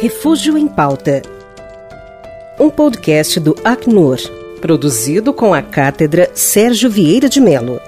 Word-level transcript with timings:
Refúgio 0.00 0.56
em 0.56 0.66
Pauta. 0.66 1.20
Um 2.58 2.70
podcast 2.70 3.38
do 3.38 3.54
Acnur, 3.62 4.16
produzido 4.58 5.34
com 5.34 5.52
a 5.52 5.60
cátedra 5.60 6.30
Sérgio 6.32 6.88
Vieira 6.88 7.28
de 7.28 7.38
Melo. 7.38 7.78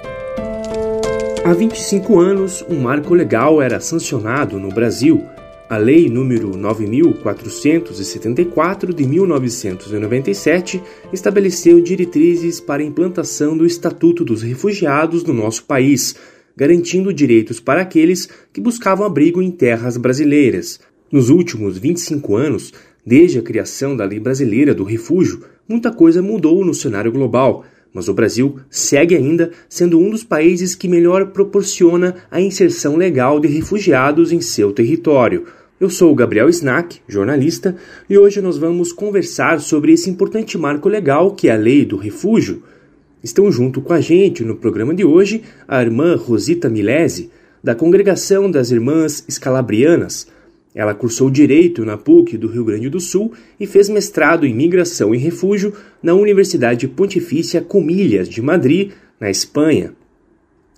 Há 1.43 1.51
25 1.53 2.19
anos, 2.19 2.63
um 2.69 2.79
marco 2.79 3.15
legal 3.15 3.59
era 3.59 3.79
sancionado 3.79 4.59
no 4.59 4.69
Brasil. 4.69 5.25
A 5.67 5.77
Lei 5.77 6.07
número 6.07 6.55
9474 6.55 8.93
de 8.93 9.07
1997 9.07 10.83
estabeleceu 11.11 11.81
diretrizes 11.81 12.59
para 12.59 12.83
a 12.83 12.85
implantação 12.85 13.57
do 13.57 13.65
Estatuto 13.65 14.23
dos 14.23 14.43
Refugiados 14.43 15.23
no 15.23 15.33
nosso 15.33 15.63
país, 15.63 16.15
garantindo 16.55 17.11
direitos 17.11 17.59
para 17.59 17.81
aqueles 17.81 18.29
que 18.53 18.61
buscavam 18.61 19.03
abrigo 19.03 19.41
em 19.41 19.49
terras 19.49 19.97
brasileiras. 19.97 20.79
Nos 21.13 21.29
últimos 21.29 21.77
25 21.77 22.35
anos, 22.35 22.73
desde 23.05 23.37
a 23.37 23.41
criação 23.43 23.95
da 23.95 24.03
Lei 24.03 24.19
Brasileira 24.19 24.73
do 24.73 24.83
Refúgio, 24.83 25.41
muita 25.69 25.91
coisa 25.91 26.23
mudou 26.23 26.65
no 26.65 26.73
cenário 26.73 27.11
global, 27.11 27.63
mas 27.93 28.09
o 28.09 28.15
Brasil 28.15 28.55
segue 28.67 29.15
ainda 29.15 29.51
sendo 29.69 29.99
um 29.99 30.09
dos 30.09 30.23
países 30.23 30.73
que 30.73 30.87
melhor 30.87 31.27
proporciona 31.27 32.15
a 32.31 32.41
inserção 32.41 32.95
legal 32.95 33.39
de 33.39 33.47
refugiados 33.47 34.31
em 34.31 34.41
seu 34.41 34.73
território. 34.73 35.45
Eu 35.79 35.87
sou 35.87 36.11
o 36.11 36.15
Gabriel 36.15 36.49
Snack, 36.49 37.01
jornalista, 37.07 37.75
e 38.09 38.17
hoje 38.17 38.41
nós 38.41 38.57
vamos 38.57 38.91
conversar 38.91 39.61
sobre 39.61 39.93
esse 39.93 40.09
importante 40.09 40.57
marco 40.57 40.89
legal 40.89 41.35
que 41.35 41.47
é 41.47 41.51
a 41.51 41.57
Lei 41.57 41.85
do 41.85 41.95
Refúgio. 41.95 42.63
Estão 43.23 43.51
junto 43.51 43.81
com 43.81 43.93
a 43.93 44.01
gente 44.01 44.43
no 44.43 44.55
programa 44.55 44.95
de 44.95 45.05
hoje 45.05 45.43
a 45.67 45.79
irmã 45.79 46.15
Rosita 46.15 46.71
Milese, 46.71 47.29
da 47.63 47.75
Congregação 47.75 48.49
das 48.49 48.71
Irmãs 48.71 49.23
Escalabrianas, 49.27 50.32
ela 50.75 50.95
cursou 50.95 51.29
Direito 51.29 51.85
na 51.85 51.97
PUC 51.97 52.37
do 52.37 52.47
Rio 52.47 52.65
Grande 52.65 52.89
do 52.89 52.99
Sul 52.99 53.33
e 53.59 53.67
fez 53.67 53.89
mestrado 53.89 54.45
em 54.45 54.53
Migração 54.53 55.13
e 55.13 55.17
Refúgio 55.17 55.73
na 56.01 56.13
Universidade 56.13 56.87
Pontifícia 56.87 57.61
Comilhas 57.61 58.27
de 58.27 58.41
Madrid, 58.41 58.91
na 59.19 59.29
Espanha. 59.29 59.93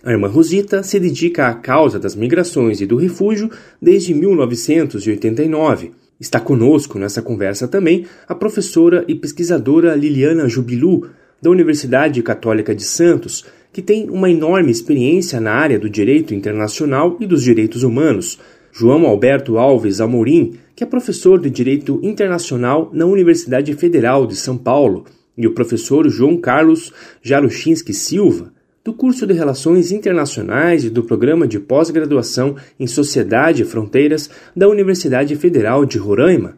A 0.03 0.11
irmã 0.11 0.27
Rosita 0.27 0.83
se 0.83 0.99
dedica 0.99 1.47
à 1.47 1.53
causa 1.55 1.97
das 1.97 2.15
migrações 2.15 2.79
e 2.79 2.85
do 2.85 2.95
refúgio 2.95 3.49
desde 3.81 4.13
1989. 4.13 5.93
Está 6.19 6.39
conosco 6.39 6.99
nessa 6.99 7.21
conversa 7.21 7.67
também 7.67 8.05
a 8.27 8.35
professora 8.35 9.03
e 9.07 9.15
pesquisadora 9.15 9.95
Liliana 9.95 10.47
Jubilu, 10.47 11.09
da 11.41 11.49
Universidade 11.49 12.21
Católica 12.21 12.73
de 12.75 12.83
Santos, 12.83 13.45
que 13.73 13.81
tem 13.81 14.09
uma 14.09 14.29
enorme 14.29 14.71
experiência 14.71 15.39
na 15.39 15.53
área 15.53 15.77
do 15.77 15.89
direito 15.89 16.33
internacional 16.33 17.17
e 17.19 17.25
dos 17.25 17.43
direitos 17.43 17.83
humanos 17.83 18.39
João 18.77 19.05
Alberto 19.05 19.57
Alves 19.57 20.01
Amorim, 20.01 20.57
que 20.75 20.83
é 20.83 20.87
professor 20.87 21.39
de 21.39 21.49
Direito 21.49 21.97
Internacional 22.03 22.89
na 22.91 23.05
Universidade 23.05 23.73
Federal 23.73 24.27
de 24.27 24.35
São 24.35 24.57
Paulo, 24.57 25.05
e 25.37 25.47
o 25.47 25.53
professor 25.53 26.09
João 26.09 26.35
Carlos 26.35 26.91
Jaruchinski 27.21 27.93
Silva, 27.93 28.51
do 28.83 28.93
curso 28.93 29.25
de 29.25 29.33
Relações 29.33 29.93
Internacionais 29.93 30.83
e 30.83 30.89
do 30.89 31.05
programa 31.05 31.47
de 31.47 31.57
pós-graduação 31.57 32.57
em 32.77 32.85
Sociedade 32.85 33.61
e 33.61 33.65
Fronteiras 33.65 34.29
da 34.53 34.67
Universidade 34.67 35.33
Federal 35.37 35.85
de 35.85 35.97
Roraima, 35.97 36.57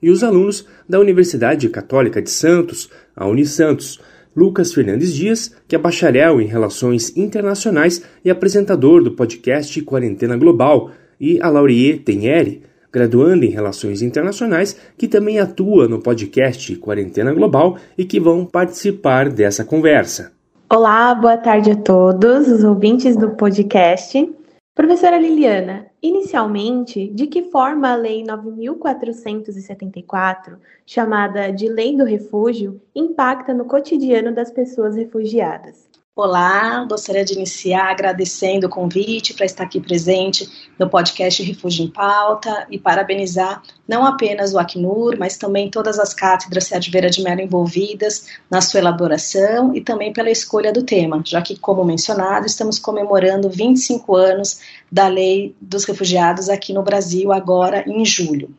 e 0.00 0.10
os 0.10 0.22
alunos 0.22 0.64
da 0.88 1.00
Universidade 1.00 1.68
Católica 1.70 2.22
de 2.22 2.30
Santos, 2.30 2.88
a 3.16 3.26
Unisantos, 3.26 4.00
Lucas 4.36 4.72
Fernandes 4.72 5.12
Dias, 5.12 5.52
que 5.66 5.74
é 5.74 5.78
bacharel 5.78 6.40
em 6.40 6.46
Relações 6.46 7.16
Internacionais 7.16 8.00
e 8.24 8.30
apresentador 8.30 9.02
do 9.02 9.10
podcast 9.10 9.82
Quarentena 9.82 10.36
Global, 10.36 10.92
e 11.20 11.40
a 11.42 11.48
Laurier 11.48 12.02
Teneri, 12.02 12.62
graduanda 12.92 13.44
em 13.44 13.50
Relações 13.50 14.02
Internacionais, 14.02 14.76
que 14.96 15.06
também 15.06 15.38
atua 15.38 15.86
no 15.88 16.00
podcast 16.00 16.74
Quarentena 16.76 17.34
Global 17.34 17.76
e 17.96 18.04
que 18.04 18.18
vão 18.18 18.44
participar 18.44 19.28
dessa 19.28 19.64
conversa. 19.64 20.32
Olá, 20.70 21.14
boa 21.14 21.36
tarde 21.36 21.70
a 21.70 21.76
todos 21.76 22.48
os 22.48 22.64
ouvintes 22.64 23.16
do 23.16 23.30
podcast. 23.30 24.34
Professora 24.74 25.18
Liliana, 25.18 25.86
inicialmente, 26.00 27.08
de 27.08 27.26
que 27.26 27.50
forma 27.50 27.90
a 27.90 27.96
Lei 27.96 28.22
9474, 28.22 30.56
chamada 30.86 31.50
de 31.50 31.68
Lei 31.68 31.96
do 31.96 32.04
Refúgio, 32.04 32.80
impacta 32.94 33.52
no 33.52 33.64
cotidiano 33.64 34.32
das 34.32 34.52
pessoas 34.52 34.94
refugiadas? 34.94 35.87
Olá, 36.20 36.84
gostaria 36.84 37.24
de 37.24 37.34
iniciar 37.34 37.92
agradecendo 37.92 38.66
o 38.66 38.68
convite 38.68 39.32
para 39.34 39.46
estar 39.46 39.62
aqui 39.62 39.78
presente 39.78 40.50
no 40.76 40.90
podcast 40.90 41.40
Refúgio 41.44 41.84
em 41.84 41.88
Pauta 41.88 42.66
e 42.68 42.76
parabenizar 42.76 43.62
não 43.86 44.04
apenas 44.04 44.52
o 44.52 44.58
Acnur, 44.58 45.16
mas 45.16 45.36
também 45.36 45.70
todas 45.70 45.96
as 45.96 46.12
cátedras 46.12 46.64
Sérgio 46.64 46.90
de 47.08 47.22
Mello 47.22 47.40
envolvidas 47.40 48.26
na 48.50 48.60
sua 48.60 48.80
elaboração 48.80 49.72
e 49.76 49.80
também 49.80 50.12
pela 50.12 50.28
escolha 50.28 50.72
do 50.72 50.82
tema, 50.82 51.22
já 51.24 51.40
que, 51.40 51.56
como 51.56 51.84
mencionado, 51.84 52.46
estamos 52.46 52.80
comemorando 52.80 53.48
25 53.48 54.16
anos 54.16 54.58
da 54.90 55.06
Lei 55.06 55.54
dos 55.60 55.84
Refugiados 55.84 56.48
aqui 56.48 56.72
no 56.72 56.82
Brasil, 56.82 57.32
agora 57.32 57.84
em 57.86 58.04
julho. 58.04 58.52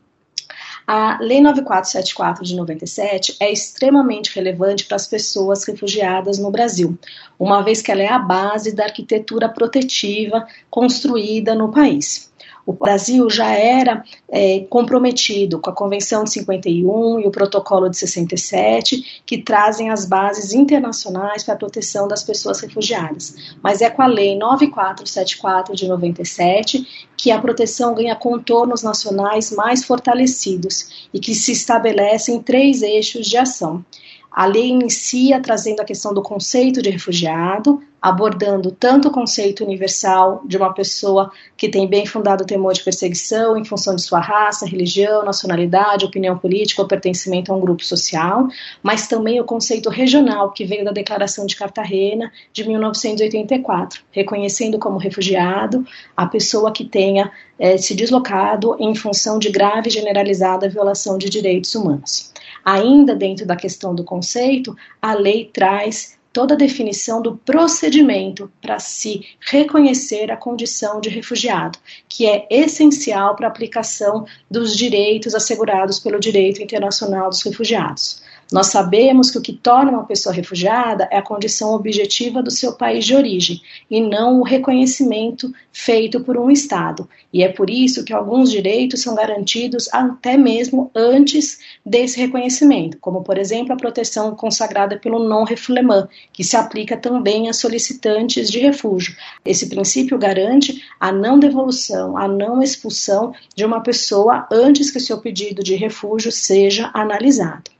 A 0.92 1.20
Lei 1.22 1.40
9474 1.40 2.44
de 2.44 2.56
97 2.56 3.38
é 3.40 3.52
extremamente 3.52 4.34
relevante 4.34 4.86
para 4.86 4.96
as 4.96 5.06
pessoas 5.06 5.64
refugiadas 5.64 6.40
no 6.40 6.50
Brasil, 6.50 6.98
uma 7.38 7.62
vez 7.62 7.80
que 7.80 7.92
ela 7.92 8.02
é 8.02 8.08
a 8.08 8.18
base 8.18 8.76
da 8.76 8.86
arquitetura 8.86 9.48
protetiva 9.48 10.48
construída 10.68 11.54
no 11.54 11.72
país. 11.72 12.29
O 12.70 12.74
Brasil 12.74 13.28
já 13.32 13.50
era 13.52 14.04
é, 14.30 14.60
comprometido 14.70 15.60
com 15.60 15.72
a 15.72 15.74
Convenção 15.74 16.24
de 16.24 16.30
51 16.34 17.20
e 17.20 17.26
o 17.26 17.32
Protocolo 17.32 17.90
de 17.90 17.98
67, 17.98 19.24
que 19.26 19.40
trazem 19.40 19.90
as 19.90 20.06
bases 20.06 20.54
internacionais 20.54 21.44
para 21.44 21.56
a 21.56 21.58
proteção 21.58 22.08
das 22.08 22.24
pessoas 22.24 22.60
refugiadas. 22.60 23.56
Mas 23.64 23.82
é 23.82 23.90
com 23.90 24.04
a 24.04 24.06
Lei 24.06 24.38
9474 24.38 25.76
de 25.76 25.88
97 25.88 27.08
que 27.18 27.32
a 27.32 27.42
proteção 27.42 27.96
ganha 27.96 28.16
contornos 28.16 28.84
nacionais 28.84 29.52
mais 29.52 29.84
fortalecidos 29.84 31.10
e 31.12 31.20
que 31.20 31.34
se 31.34 31.52
estabelecem 31.52 32.40
três 32.40 32.84
eixos 32.84 33.26
de 33.26 33.36
ação. 33.36 33.84
A 34.32 34.46
lei 34.46 34.68
inicia 34.68 35.42
trazendo 35.42 35.82
a 35.82 35.86
questão 35.86 36.14
do 36.14 36.22
conceito 36.22 36.82
de 36.82 36.90
refugiado, 36.90 37.82
abordando 38.02 38.72
tanto 38.72 39.10
o 39.10 39.12
conceito 39.12 39.64
universal 39.64 40.42
de 40.46 40.56
uma 40.56 40.74
pessoa 40.74 41.32
que 41.58 41.68
tem 41.68 41.88
bem 41.88 42.06
fundado 42.06 42.46
temor 42.46 42.74
de 42.74 42.84
perseguição 42.84 43.58
em 43.58 43.66
função 43.66 43.96
de 43.96 44.02
sua 44.02 44.20
raça, 44.20 44.66
religião, 44.66 45.26
nacionalidade, 45.26 46.06
opinião 46.06 46.38
política 46.38 46.82
ou 46.82 46.88
pertencimento 46.88 47.52
a 47.52 47.56
um 47.56 47.60
grupo 47.60 47.84
social, 47.84 48.48
mas 48.82 49.08
também 49.08 49.42
o 49.42 49.44
conceito 49.44 49.90
regional 49.90 50.52
que 50.52 50.64
veio 50.64 50.86
da 50.86 50.92
Declaração 50.92 51.46
de 51.46 51.56
Cartagena 51.56 52.32
de 52.54 52.66
1984, 52.66 54.02
reconhecendo 54.12 54.80
como 54.80 54.98
refugiado 54.98 55.86
a 56.16 56.26
pessoa 56.26 56.72
que 56.72 56.86
tenha 56.86 57.32
é, 57.58 57.78
se 57.78 57.94
deslocado 57.94 58.78
em 58.80 58.96
função 58.96 59.38
de 59.38 59.50
grave 59.50 59.90
e 59.90 59.92
generalizada 59.92 60.70
violação 60.70 61.18
de 61.18 61.30
direitos 61.30 61.76
humanos. 61.76 62.32
Ainda 62.64 63.16
dentro 63.16 63.46
da 63.46 63.56
questão 63.56 63.94
do 63.96 64.04
conceito, 64.04 64.76
a 65.02 65.14
lei 65.14 65.50
traz 65.52 66.20
toda 66.32 66.54
a 66.54 66.58
definição 66.58 67.22
do 67.22 67.38
procedimento 67.38 68.52
para 68.62 68.80
se 68.80 69.26
reconhecer 69.40 70.32
a 70.32 70.38
condição 70.38 71.02
de 71.02 71.10
refugiado, 71.10 71.80
que 72.08 72.26
é 72.28 72.48
essencial 72.50 73.36
para 73.36 73.48
a 73.48 73.50
aplicação 73.50 74.26
dos 74.50 74.76
direitos 74.76 75.34
assegurados 75.34 76.00
pelo 76.00 76.20
direito 76.20 76.62
internacional 76.62 77.30
dos 77.30 77.42
refugiados. 77.42 78.22
Nós 78.52 78.68
sabemos 78.68 79.30
que 79.30 79.38
o 79.38 79.42
que 79.42 79.54
torna 79.54 79.92
uma 79.92 80.06
pessoa 80.06 80.34
refugiada 80.34 81.08
é 81.12 81.18
a 81.18 81.22
condição 81.22 81.72
objetiva 81.72 82.42
do 82.42 82.50
seu 82.50 82.74
país 82.74 83.06
de 83.06 83.16
origem 83.16 83.62
e 83.92 84.02
não 84.02 84.40
o 84.40 84.44
reconhecimento 84.44 85.54
feito 85.72 86.22
por 86.22 86.36
um 86.36 86.50
Estado. 86.50 87.08
E 87.32 87.44
é 87.44 87.50
por 87.50 87.70
isso 87.70 88.04
que 88.04 88.12
alguns 88.12 88.50
direitos 88.50 89.02
são 89.02 89.14
garantidos 89.14 89.88
até 89.94 90.36
mesmo 90.36 90.90
antes 90.96 91.60
desse 91.86 92.20
reconhecimento, 92.20 92.98
como, 93.00 93.22
por 93.22 93.38
exemplo, 93.38 93.74
a 93.74 93.78
proteção 93.78 94.36
consagrada 94.36 94.98
pelo 94.98 95.20
non-refoulement, 95.20 96.08
que 96.34 96.44
se 96.44 96.56
aplica 96.56 96.98
também 96.98 97.50
a 97.50 97.54
solicitantes 97.54 98.50
de 98.50 98.58
refúgio. 98.58 99.16
Esse 99.46 99.70
princípio 99.70 100.18
garante 100.18 100.84
a 101.00 101.12
não 101.12 101.38
devolução, 101.38 102.18
a 102.18 102.28
não 102.28 102.64
expulsão 102.64 103.32
de 103.56 103.64
uma 103.64 103.82
pessoa 103.82 104.48
antes 104.52 104.90
que 104.90 104.98
o 104.98 105.02
seu 105.02 105.20
pedido 105.20 105.64
de 105.64 105.76
refúgio 105.76 106.32
seja 106.32 106.90
analisado. 106.96 107.79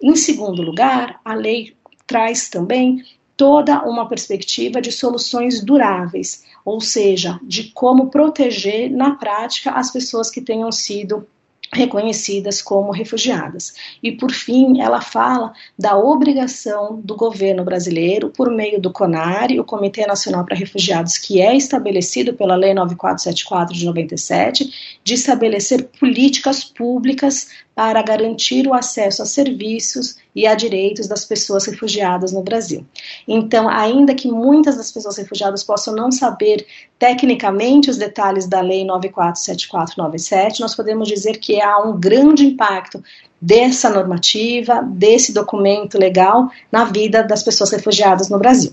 Em 0.00 0.14
segundo 0.14 0.62
lugar, 0.62 1.20
a 1.24 1.34
lei 1.34 1.74
traz 2.06 2.48
também 2.48 3.04
toda 3.36 3.82
uma 3.84 4.08
perspectiva 4.08 4.80
de 4.80 4.90
soluções 4.90 5.62
duráveis, 5.62 6.44
ou 6.64 6.80
seja, 6.80 7.38
de 7.42 7.64
como 7.72 8.10
proteger 8.10 8.90
na 8.90 9.14
prática 9.14 9.72
as 9.72 9.90
pessoas 9.90 10.30
que 10.30 10.40
tenham 10.40 10.72
sido 10.72 11.26
reconhecidas 11.72 12.62
como 12.62 12.92
refugiadas. 12.92 13.74
E, 14.02 14.12
por 14.12 14.30
fim, 14.30 14.80
ela 14.80 15.00
fala 15.00 15.52
da 15.78 15.96
obrigação 15.96 17.00
do 17.02 17.16
governo 17.16 17.64
brasileiro, 17.64 18.30
por 18.30 18.50
meio 18.50 18.80
do 18.80 18.92
CONARE, 18.92 19.60
o 19.60 19.64
Comitê 19.64 20.06
Nacional 20.06 20.44
para 20.44 20.56
Refugiados, 20.56 21.18
que 21.18 21.40
é 21.40 21.56
estabelecido 21.56 22.34
pela 22.34 22.56
Lei 22.56 22.72
9474 22.72 23.76
de 23.76 23.84
97, 23.84 25.00
de 25.02 25.14
estabelecer 25.14 25.88
políticas 25.98 26.64
públicas 26.64 27.48
para 27.76 28.00
garantir 28.00 28.66
o 28.66 28.72
acesso 28.72 29.22
a 29.22 29.26
serviços 29.26 30.16
e 30.34 30.46
a 30.46 30.54
direitos 30.54 31.06
das 31.06 31.26
pessoas 31.26 31.66
refugiadas 31.66 32.32
no 32.32 32.42
Brasil. 32.42 32.86
Então, 33.28 33.68
ainda 33.68 34.14
que 34.14 34.28
muitas 34.28 34.78
das 34.78 34.90
pessoas 34.90 35.18
refugiadas 35.18 35.62
possam 35.62 35.94
não 35.94 36.10
saber 36.10 36.66
tecnicamente 36.98 37.90
os 37.90 37.98
detalhes 37.98 38.46
da 38.46 38.62
Lei 38.62 38.82
947497, 38.86 40.60
nós 40.60 40.74
podemos 40.74 41.06
dizer 41.06 41.36
que 41.36 41.60
há 41.60 41.78
um 41.80 42.00
grande 42.00 42.46
impacto 42.46 43.04
dessa 43.38 43.90
normativa, 43.90 44.80
desse 44.82 45.34
documento 45.34 45.98
legal 45.98 46.50
na 46.72 46.84
vida 46.84 47.22
das 47.22 47.42
pessoas 47.42 47.72
refugiadas 47.72 48.30
no 48.30 48.38
Brasil. 48.38 48.72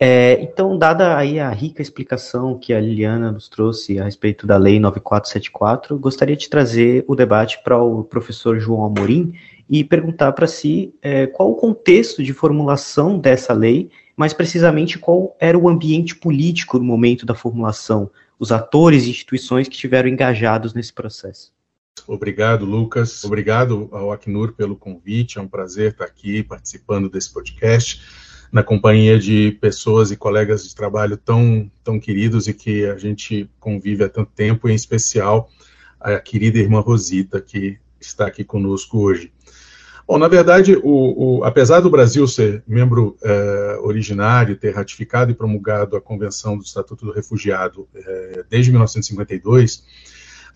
É, 0.00 0.40
então, 0.40 0.78
dada 0.78 1.16
aí 1.16 1.40
a 1.40 1.50
rica 1.50 1.82
explicação 1.82 2.56
que 2.56 2.72
a 2.72 2.80
Liliana 2.80 3.32
nos 3.32 3.48
trouxe 3.48 3.98
a 3.98 4.04
respeito 4.04 4.46
da 4.46 4.56
Lei 4.56 4.78
9474, 4.78 5.98
gostaria 5.98 6.36
de 6.36 6.48
trazer 6.48 7.04
o 7.08 7.16
debate 7.16 7.60
para 7.64 7.82
o 7.82 8.04
professor 8.04 8.60
João 8.60 8.84
Amorim 8.84 9.34
e 9.68 9.82
perguntar 9.82 10.32
para 10.32 10.46
si 10.46 10.94
é, 11.02 11.26
qual 11.26 11.50
o 11.50 11.56
contexto 11.56 12.22
de 12.22 12.32
formulação 12.32 13.18
dessa 13.18 13.52
lei, 13.52 13.90
mais 14.16 14.32
precisamente 14.32 15.00
qual 15.00 15.36
era 15.40 15.58
o 15.58 15.68
ambiente 15.68 16.14
político 16.14 16.78
no 16.78 16.84
momento 16.84 17.26
da 17.26 17.34
formulação, 17.34 18.08
os 18.38 18.52
atores 18.52 19.04
e 19.04 19.10
instituições 19.10 19.66
que 19.66 19.74
estiveram 19.74 20.08
engajados 20.08 20.74
nesse 20.74 20.92
processo. 20.92 21.52
Obrigado, 22.06 22.64
Lucas. 22.64 23.24
Obrigado 23.24 23.88
ao 23.90 24.12
Acnur 24.12 24.52
pelo 24.52 24.76
convite. 24.76 25.38
É 25.38 25.42
um 25.42 25.48
prazer 25.48 25.90
estar 25.90 26.04
aqui 26.04 26.44
participando 26.44 27.10
desse 27.10 27.32
podcast 27.32 28.27
na 28.50 28.62
companhia 28.62 29.18
de 29.18 29.52
pessoas 29.60 30.10
e 30.10 30.16
colegas 30.16 30.66
de 30.66 30.74
trabalho 30.74 31.16
tão, 31.16 31.70
tão 31.84 32.00
queridos 32.00 32.48
e 32.48 32.54
que 32.54 32.86
a 32.86 32.96
gente 32.96 33.48
convive 33.60 34.04
há 34.04 34.08
tanto 34.08 34.30
tempo, 34.34 34.68
em 34.68 34.74
especial 34.74 35.50
a 36.00 36.18
querida 36.18 36.58
irmã 36.58 36.80
Rosita, 36.80 37.40
que 37.40 37.78
está 38.00 38.26
aqui 38.26 38.44
conosco 38.44 38.98
hoje. 38.98 39.32
Bom, 40.06 40.16
na 40.16 40.28
verdade, 40.28 40.74
o, 40.74 41.40
o, 41.40 41.44
apesar 41.44 41.80
do 41.80 41.90
Brasil 41.90 42.26
ser 42.26 42.62
membro 42.66 43.18
é, 43.22 43.78
originário, 43.82 44.56
ter 44.56 44.74
ratificado 44.74 45.30
e 45.30 45.34
promulgado 45.34 45.96
a 45.96 46.00
Convenção 46.00 46.56
do 46.56 46.64
Estatuto 46.64 47.04
do 47.04 47.12
Refugiado 47.12 47.86
é, 47.94 48.44
desde 48.48 48.70
1952, 48.70 49.84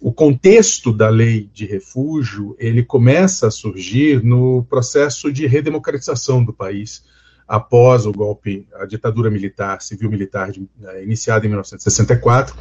o 0.00 0.10
contexto 0.10 0.90
da 0.90 1.10
lei 1.10 1.50
de 1.52 1.66
refúgio 1.66 2.56
ele 2.58 2.82
começa 2.82 3.46
a 3.46 3.50
surgir 3.50 4.24
no 4.24 4.64
processo 4.64 5.30
de 5.30 5.46
redemocratização 5.46 6.42
do 6.42 6.52
país, 6.52 7.04
após 7.52 8.06
o 8.06 8.12
golpe, 8.12 8.66
a 8.76 8.86
ditadura 8.86 9.30
militar, 9.30 9.82
civil-militar, 9.82 10.50
é, 10.84 11.02
iniciada 11.02 11.44
em 11.44 11.50
1964, 11.50 12.56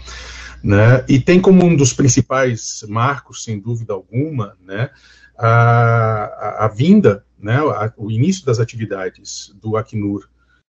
né, 0.61 1.05
e 1.07 1.17
tem 1.17 1.39
como 1.39 1.63
um 1.63 1.73
dos 1.73 1.93
principais 1.93 2.83
marcos, 2.89 3.45
sem 3.45 3.57
dúvida 3.57 3.93
alguma, 3.93 4.57
né, 4.61 4.89
a, 5.37 5.47
a, 5.47 6.65
a 6.65 6.67
vinda, 6.67 7.23
né, 7.39 7.55
a, 7.55 7.93
o 7.95 8.11
início 8.11 8.45
das 8.45 8.59
atividades 8.59 9.55
do 9.61 9.77
Acnur 9.77 10.27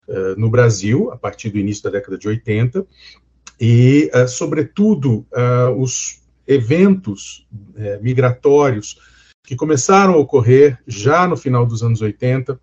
uh, 0.07 0.39
no 0.39 0.51
Brasil, 0.51 1.11
a 1.11 1.17
partir 1.17 1.49
do 1.49 1.57
início 1.57 1.83
da 1.85 1.89
década 1.89 2.19
de 2.19 2.29
80, 2.29 2.87
e, 3.59 4.11
uh, 4.15 4.29
sobretudo, 4.29 5.27
uh, 5.33 5.71
os 5.81 6.21
eventos 6.47 7.47
migratórios 8.03 8.99
que 9.45 9.57
começaram 9.57 10.15
a 10.15 10.19
ocorrer 10.19 10.79
já 10.87 11.27
no 11.27 11.37
final 11.37 11.65
dos 11.65 11.83
anos 11.83 12.03
80, 12.03 12.61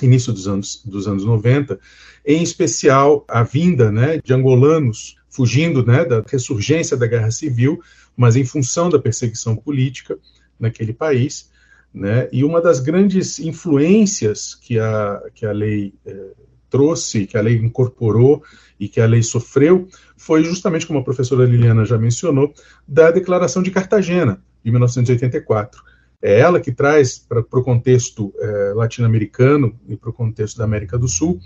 início 0.00 0.32
dos 0.32 0.48
anos, 0.48 0.82
dos 0.84 1.06
anos 1.06 1.24
90, 1.24 1.78
em 2.24 2.42
especial 2.42 3.24
a 3.28 3.42
vinda 3.42 3.90
né, 3.90 4.18
de 4.22 4.32
angolanos 4.32 5.16
fugindo 5.28 5.84
né, 5.84 6.04
da 6.04 6.22
ressurgência 6.26 6.96
da 6.96 7.06
guerra 7.06 7.30
civil, 7.30 7.80
mas 8.16 8.36
em 8.36 8.44
função 8.44 8.88
da 8.88 8.98
perseguição 8.98 9.56
política 9.56 10.18
naquele 10.58 10.92
país. 10.92 11.50
Né, 11.92 12.28
e 12.32 12.42
uma 12.42 12.60
das 12.60 12.80
grandes 12.80 13.38
influências 13.38 14.54
que 14.54 14.78
a, 14.78 15.22
que 15.34 15.44
a 15.44 15.52
lei 15.52 15.92
eh, 16.06 16.30
trouxe, 16.70 17.26
que 17.26 17.36
a 17.36 17.42
lei 17.42 17.56
incorporou 17.56 18.42
e 18.80 18.88
que 18.88 18.98
a 18.98 19.06
lei 19.06 19.22
sofreu, 19.22 19.86
foi 20.16 20.42
justamente, 20.42 20.86
como 20.86 20.98
a 20.98 21.04
professora 21.04 21.44
Liliana 21.44 21.84
já 21.84 21.98
mencionou, 21.98 22.54
da 22.88 23.10
Declaração 23.10 23.62
de 23.62 23.70
Cartagena, 23.70 24.42
de 24.64 24.70
1984 24.70 25.91
é 26.22 26.38
ela 26.38 26.60
que 26.60 26.70
traz 26.70 27.18
para 27.18 27.40
o 27.40 27.64
contexto 27.64 28.32
é, 28.38 28.72
latino-americano 28.74 29.76
e 29.88 29.96
para 29.96 30.10
o 30.10 30.12
contexto 30.12 30.56
da 30.56 30.64
América 30.64 30.96
do 30.96 31.08
Sul 31.08 31.40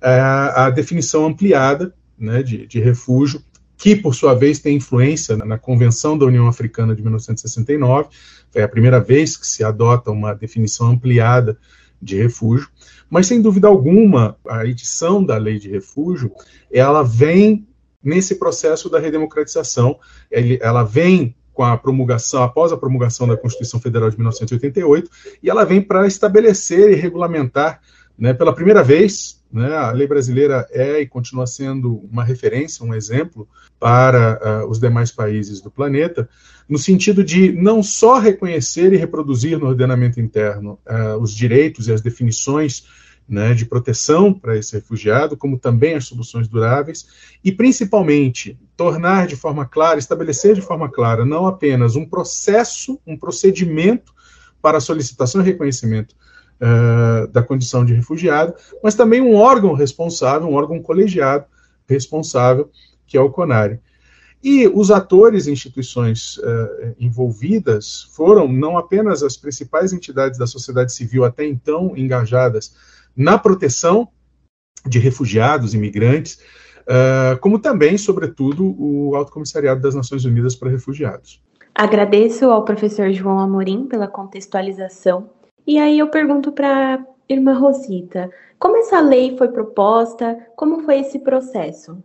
é, 0.00 0.18
a 0.18 0.70
definição 0.70 1.26
ampliada 1.26 1.92
né, 2.18 2.42
de, 2.42 2.66
de, 2.66 2.80
refúgio, 2.80 3.42
que 3.76 3.94
por 3.96 4.14
sua 4.14 4.34
vez 4.34 4.58
tem 4.58 4.76
influência 4.76 5.36
na, 5.36 5.44
na 5.44 5.58
Convenção 5.58 6.16
da 6.16 6.26
União 6.26 6.46
Africana 6.46 6.94
de 6.94 7.02
1969. 7.02 8.08
Foi 8.50 8.62
a 8.62 8.68
primeira 8.68 9.00
vez 9.00 9.36
que 9.36 9.46
se 9.46 9.62
adota 9.62 10.10
uma 10.10 10.34
definição 10.34 10.88
ampliada 10.88 11.58
de 12.00 12.16
refúgio, 12.16 12.68
mas 13.10 13.26
sem 13.26 13.42
dúvida 13.42 13.68
alguma 13.68 14.36
a 14.48 14.64
edição 14.64 15.22
da 15.22 15.36
lei 15.36 15.58
de 15.58 15.68
refúgio 15.68 16.32
ela 16.72 17.02
vem 17.02 17.66
nesse 18.02 18.36
processo 18.36 18.88
da 18.88 18.98
redemocratização, 18.98 19.98
ela 20.30 20.82
vem 20.82 21.36
com 21.60 21.64
a 21.64 21.76
promulgação, 21.76 22.42
após 22.42 22.72
a 22.72 22.76
promulgação 22.78 23.28
da 23.28 23.36
Constituição 23.36 23.78
Federal 23.78 24.08
de 24.08 24.16
1988, 24.16 25.10
e 25.42 25.50
ela 25.50 25.62
vem 25.62 25.82
para 25.82 26.06
estabelecer 26.06 26.90
e 26.90 26.94
regulamentar, 26.94 27.82
né, 28.18 28.32
pela 28.32 28.54
primeira 28.54 28.82
vez, 28.82 29.42
né, 29.52 29.76
a 29.76 29.90
lei 29.90 30.06
brasileira 30.06 30.66
é 30.70 31.02
e 31.02 31.06
continua 31.06 31.46
sendo 31.46 31.96
uma 32.10 32.24
referência, 32.24 32.82
um 32.82 32.94
exemplo 32.94 33.46
para 33.78 34.62
uh, 34.64 34.70
os 34.70 34.80
demais 34.80 35.10
países 35.10 35.60
do 35.60 35.70
planeta, 35.70 36.26
no 36.66 36.78
sentido 36.78 37.22
de 37.22 37.52
não 37.52 37.82
só 37.82 38.18
reconhecer 38.18 38.94
e 38.94 38.96
reproduzir 38.96 39.58
no 39.58 39.66
ordenamento 39.66 40.18
interno 40.18 40.78
uh, 40.88 41.18
os 41.20 41.30
direitos 41.30 41.88
e 41.88 41.92
as 41.92 42.00
definições 42.00 42.86
né, 43.30 43.54
de 43.54 43.64
proteção 43.64 44.34
para 44.34 44.56
esse 44.56 44.72
refugiado, 44.72 45.36
como 45.36 45.56
também 45.56 45.94
as 45.94 46.04
soluções 46.04 46.48
duráveis, 46.48 47.06
e 47.44 47.52
principalmente 47.52 48.58
tornar 48.76 49.28
de 49.28 49.36
forma 49.36 49.64
clara, 49.64 50.00
estabelecer 50.00 50.56
de 50.56 50.60
forma 50.60 50.90
clara, 50.90 51.24
não 51.24 51.46
apenas 51.46 51.94
um 51.94 52.04
processo, 52.04 53.00
um 53.06 53.16
procedimento 53.16 54.12
para 54.60 54.80
solicitação 54.80 55.40
e 55.40 55.44
reconhecimento 55.44 56.16
uh, 56.60 57.28
da 57.28 57.40
condição 57.40 57.84
de 57.84 57.94
refugiado, 57.94 58.52
mas 58.82 58.96
também 58.96 59.20
um 59.20 59.36
órgão 59.36 59.74
responsável, 59.74 60.48
um 60.48 60.54
órgão 60.54 60.82
colegiado 60.82 61.44
responsável, 61.88 62.68
que 63.06 63.16
é 63.16 63.20
o 63.20 63.30
CONARE. 63.30 63.78
E 64.42 64.66
os 64.66 64.90
atores 64.90 65.46
e 65.46 65.52
instituições 65.52 66.38
uh, 66.38 66.96
envolvidas 66.98 68.08
foram 68.14 68.48
não 68.48 68.76
apenas 68.76 69.22
as 69.22 69.36
principais 69.36 69.92
entidades 69.92 70.38
da 70.38 70.46
sociedade 70.46 70.92
civil 70.92 71.24
até 71.24 71.46
então 71.46 71.92
engajadas 71.96 72.74
na 73.16 73.38
proteção 73.38 74.08
de 74.86 74.98
refugiados, 74.98 75.74
imigrantes, 75.74 76.40
uh, 76.82 77.38
como 77.40 77.58
também, 77.58 77.98
sobretudo, 77.98 78.74
o 78.78 79.14
Alto 79.14 79.32
Comissariado 79.32 79.80
das 79.80 79.94
Nações 79.94 80.24
Unidas 80.24 80.54
para 80.54 80.70
Refugiados. 80.70 81.42
Agradeço 81.74 82.50
ao 82.50 82.64
professor 82.64 83.12
João 83.12 83.38
Amorim 83.38 83.86
pela 83.86 84.08
contextualização. 84.08 85.30
E 85.66 85.78
aí 85.78 85.98
eu 85.98 86.08
pergunto 86.08 86.52
para 86.52 86.96
a 86.96 86.98
irmã 87.28 87.54
Rosita, 87.54 88.30
como 88.58 88.76
essa 88.78 89.00
lei 89.00 89.36
foi 89.36 89.48
proposta, 89.48 90.36
como 90.56 90.82
foi 90.82 91.00
esse 91.00 91.18
processo? 91.20 91.98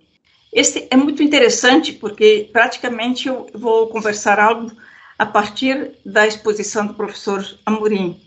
Esse 0.53 0.87
é 0.89 0.95
muito 0.95 1.21
interessante 1.21 1.91
porque 1.91 2.49
praticamente 2.53 3.27
eu 3.27 3.47
vou 3.53 3.87
conversar 3.87 4.39
algo 4.39 4.71
a 5.17 5.25
partir 5.25 5.93
da 6.05 6.25
exposição 6.27 6.87
do 6.87 6.93
professor 6.93 7.43
Amorim. 7.65 8.21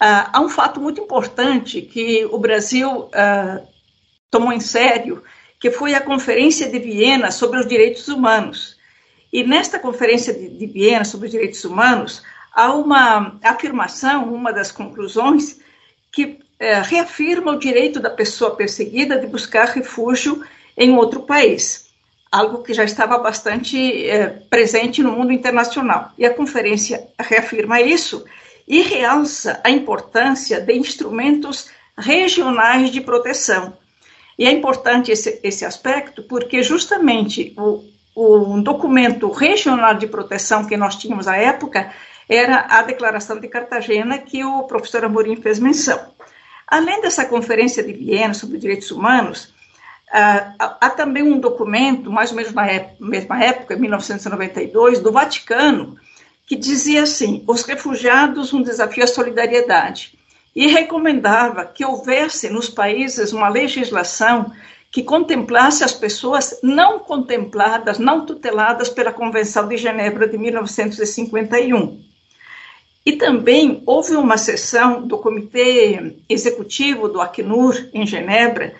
Uh, 0.00 0.30
há 0.32 0.40
um 0.40 0.48
fato 0.48 0.80
muito 0.80 1.00
importante 1.00 1.82
que 1.82 2.24
o 2.26 2.38
Brasil 2.38 3.06
uh, 3.06 3.66
tomou 4.30 4.52
em 4.52 4.60
sério, 4.60 5.24
que 5.58 5.72
foi 5.72 5.92
a 5.92 6.00
Conferência 6.00 6.68
de 6.68 6.78
Viena 6.78 7.32
sobre 7.32 7.58
os 7.58 7.66
Direitos 7.66 8.06
Humanos. 8.06 8.76
E 9.32 9.42
nesta 9.42 9.76
Conferência 9.76 10.32
de, 10.32 10.50
de 10.50 10.66
Viena 10.66 11.04
sobre 11.04 11.26
os 11.26 11.32
Direitos 11.32 11.64
Humanos, 11.64 12.22
há 12.54 12.72
uma 12.72 13.40
afirmação, 13.42 14.32
uma 14.32 14.52
das 14.52 14.70
conclusões, 14.70 15.58
que 16.12 16.24
uh, 16.24 16.38
reafirma 16.84 17.50
o 17.50 17.58
direito 17.58 17.98
da 17.98 18.10
pessoa 18.10 18.54
perseguida 18.54 19.18
de 19.18 19.26
buscar 19.26 19.66
refúgio 19.66 20.44
em 20.76 20.94
outro 20.94 21.22
país, 21.22 21.88
algo 22.30 22.62
que 22.62 22.72
já 22.72 22.84
estava 22.84 23.18
bastante 23.18 24.04
presente 24.48 25.02
no 25.02 25.10
mundo 25.10 25.32
internacional. 25.32 26.12
E 26.16 26.24
a 26.24 26.32
conferência 26.32 27.08
reafirma 27.18 27.80
isso 27.80 28.24
e 28.68 28.82
realça 28.82 29.60
a 29.64 29.70
importância 29.70 30.60
de 30.60 30.74
instrumentos 30.74 31.70
regionais 31.96 32.90
de 32.90 33.00
proteção. 33.00 33.76
E 34.38 34.46
é 34.46 34.52
importante 34.52 35.10
esse, 35.10 35.40
esse 35.42 35.64
aspecto 35.64 36.22
porque 36.22 36.62
justamente 36.62 37.54
o, 37.56 37.82
o 38.14 38.60
documento 38.60 39.30
regional 39.30 39.94
de 39.94 40.06
proteção 40.06 40.64
que 40.66 40.76
nós 40.76 40.96
tínhamos 40.96 41.26
à 41.26 41.36
época 41.36 41.90
era 42.28 42.66
a 42.68 42.82
Declaração 42.82 43.40
de 43.40 43.48
Cartagena, 43.48 44.18
que 44.18 44.44
o 44.44 44.64
professor 44.64 45.04
Amorim 45.04 45.36
fez 45.36 45.58
menção. 45.58 45.98
Além 46.66 47.00
dessa 47.00 47.24
Conferência 47.24 47.82
de 47.82 47.94
Viena 47.94 48.34
sobre 48.34 48.58
Direitos 48.58 48.90
Humanos, 48.90 49.54
há, 50.12 50.76
há 50.80 50.90
também 50.90 51.22
um 51.22 51.40
documento, 51.40 52.12
mais 52.12 52.30
ou 52.30 52.36
menos 52.36 52.52
na 52.52 52.66
mesma 53.00 53.42
época, 53.42 53.76
1992, 53.76 55.00
do 55.00 55.10
Vaticano, 55.10 55.96
que 56.48 56.56
dizia 56.56 57.02
assim: 57.02 57.44
os 57.46 57.62
refugiados, 57.62 58.52
um 58.52 58.62
desafio 58.62 59.04
à 59.04 59.06
solidariedade. 59.06 60.18
E 60.56 60.66
recomendava 60.66 61.66
que 61.66 61.84
houvesse 61.84 62.48
nos 62.48 62.68
países 62.68 63.32
uma 63.32 63.48
legislação 63.48 64.50
que 64.90 65.02
contemplasse 65.02 65.84
as 65.84 65.92
pessoas 65.92 66.58
não 66.62 66.98
contempladas, 66.98 67.98
não 67.98 68.24
tuteladas 68.24 68.88
pela 68.88 69.12
Convenção 69.12 69.68
de 69.68 69.76
Genebra 69.76 70.26
de 70.26 70.38
1951. 70.38 72.02
E 73.04 73.12
também 73.12 73.82
houve 73.86 74.16
uma 74.16 74.38
sessão 74.38 75.06
do 75.06 75.18
Comitê 75.18 76.16
Executivo 76.28 77.08
do 77.08 77.20
Acnur, 77.20 77.88
em 77.92 78.06
Genebra, 78.06 78.74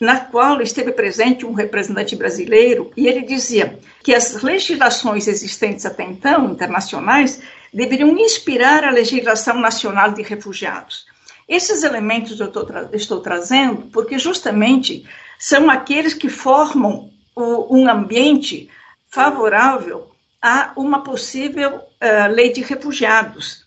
na 0.00 0.20
qual 0.20 0.60
esteve 0.60 0.92
presente 0.92 1.44
um 1.44 1.52
representante 1.52 2.14
brasileiro, 2.14 2.92
e 2.96 3.08
ele 3.08 3.22
dizia 3.22 3.78
que 4.02 4.14
as 4.14 4.42
legislações 4.42 5.26
existentes 5.26 5.84
até 5.84 6.04
então, 6.04 6.50
internacionais, 6.52 7.40
deveriam 7.72 8.16
inspirar 8.16 8.84
a 8.84 8.90
legislação 8.90 9.58
nacional 9.58 10.12
de 10.12 10.22
refugiados. 10.22 11.06
Esses 11.48 11.82
elementos 11.82 12.38
eu 12.40 12.48
tra 12.50 12.88
estou 12.92 13.20
trazendo 13.20 13.82
porque 13.92 14.18
justamente 14.18 15.04
são 15.38 15.70
aqueles 15.70 16.14
que 16.14 16.28
formam 16.28 17.10
o, 17.34 17.76
um 17.76 17.88
ambiente 17.88 18.68
favorável 19.10 20.10
a 20.40 20.72
uma 20.76 21.02
possível 21.02 21.76
uh, 21.76 22.32
lei 22.32 22.52
de 22.52 22.60
refugiados. 22.60 23.66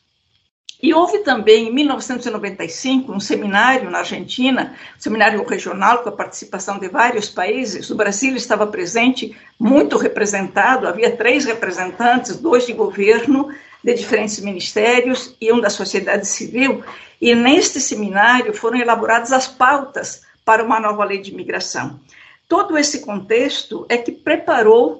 E 0.81 0.93
houve 0.93 1.19
também, 1.19 1.67
em 1.67 1.73
1995, 1.73 3.11
um 3.11 3.19
seminário 3.19 3.89
na 3.89 3.99
Argentina, 3.99 4.75
um 4.97 4.99
seminário 4.99 5.45
regional 5.45 5.99
com 5.99 6.09
a 6.09 6.13
participação 6.13 6.79
de 6.79 6.87
vários 6.89 7.29
países. 7.29 7.89
O 7.91 7.95
Brasil 7.95 8.35
estava 8.35 8.65
presente, 8.65 9.37
muito 9.59 9.95
representado, 9.97 10.87
havia 10.87 11.15
três 11.15 11.45
representantes, 11.45 12.37
dois 12.37 12.65
de 12.65 12.73
governo, 12.73 13.53
de 13.83 13.93
diferentes 13.93 14.39
ministérios 14.39 15.35
e 15.39 15.51
um 15.51 15.59
da 15.59 15.69
sociedade 15.69 16.27
civil, 16.27 16.83
e 17.19 17.35
neste 17.35 17.79
seminário 17.79 18.53
foram 18.53 18.79
elaboradas 18.79 19.31
as 19.31 19.47
pautas 19.47 20.23
para 20.43 20.63
uma 20.63 20.79
nova 20.79 21.03
lei 21.03 21.19
de 21.19 21.31
imigração. 21.31 21.99
Todo 22.47 22.77
esse 22.77 23.01
contexto 23.01 23.85
é 23.87 23.97
que 23.97 24.11
preparou 24.11 24.99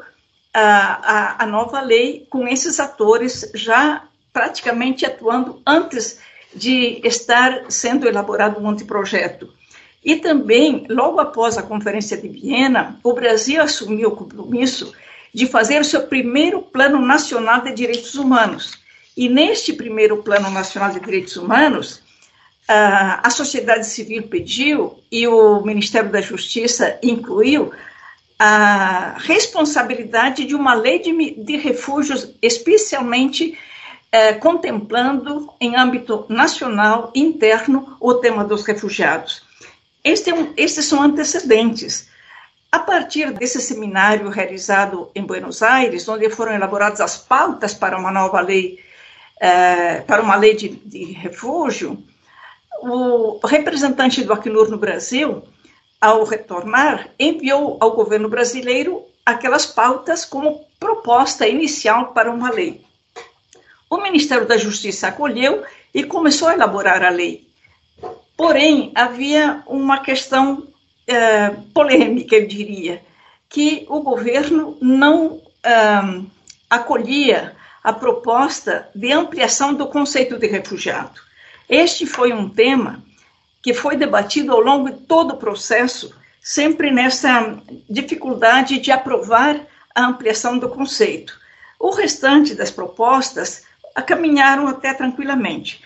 a, 0.54 1.40
a, 1.42 1.44
a 1.44 1.46
nova 1.46 1.82
lei 1.82 2.26
com 2.30 2.48
esses 2.48 2.80
atores 2.80 3.52
já 3.54 4.04
praticamente 4.34 5.06
atuando 5.06 5.62
antes 5.66 6.20
de 6.54 7.02
estar 7.04 7.66
sendo 7.70 8.08
elaborado 8.08 8.60
um 8.60 8.70
anteprojeto. 8.70 9.54
E 10.04 10.16
também, 10.16 10.86
logo 10.90 11.20
após 11.20 11.58
a 11.58 11.64
Conferência 11.64 12.18
de 12.18 12.28
Viena, 12.28 13.00
o 13.04 13.14
Brasil 13.14 13.62
assumiu 13.62 14.10
o 14.10 14.16
compromisso 14.16 14.94
de 15.34 15.48
fazer 15.48 15.80
o 15.80 15.86
seu 15.86 16.08
primeiro 16.08 16.62
Plano 16.62 17.00
Nacional 17.00 17.62
de 17.62 17.72
Direitos 17.74 18.16
Humanos. 18.16 18.80
E 19.16 19.30
neste 19.30 19.74
primeiro 19.74 20.24
Plano 20.24 20.50
Nacional 20.50 20.92
de 20.92 21.00
Direitos 21.00 21.36
Humanos, 21.36 22.02
a 22.68 23.30
sociedade 23.30 23.86
civil 23.86 24.24
pediu 24.24 25.00
e 25.12 25.28
o 25.28 25.62
Ministério 25.62 26.10
da 26.10 26.22
Justiça 26.22 26.98
incluiu 27.04 27.72
a 28.40 29.18
responsabilidade 29.20 30.46
de 30.46 30.56
uma 30.56 30.74
lei 30.74 31.00
de, 31.00 31.36
de 31.44 31.58
refúgios, 31.58 32.34
especialmente 32.42 33.58
eh, 34.12 34.34
contemplando 34.34 35.54
em 35.60 35.76
âmbito 35.76 36.26
nacional 36.28 37.12
interno 37.16 37.96
o 38.00 38.16
tema 38.16 38.44
dos 38.44 38.64
refugiados. 38.64 39.44
Este 40.04 40.32
é 40.32 40.34
um, 40.34 40.54
estes 40.58 40.86
são 40.86 41.02
antecedentes. 41.02 42.10
A 42.72 42.80
partir 42.80 43.32
desse 43.32 43.62
seminário 43.62 44.30
realizado 44.30 45.10
em 45.14 45.24
Buenos 45.24 45.62
Aires, 45.62 46.08
onde 46.08 46.30
foram 46.30 46.54
elaboradas 46.54 47.02
as 47.02 47.18
pautas 47.18 47.74
para 47.74 47.98
uma 47.98 48.12
nova 48.12 48.42
lei, 48.42 48.80
eh, 49.40 50.02
para 50.02 50.22
uma 50.22 50.36
lei 50.36 50.56
de, 50.56 50.70
de 50.70 51.12
refúgio, 51.14 52.02
o 52.82 53.40
representante 53.46 54.24
do 54.24 54.34
Acnur 54.34 54.70
no 54.70 54.78
Brasil, 54.78 55.44
ao 56.00 56.24
retornar, 56.24 57.10
enviou 57.20 57.78
ao 57.80 57.92
governo 57.92 58.28
brasileiro 58.28 59.04
aquelas 59.26 59.66
pautas 59.66 60.26
como 60.26 60.66
proposta 60.80 61.48
inicial 61.48 62.08
para 62.14 62.32
uma 62.32 62.50
lei. 62.50 62.84
O 63.92 63.98
Ministério 63.98 64.48
da 64.48 64.56
Justiça 64.56 65.10
acolheu 65.10 65.66
e 65.94 66.02
começou 66.06 66.48
a 66.48 66.54
elaborar 66.54 67.04
a 67.04 67.10
lei. 67.10 67.46
Porém, 68.38 68.90
havia 68.96 69.62
uma 69.68 70.00
questão 70.00 70.66
é, 71.06 71.50
polêmica, 71.74 72.38
eu 72.38 72.48
diria, 72.48 73.04
que 73.50 73.86
o 73.90 74.00
governo 74.00 74.78
não 74.82 75.42
é, 75.62 75.74
acolhia 76.70 77.54
a 77.84 77.92
proposta 77.92 78.88
de 78.96 79.12
ampliação 79.12 79.74
do 79.74 79.86
conceito 79.88 80.40
de 80.40 80.48
refugiado. 80.48 81.20
Este 81.68 82.06
foi 82.06 82.32
um 82.32 82.48
tema 82.48 83.04
que 83.62 83.74
foi 83.74 83.98
debatido 83.98 84.54
ao 84.54 84.62
longo 84.62 84.90
de 84.90 85.02
todo 85.02 85.34
o 85.34 85.38
processo, 85.38 86.16
sempre 86.42 86.92
nessa 86.92 87.62
dificuldade 87.90 88.80
de 88.80 88.90
aprovar 88.90 89.60
a 89.94 90.06
ampliação 90.06 90.58
do 90.58 90.70
conceito. 90.70 91.38
O 91.78 91.90
restante 91.90 92.56
das 92.56 92.72
propostas 92.72 93.70
caminharam 94.06 94.68
até 94.68 94.94
tranquilamente. 94.94 95.82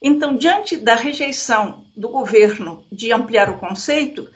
Então, 0.00 0.36
diante 0.36 0.76
da 0.76 0.94
rejeição 0.94 1.84
do 1.96 2.08
governo 2.08 2.84
de 2.90 3.12
ampliar 3.12 3.50
o 3.50 3.58
conceito, 3.58 4.28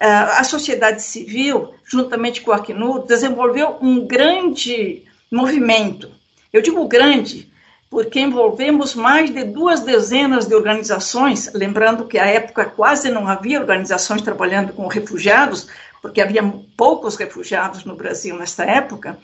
a 0.00 0.42
sociedade 0.42 1.02
civil, 1.02 1.74
juntamente 1.84 2.40
com 2.40 2.50
o 2.50 2.54
Acnur, 2.54 3.06
desenvolveu 3.06 3.78
um 3.80 4.06
grande 4.06 5.04
movimento. 5.30 6.10
Eu 6.52 6.60
digo 6.60 6.86
grande 6.88 7.50
porque 7.88 8.20
envolvemos 8.20 8.94
mais 8.94 9.28
de 9.28 9.44
duas 9.44 9.80
dezenas 9.80 10.46
de 10.46 10.54
organizações, 10.54 11.52
lembrando 11.52 12.06
que 12.06 12.18
à 12.18 12.26
época 12.26 12.64
quase 12.64 13.10
não 13.10 13.28
havia 13.28 13.60
organizações 13.60 14.22
trabalhando 14.22 14.72
com 14.72 14.86
refugiados, 14.86 15.68
porque 16.00 16.22
havia 16.22 16.42
poucos 16.74 17.16
refugiados 17.16 17.84
no 17.84 17.94
Brasil 17.94 18.34
nesta 18.34 18.64
época, 18.64 19.18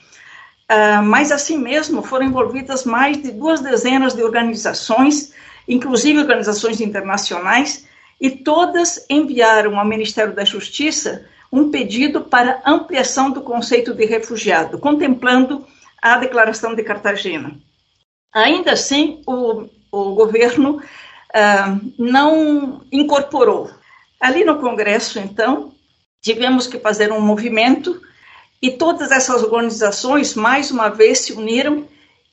uh, 0.71 1.03
mas 1.03 1.33
assim 1.33 1.59
mesmo 1.59 2.03
foram 2.03 2.27
envolvidas 2.27 2.85
mais 2.85 3.21
de 3.21 3.31
duas 3.31 3.61
dezenas 3.61 4.15
de 4.15 4.23
organizações, 4.23 5.33
inclusive 5.67 6.19
organizações 6.19 6.81
internacionais, 6.81 7.87
e 8.21 8.31
todas 8.31 9.05
enviaram 9.09 9.79
ao 9.79 9.87
Ministério 9.87 10.35
da 10.35 10.45
Justiça 10.45 11.25
um 11.51 11.71
pedido 11.71 12.23
para 12.23 12.63
ampliação 12.67 13.31
do 13.31 13.41
conceito 13.41 13.95
de 13.95 14.05
refugiado, 14.05 14.79
contemplando 14.79 15.67
a 16.03 16.19
Declaração 16.19 16.75
de 16.75 16.83
Cartagena. 16.83 17.57
Ainda 18.33 18.73
assim, 18.73 19.23
o, 19.27 19.67
o 19.91 20.15
governo 20.15 20.77
uh, 20.77 21.93
não 21.99 22.83
incorporou. 22.93 23.71
Ali 24.21 24.45
no 24.45 24.59
Congresso, 24.59 25.19
então, 25.19 25.73
tivemos 26.21 26.67
que 26.67 26.79
fazer 26.79 27.13
um 27.13 27.21
movimento 27.21 28.01
e 28.61 28.71
todas 28.71 29.11
essas 29.11 29.43
organizações, 29.43 30.35
mais 30.35 30.71
uma 30.71 30.89
vez, 30.89 31.21
se 31.21 31.33
uniram 31.33 31.87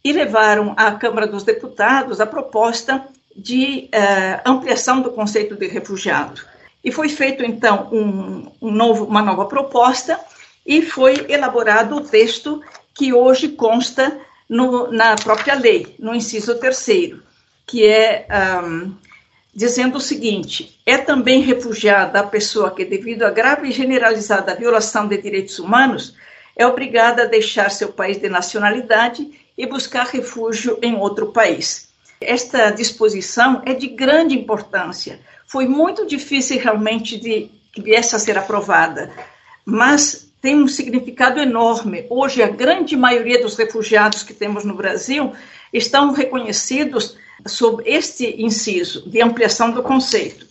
e 0.04 0.12
levaram 0.12 0.74
à 0.78 0.92
Câmara 0.92 1.28
dos 1.28 1.44
Deputados 1.44 2.20
a 2.20 2.26
proposta 2.26 3.06
de 3.36 3.90
uh, 3.94 4.50
ampliação 4.50 5.02
do 5.02 5.12
conceito 5.12 5.56
de 5.56 5.68
refugiado. 5.68 6.42
E 6.84 6.92
foi 6.92 7.10
feito, 7.10 7.44
então, 7.44 7.90
um, 7.92 8.52
um 8.62 8.72
novo, 8.72 9.06
uma 9.06 9.22
nova 9.22 9.46
proposta 9.46 10.20
e 10.66 10.82
foi 10.82 11.26
elaborado 11.30 11.96
o 11.96 12.02
texto 12.02 12.62
que 12.94 13.14
hoje 13.14 13.50
consta 13.50 14.20
no, 14.48 14.92
na 14.92 15.16
própria 15.16 15.56
lei, 15.56 15.96
no 16.00 16.14
inciso 16.14 16.56
terceiro, 16.56 17.22
que 17.66 17.86
é 17.86 18.28
um, 18.64 18.94
dizendo 19.56 19.98
o 19.98 20.02
seguinte: 20.02 20.78
é 20.86 20.98
também 20.98 21.42
refugiada 21.42 22.20
a 22.20 22.28
pessoa 22.28 22.72
que, 22.72 22.84
devido 22.84 23.24
à 23.24 23.30
grave 23.30 23.70
e 23.70 23.72
generalizada 23.72 24.54
violação 24.56 25.08
de 25.08 25.18
direitos 25.18 25.58
humanos, 25.58 26.14
é 26.56 26.68
obrigada 26.68 27.24
a 27.24 27.28
deixar 27.28 27.72
seu 27.72 27.90
país 27.90 28.18
de 28.18 28.28
nacionalidade 28.28 29.32
e 29.58 29.66
buscar 29.66 30.08
refúgio 30.08 30.78
em 30.82 30.96
outro 30.96 31.28
país. 31.28 31.90
Esta 32.20 32.70
disposição 32.72 33.62
é 33.66 33.74
de 33.74 33.88
grande 33.88 34.36
importância. 34.36 35.20
Foi 35.48 35.68
muito 35.68 36.06
difícil 36.06 36.60
realmente 36.60 37.18
de 37.18 37.52
que 37.72 37.82
viesse 37.82 38.16
a 38.16 38.20
ser 38.20 38.38
aprovada, 38.38 39.12
mas 39.66 40.30
tem 40.42 40.56
um 40.56 40.68
significado 40.68 41.40
enorme. 41.40 42.06
Hoje, 42.10 42.42
a 42.42 42.48
grande 42.48 42.96
maioria 42.96 43.42
dos 43.42 43.58
refugiados 43.58 44.24
que 44.24 44.34
temos 44.34 44.64
no 44.64 44.76
Brasil 44.76 45.34
estão 45.74 46.12
reconhecidos 46.12 47.18
sob 47.46 47.84
este 47.86 48.42
inciso 48.42 49.10
de 49.10 49.22
ampliação 49.22 49.72
do 49.72 49.84
conceito. 49.84 50.46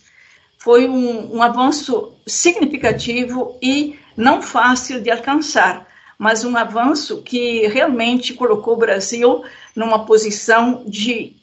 Foi 0.57 0.87
um, 0.87 1.35
um 1.35 1.43
avanço 1.43 2.13
significativo 2.25 3.57
e 3.61 3.99
não 4.17 4.41
fácil 4.41 5.01
de 5.01 5.11
alcançar, 5.11 5.87
mas 6.17 6.43
um 6.43 6.55
avanço 6.57 7.21
que 7.21 7.67
realmente 7.67 8.33
colocou 8.33 8.73
o 8.73 8.77
Brasil 8.77 9.43
numa 9.75 10.05
posição 10.05 10.83
de 10.87 11.35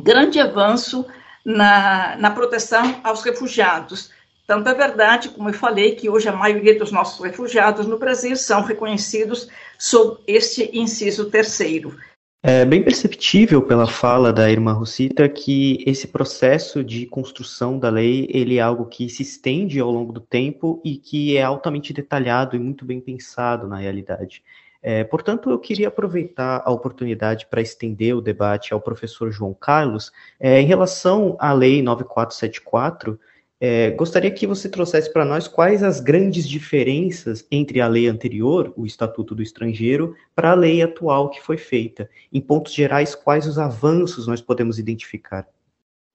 grande 0.00 0.40
avanço 0.40 1.04
na, 1.44 2.16
na 2.16 2.30
proteção 2.30 3.00
aos 3.02 3.22
refugiados. 3.22 4.10
Tanto 4.46 4.68
é 4.68 4.74
verdade, 4.74 5.28
como 5.28 5.48
eu 5.48 5.54
falei, 5.54 5.94
que 5.94 6.08
hoje 6.08 6.28
a 6.28 6.32
maioria 6.32 6.76
dos 6.78 6.90
nossos 6.90 7.24
refugiados 7.24 7.86
no 7.86 7.98
Brasil 7.98 8.34
são 8.34 8.62
reconhecidos 8.62 9.48
sob 9.78 10.20
este 10.26 10.70
inciso 10.72 11.30
terceiro. 11.30 11.96
É 12.42 12.64
bem 12.64 12.82
perceptível 12.82 13.60
pela 13.60 13.86
fala 13.86 14.32
da 14.32 14.50
irmã 14.50 14.72
Rosita 14.72 15.28
que 15.28 15.84
esse 15.86 16.08
processo 16.08 16.82
de 16.82 17.04
construção 17.04 17.78
da 17.78 17.90
lei 17.90 18.26
ele 18.30 18.56
é 18.56 18.62
algo 18.62 18.86
que 18.86 19.10
se 19.10 19.22
estende 19.22 19.78
ao 19.78 19.90
longo 19.90 20.10
do 20.10 20.22
tempo 20.22 20.80
e 20.82 20.96
que 20.96 21.36
é 21.36 21.42
altamente 21.42 21.92
detalhado 21.92 22.56
e 22.56 22.58
muito 22.58 22.82
bem 22.82 22.98
pensado 22.98 23.68
na 23.68 23.76
realidade. 23.76 24.42
É, 24.82 25.04
portanto, 25.04 25.50
eu 25.50 25.58
queria 25.58 25.88
aproveitar 25.88 26.62
a 26.64 26.70
oportunidade 26.70 27.46
para 27.46 27.60
estender 27.60 28.16
o 28.16 28.22
debate 28.22 28.72
ao 28.72 28.80
professor 28.80 29.30
João 29.30 29.52
Carlos 29.52 30.10
é, 30.38 30.62
em 30.62 30.64
relação 30.64 31.36
à 31.38 31.52
Lei 31.52 31.82
9474. 31.82 33.20
É, 33.62 33.90
gostaria 33.90 34.30
que 34.30 34.46
você 34.46 34.70
trouxesse 34.70 35.12
para 35.12 35.22
nós 35.22 35.46
quais 35.46 35.82
as 35.82 36.00
grandes 36.00 36.48
diferenças 36.48 37.46
entre 37.52 37.78
a 37.78 37.86
lei 37.86 38.08
anterior, 38.08 38.72
o 38.74 38.86
Estatuto 38.86 39.34
do 39.34 39.42
Estrangeiro, 39.42 40.16
para 40.34 40.52
a 40.52 40.54
lei 40.54 40.82
atual 40.82 41.28
que 41.28 41.42
foi 41.42 41.58
feita. 41.58 42.08
Em 42.32 42.40
pontos 42.40 42.72
gerais, 42.72 43.14
quais 43.14 43.46
os 43.46 43.58
avanços 43.58 44.26
nós 44.26 44.40
podemos 44.40 44.78
identificar? 44.78 45.46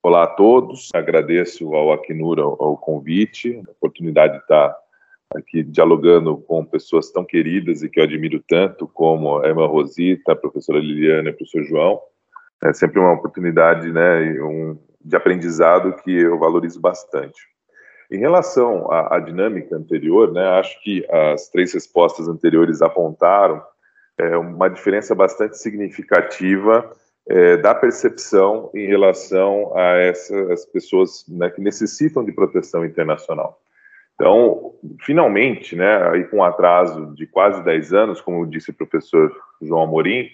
Olá 0.02 0.24
a 0.24 0.28
todos, 0.28 0.90
agradeço 0.92 1.76
ao 1.76 1.94
Acnur 1.94 2.40
o 2.40 2.76
convite, 2.78 3.62
a 3.68 3.72
oportunidade 3.72 4.34
de 4.34 4.40
estar 4.40 4.76
aqui 5.36 5.62
dialogando 5.62 6.38
com 6.38 6.66
pessoas 6.66 7.12
tão 7.12 7.24
queridas 7.24 7.84
e 7.84 7.90
que 7.90 8.00
eu 8.00 8.06
admiro 8.06 8.44
tanto, 8.48 8.88
como 8.88 9.38
a 9.38 9.48
irmã 9.48 9.68
Rosita, 9.68 10.32
a 10.32 10.36
professora 10.36 10.80
Liliana 10.80 11.30
e 11.30 11.32
o 11.32 11.36
professor 11.36 11.64
João. 11.64 12.02
É 12.64 12.74
sempre 12.74 13.00
uma 13.00 13.14
oportunidade 13.14 13.92
né, 13.92 14.42
um, 14.42 14.78
de 15.06 15.16
aprendizado 15.16 15.94
que 16.04 16.12
eu 16.12 16.40
valorizo 16.40 16.82
bastante. 16.82 17.40
Em 18.12 18.18
relação 18.18 18.92
à, 18.92 19.18
à 19.18 19.20
dinâmica 19.20 19.76
anterior, 19.76 20.32
né, 20.32 20.46
acho 20.60 20.82
que 20.82 21.06
as 21.10 21.48
três 21.50 21.74
respostas 21.74 22.28
anteriores 22.28 22.82
apontaram 22.82 23.62
é, 24.18 24.36
uma 24.36 24.68
diferença 24.68 25.14
bastante 25.14 25.58
significativa 25.58 26.92
é, 27.28 27.58
da 27.58 27.74
percepção 27.74 28.70
em 28.74 28.88
relação 28.88 29.76
a 29.76 29.98
essas 29.98 30.66
pessoas 30.66 31.26
né, 31.28 31.50
que 31.50 31.62
necessitam 31.62 32.24
de 32.24 32.32
proteção 32.32 32.86
internacional. 32.86 33.60
Então, 34.16 34.74
finalmente, 35.02 35.76
né, 35.76 36.10
aí 36.10 36.24
com 36.26 36.38
um 36.38 36.44
atraso 36.44 37.14
de 37.16 37.28
quase 37.28 37.64
10 37.64 37.94
anos, 37.94 38.22
como 38.22 38.46
disse 38.46 38.72
o 38.72 38.74
professor 38.74 39.32
João 39.62 39.84
Amorim, 39.84 40.30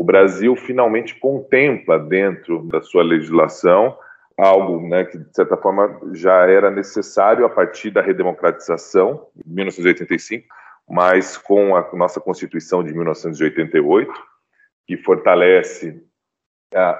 o 0.00 0.04
Brasil 0.04 0.56
finalmente 0.56 1.14
contempla 1.18 1.98
dentro 1.98 2.62
da 2.64 2.82
sua 2.82 3.02
legislação 3.02 3.96
algo 4.38 4.86
né, 4.88 5.04
que, 5.04 5.18
de 5.18 5.34
certa 5.34 5.56
forma, 5.56 6.00
já 6.14 6.46
era 6.48 6.70
necessário 6.70 7.44
a 7.44 7.50
partir 7.50 7.90
da 7.90 8.00
redemocratização, 8.00 9.28
em 9.36 9.54
1985, 9.54 10.46
mas 10.88 11.36
com 11.36 11.76
a 11.76 11.88
nossa 11.94 12.20
Constituição 12.20 12.82
de 12.82 12.92
1988, 12.92 14.12
que 14.86 14.96
fortalece 14.96 16.02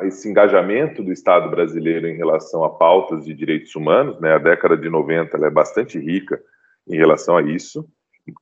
esse 0.03 0.29
engajamento 0.29 1.03
do 1.03 1.13
Estado 1.13 1.51
brasileiro 1.51 2.07
em 2.07 2.17
relação 2.17 2.63
a 2.63 2.71
pautas 2.71 3.25
de 3.25 3.33
direitos 3.33 3.75
humanos, 3.75 4.21
né, 4.21 4.35
a 4.35 4.39
década 4.39 4.77
de 4.77 4.89
90 4.89 5.37
é 5.39 5.51
bastante 5.51 5.99
rica 5.99 6.41
em 6.87 6.97
relação 6.97 7.37
a 7.37 7.43
isso, 7.43 7.89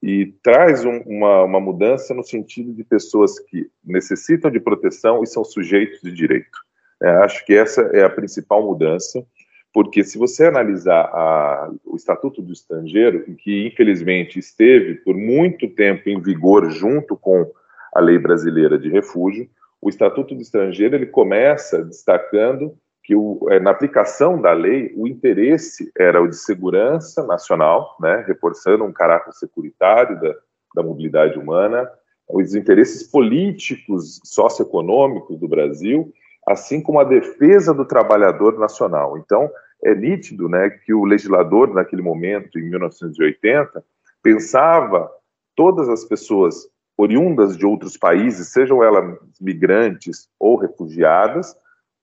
e 0.03 0.35
traz 0.43 0.85
um, 0.85 0.99
uma, 1.07 1.45
uma 1.45 1.61
mudança 1.61 2.13
no 2.15 2.23
sentido 2.23 2.73
de 2.73 2.85
pessoas 2.85 3.39
que 3.39 3.71
necessitam 3.85 4.51
de 4.51 4.61
proteção 4.61 5.23
e 5.23 5.27
são 5.27 5.45
sujeitos 5.45 6.01
de 6.03 6.13
direito. 6.13 6.59
É, 7.03 7.09
acho 7.25 7.45
que 7.47 7.55
essa 7.55 7.83
é 7.95 8.05
a 8.05 8.11
principal 8.11 8.63
mudança, 8.63 9.25
porque 9.73 10.05
se 10.05 10.19
você 10.19 10.47
analisar 10.47 11.03
a, 11.05 11.71
o 11.85 11.97
Estatuto 11.97 12.43
do 12.43 12.53
Estrangeiro, 12.53 13.25
que 13.37 13.67
infelizmente 13.67 14.39
esteve 14.39 14.97
por 14.97 15.17
muito 15.17 15.69
tempo 15.69 16.09
em 16.11 16.21
vigor 16.21 16.71
junto 16.71 17.17
com 17.17 17.51
a 17.95 18.01
lei 18.01 18.19
brasileira 18.19 18.79
de 18.79 18.91
refúgio, 18.91 19.49
o 19.81 19.89
Estatuto 19.89 20.35
do 20.35 20.43
Estrangeiro 20.43 20.95
ele 20.95 21.07
começa 21.07 21.83
destacando 21.85 22.77
que 23.03 23.15
o, 23.15 23.47
é, 23.51 23.59
na 23.59 23.71
aplicação 23.71 24.41
da 24.41 24.53
lei 24.53 24.93
o 24.97 25.07
interesse 25.07 25.91
era 25.99 26.23
o 26.23 26.29
de 26.29 26.37
segurança 26.37 27.27
nacional, 27.27 27.97
né, 28.01 28.25
reforçando 28.27 28.85
um 28.85 28.93
caráter 28.93 29.33
securitário 29.33 30.21
da, 30.21 30.35
da 30.75 30.83
mobilidade 30.83 31.39
humana, 31.39 31.91
os 32.29 32.55
interesses 32.55 33.03
políticos, 33.03 34.21
socioeconômicos 34.25 35.39
do 35.39 35.49
Brasil, 35.49 36.13
assim 36.47 36.81
como 36.81 37.01
a 37.01 37.05
defesa 37.05 37.75
do 37.75 37.85
trabalhador 37.85 38.59
nacional. 38.59 39.19
Então, 39.19 39.51
é 39.83 39.95
nítido 39.95 40.49
né, 40.49 40.71
que 40.71 40.93
o 40.93 41.05
legislador, 41.05 41.73
naquele 41.73 42.03
momento, 42.03 42.59
em 42.59 42.69
1980, 42.69 43.83
pensava 44.23 45.11
todas 45.57 45.89
as 45.89 46.05
pessoas 46.05 46.69
oriundas 46.97 47.57
de 47.57 47.65
outros 47.65 47.97
países, 47.97 48.49
sejam 48.49 48.85
elas 48.85 49.19
migrantes 49.41 50.29
ou 50.39 50.57
refugiadas, 50.57 51.57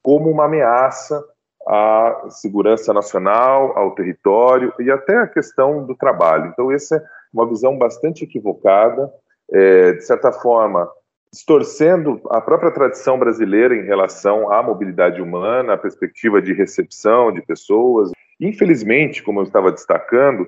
como 0.08 0.32
uma 0.32 0.46
ameaça 0.46 1.22
à 1.67 2.28
segurança 2.30 2.93
nacional, 2.93 3.78
ao 3.78 3.93
território 3.93 4.74
e 4.80 4.89
até 4.89 5.17
à 5.17 5.28
questão 5.28 5.86
do 5.86 5.93
trabalho. 5.98 6.46
Então, 6.46 6.72
essa 6.72 6.96
é 6.96 7.04
uma 7.34 7.46
visão 7.46 7.78
bastante 7.78 8.24
equivocada, 8.24 9.12
é, 9.52 9.91
de 9.91 10.06
certa 10.06 10.32
forma, 10.32 10.89
distorcendo 11.30 12.22
a 12.30 12.39
própria 12.39 12.72
tradição 12.72 13.20
brasileira 13.20 13.76
em 13.76 13.84
relação 13.84 14.50
à 14.50 14.63
mobilidade 14.63 15.22
humana, 15.22 15.74
a 15.74 15.78
perspectiva 15.78 16.41
de 16.41 16.54
recepção 16.54 17.30
de 17.30 17.41
pessoas. 17.41 18.10
Infelizmente, 18.39 19.22
como 19.22 19.41
eu 19.41 19.43
estava 19.43 19.74
destacando, 19.74 20.48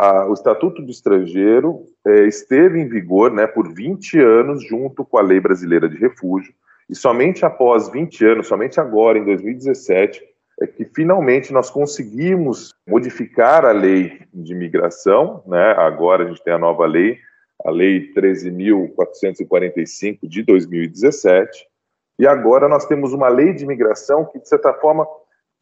a, 0.00 0.26
o 0.26 0.32
Estatuto 0.32 0.80
do 0.80 0.92
Estrangeiro 0.92 1.86
é, 2.06 2.28
esteve 2.28 2.78
em 2.78 2.88
vigor 2.88 3.32
né, 3.32 3.48
por 3.48 3.74
20 3.74 4.20
anos 4.20 4.64
junto 4.64 5.04
com 5.04 5.18
a 5.18 5.22
Lei 5.22 5.40
Brasileira 5.40 5.88
de 5.88 5.96
Refúgio, 5.96 6.54
e 6.88 6.94
somente 6.94 7.44
após 7.44 7.88
20 7.88 8.24
anos, 8.24 8.46
somente 8.46 8.80
agora, 8.80 9.18
em 9.18 9.24
2017, 9.24 10.22
é 10.60 10.66
que 10.66 10.84
finalmente 10.84 11.52
nós 11.52 11.70
conseguimos 11.70 12.74
modificar 12.86 13.64
a 13.64 13.72
lei 13.72 14.20
de 14.32 14.52
imigração, 14.52 15.42
né? 15.46 15.72
agora 15.78 16.24
a 16.24 16.28
gente 16.28 16.42
tem 16.42 16.52
a 16.52 16.58
nova 16.58 16.86
lei, 16.86 17.18
a 17.64 17.70
Lei 17.70 18.12
13.445 18.12 20.18
de 20.24 20.42
2017, 20.42 21.64
e 22.18 22.26
agora 22.26 22.68
nós 22.68 22.86
temos 22.86 23.12
uma 23.12 23.28
lei 23.28 23.52
de 23.52 23.62
imigração 23.64 24.24
que, 24.24 24.40
de 24.40 24.48
certa 24.48 24.72
forma, 24.74 25.06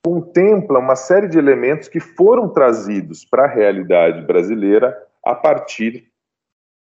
contempla 0.04 0.78
uma 0.78 0.96
série 0.96 1.28
de 1.28 1.38
elementos 1.38 1.88
que 1.88 2.00
foram 2.00 2.48
trazidos 2.48 3.24
para 3.24 3.44
a 3.44 3.48
realidade 3.48 4.22
brasileira 4.22 4.96
a 5.24 5.34
partir 5.34 6.08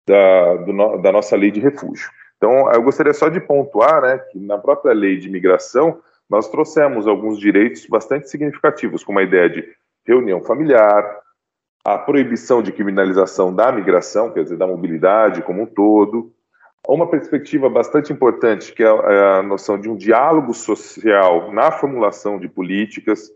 da, 0.08 0.56
do, 0.56 0.98
da 0.98 1.12
nossa 1.12 1.36
lei 1.36 1.50
de 1.50 1.60
refúgio. 1.60 2.10
Então, 2.40 2.72
eu 2.72 2.83
gostaria 2.83 3.12
só 3.12 3.29
de 3.29 3.38
pontuar 3.38 4.00
né, 4.00 4.16
que 4.16 4.38
na 4.38 4.57
própria 4.57 4.94
lei 4.94 5.18
de 5.18 5.29
imigração 5.29 6.00
nós 6.29 6.48
trouxemos 6.48 7.07
alguns 7.07 7.38
direitos 7.38 7.85
bastante 7.85 8.31
significativos, 8.31 9.05
como 9.05 9.18
a 9.18 9.22
ideia 9.22 9.50
de 9.50 9.68
reunião 10.07 10.40
familiar, 10.40 11.20
a 11.85 11.98
proibição 11.98 12.62
de 12.62 12.72
criminalização 12.72 13.55
da 13.55 13.70
migração, 13.70 14.33
quer 14.33 14.44
dizer, 14.44 14.57
da 14.57 14.66
mobilidade 14.66 15.42
como 15.42 15.62
um 15.62 15.66
todo, 15.66 16.33
uma 16.88 17.11
perspectiva 17.11 17.68
bastante 17.68 18.11
importante, 18.11 18.72
que 18.72 18.83
é, 18.83 18.87
é 18.87 19.38
a 19.38 19.42
noção 19.42 19.79
de 19.79 19.90
um 19.90 19.96
diálogo 19.96 20.55
social 20.55 21.53
na 21.53 21.70
formulação 21.70 22.38
de 22.38 22.48
políticas. 22.48 23.31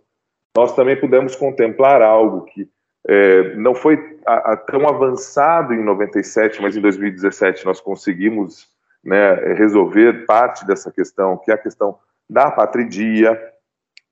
Nós 0.57 0.75
também 0.75 0.99
pudemos 0.99 1.37
contemplar 1.37 2.01
algo 2.01 2.47
que 2.47 2.67
é, 3.07 3.55
não 3.57 3.75
foi 3.75 4.19
a, 4.27 4.53
a 4.53 4.57
tão 4.57 4.89
avançado 4.89 5.75
em 5.75 5.85
97, 5.85 6.63
mas 6.63 6.75
em 6.75 6.81
2017 6.81 7.67
nós 7.67 7.83
conseguimos 7.83 8.73
né, 9.05 9.35
resolver 9.55 10.25
parte 10.27 10.67
dessa 10.67 10.91
questão, 10.91 11.37
que 11.37 11.51
é 11.51 11.55
a 11.55 11.59
questão 11.59 11.99
da 12.29 12.51
patridia. 12.51 13.41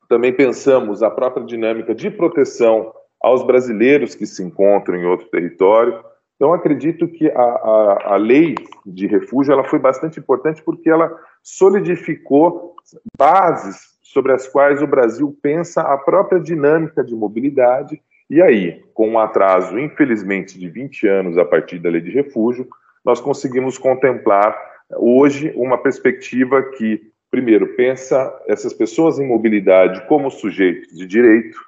Também 0.08 0.32
pensamos 0.32 1.02
a 1.02 1.10
própria 1.10 1.44
dinâmica 1.44 1.94
de 1.94 2.10
proteção 2.10 2.92
aos 3.20 3.42
brasileiros 3.44 4.14
que 4.14 4.26
se 4.26 4.42
encontram 4.42 4.96
em 4.96 5.06
outro 5.06 5.28
território. 5.28 6.04
Então, 6.36 6.52
acredito 6.52 7.06
que 7.06 7.30
a, 7.30 7.40
a, 7.40 8.14
a 8.14 8.16
lei 8.16 8.56
de 8.84 9.06
refúgio 9.06 9.52
ela 9.52 9.64
foi 9.64 9.78
bastante 9.78 10.18
importante 10.18 10.60
porque 10.62 10.90
ela 10.90 11.16
solidificou 11.42 12.74
bases 13.16 13.92
sobre 14.02 14.32
as 14.32 14.46
quais 14.48 14.82
o 14.82 14.86
Brasil 14.86 15.34
pensa 15.40 15.82
a 15.82 15.96
própria 15.96 16.40
dinâmica 16.40 17.02
de 17.02 17.14
mobilidade. 17.14 18.02
E 18.28 18.42
aí, 18.42 18.82
com 18.92 19.10
um 19.10 19.18
atraso, 19.18 19.78
infelizmente, 19.78 20.58
de 20.58 20.68
20 20.68 21.06
anos 21.06 21.38
a 21.38 21.44
partir 21.44 21.78
da 21.78 21.88
lei 21.88 22.00
de 22.00 22.10
refúgio, 22.10 22.66
nós 23.04 23.20
conseguimos 23.20 23.78
contemplar 23.78 24.54
hoje 24.96 25.52
uma 25.56 25.78
perspectiva 25.78 26.62
que, 26.76 27.12
primeiro, 27.30 27.74
pensa 27.76 28.32
essas 28.46 28.72
pessoas 28.72 29.18
em 29.18 29.26
mobilidade 29.26 30.06
como 30.06 30.30
sujeitos 30.30 30.96
de 30.96 31.06
direito, 31.06 31.58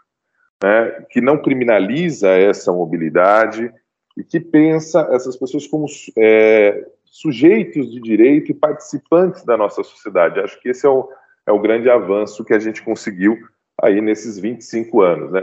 né, 0.63 1.05
que 1.11 1.21
não 1.21 1.41
criminaliza 1.41 2.31
essa 2.31 2.73
mobilidade, 2.73 3.73
e 4.17 4.23
que 4.23 4.41
pensa 4.41 5.09
essas 5.11 5.37
pessoas 5.37 5.67
como 5.67 5.87
é, 6.17 6.87
sujeitos 7.05 7.91
de 7.91 8.01
direito 8.01 8.51
e 8.51 8.55
participantes 8.55 9.45
da 9.45 9.57
nossa 9.57 9.83
sociedade. 9.83 10.41
Acho 10.41 10.61
que 10.61 10.69
esse 10.69 10.87
é 10.87 10.89
o, 10.89 11.09
é 11.47 11.53
o 11.53 11.61
grande 11.61 11.91
avanço 11.91 12.45
que 12.45 12.55
a 12.55 12.59
gente 12.59 12.83
conseguiu 12.83 13.37
aí 13.81 14.01
nesses 14.01 14.39
25 14.39 15.01
anos, 15.03 15.33
né? 15.33 15.43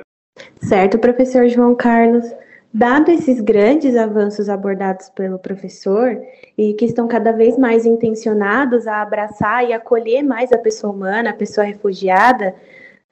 Certo, 0.62 0.98
professor 0.98 1.48
João 1.48 1.76
Carlos. 1.76 2.26
Dado 2.74 3.12
esses 3.12 3.42
grandes 3.42 3.98
avanços 3.98 4.48
abordados 4.48 5.10
pelo 5.10 5.38
professor 5.38 6.18
e 6.58 6.74
que 6.74 6.86
estão 6.86 7.06
cada 7.06 7.34
vez 7.34 7.58
mais 7.58 7.86
intencionados 7.86 8.88
a 8.88 9.02
abraçar 9.02 9.68
e 9.68 9.74
acolher 9.74 10.24
mais 10.24 10.54
a 10.54 10.58
pessoa 10.58 10.94
humana, 10.94 11.32
a 11.32 11.34
pessoa 11.34 11.66
refugiada, 11.66 12.56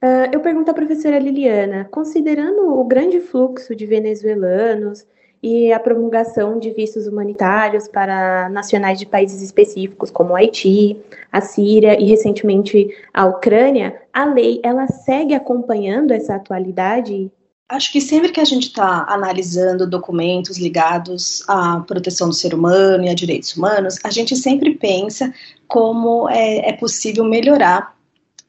uh, 0.01 0.31
eu 0.31 0.39
pergunto 0.39 0.71
à 0.71 0.73
professora 0.73 1.19
Liliana, 1.19 1.85
considerando 1.91 2.79
o 2.79 2.85
grande 2.85 3.19
fluxo 3.19 3.75
de 3.75 3.85
venezuelanos 3.85 5.05
e 5.43 5.73
a 5.73 5.79
promulgação 5.79 6.57
de 6.57 6.71
vistos 6.71 7.05
humanitários 7.05 7.85
para 7.89 8.47
nacionais 8.47 8.97
de 8.97 9.05
países 9.05 9.41
específicos, 9.41 10.09
como 10.09 10.35
Haiti, 10.35 11.01
a 11.29 11.41
Síria 11.41 11.99
e 11.99 12.05
recentemente 12.05 12.95
a 13.13 13.25
Ucrânia, 13.25 14.01
a 14.13 14.23
lei 14.23 14.61
ela 14.63 14.87
segue 14.87 15.33
acompanhando 15.33 16.11
essa 16.11 16.35
atualidade 16.35 17.29
Acho 17.69 17.91
que 17.91 18.01
sempre 18.01 18.31
que 18.31 18.39
a 18.39 18.45
gente 18.45 18.69
está 18.69 19.05
analisando 19.07 19.85
documentos 19.85 20.57
ligados 20.57 21.47
à 21.47 21.79
proteção 21.81 22.27
do 22.27 22.33
ser 22.33 22.55
humano 22.55 23.03
e 23.03 23.09
a 23.09 23.13
direitos 23.13 23.55
humanos, 23.55 23.97
a 24.03 24.09
gente 24.09 24.35
sempre 24.35 24.73
pensa 24.73 25.31
como 25.67 26.27
é, 26.27 26.69
é 26.69 26.73
possível 26.73 27.23
melhorar 27.23 27.95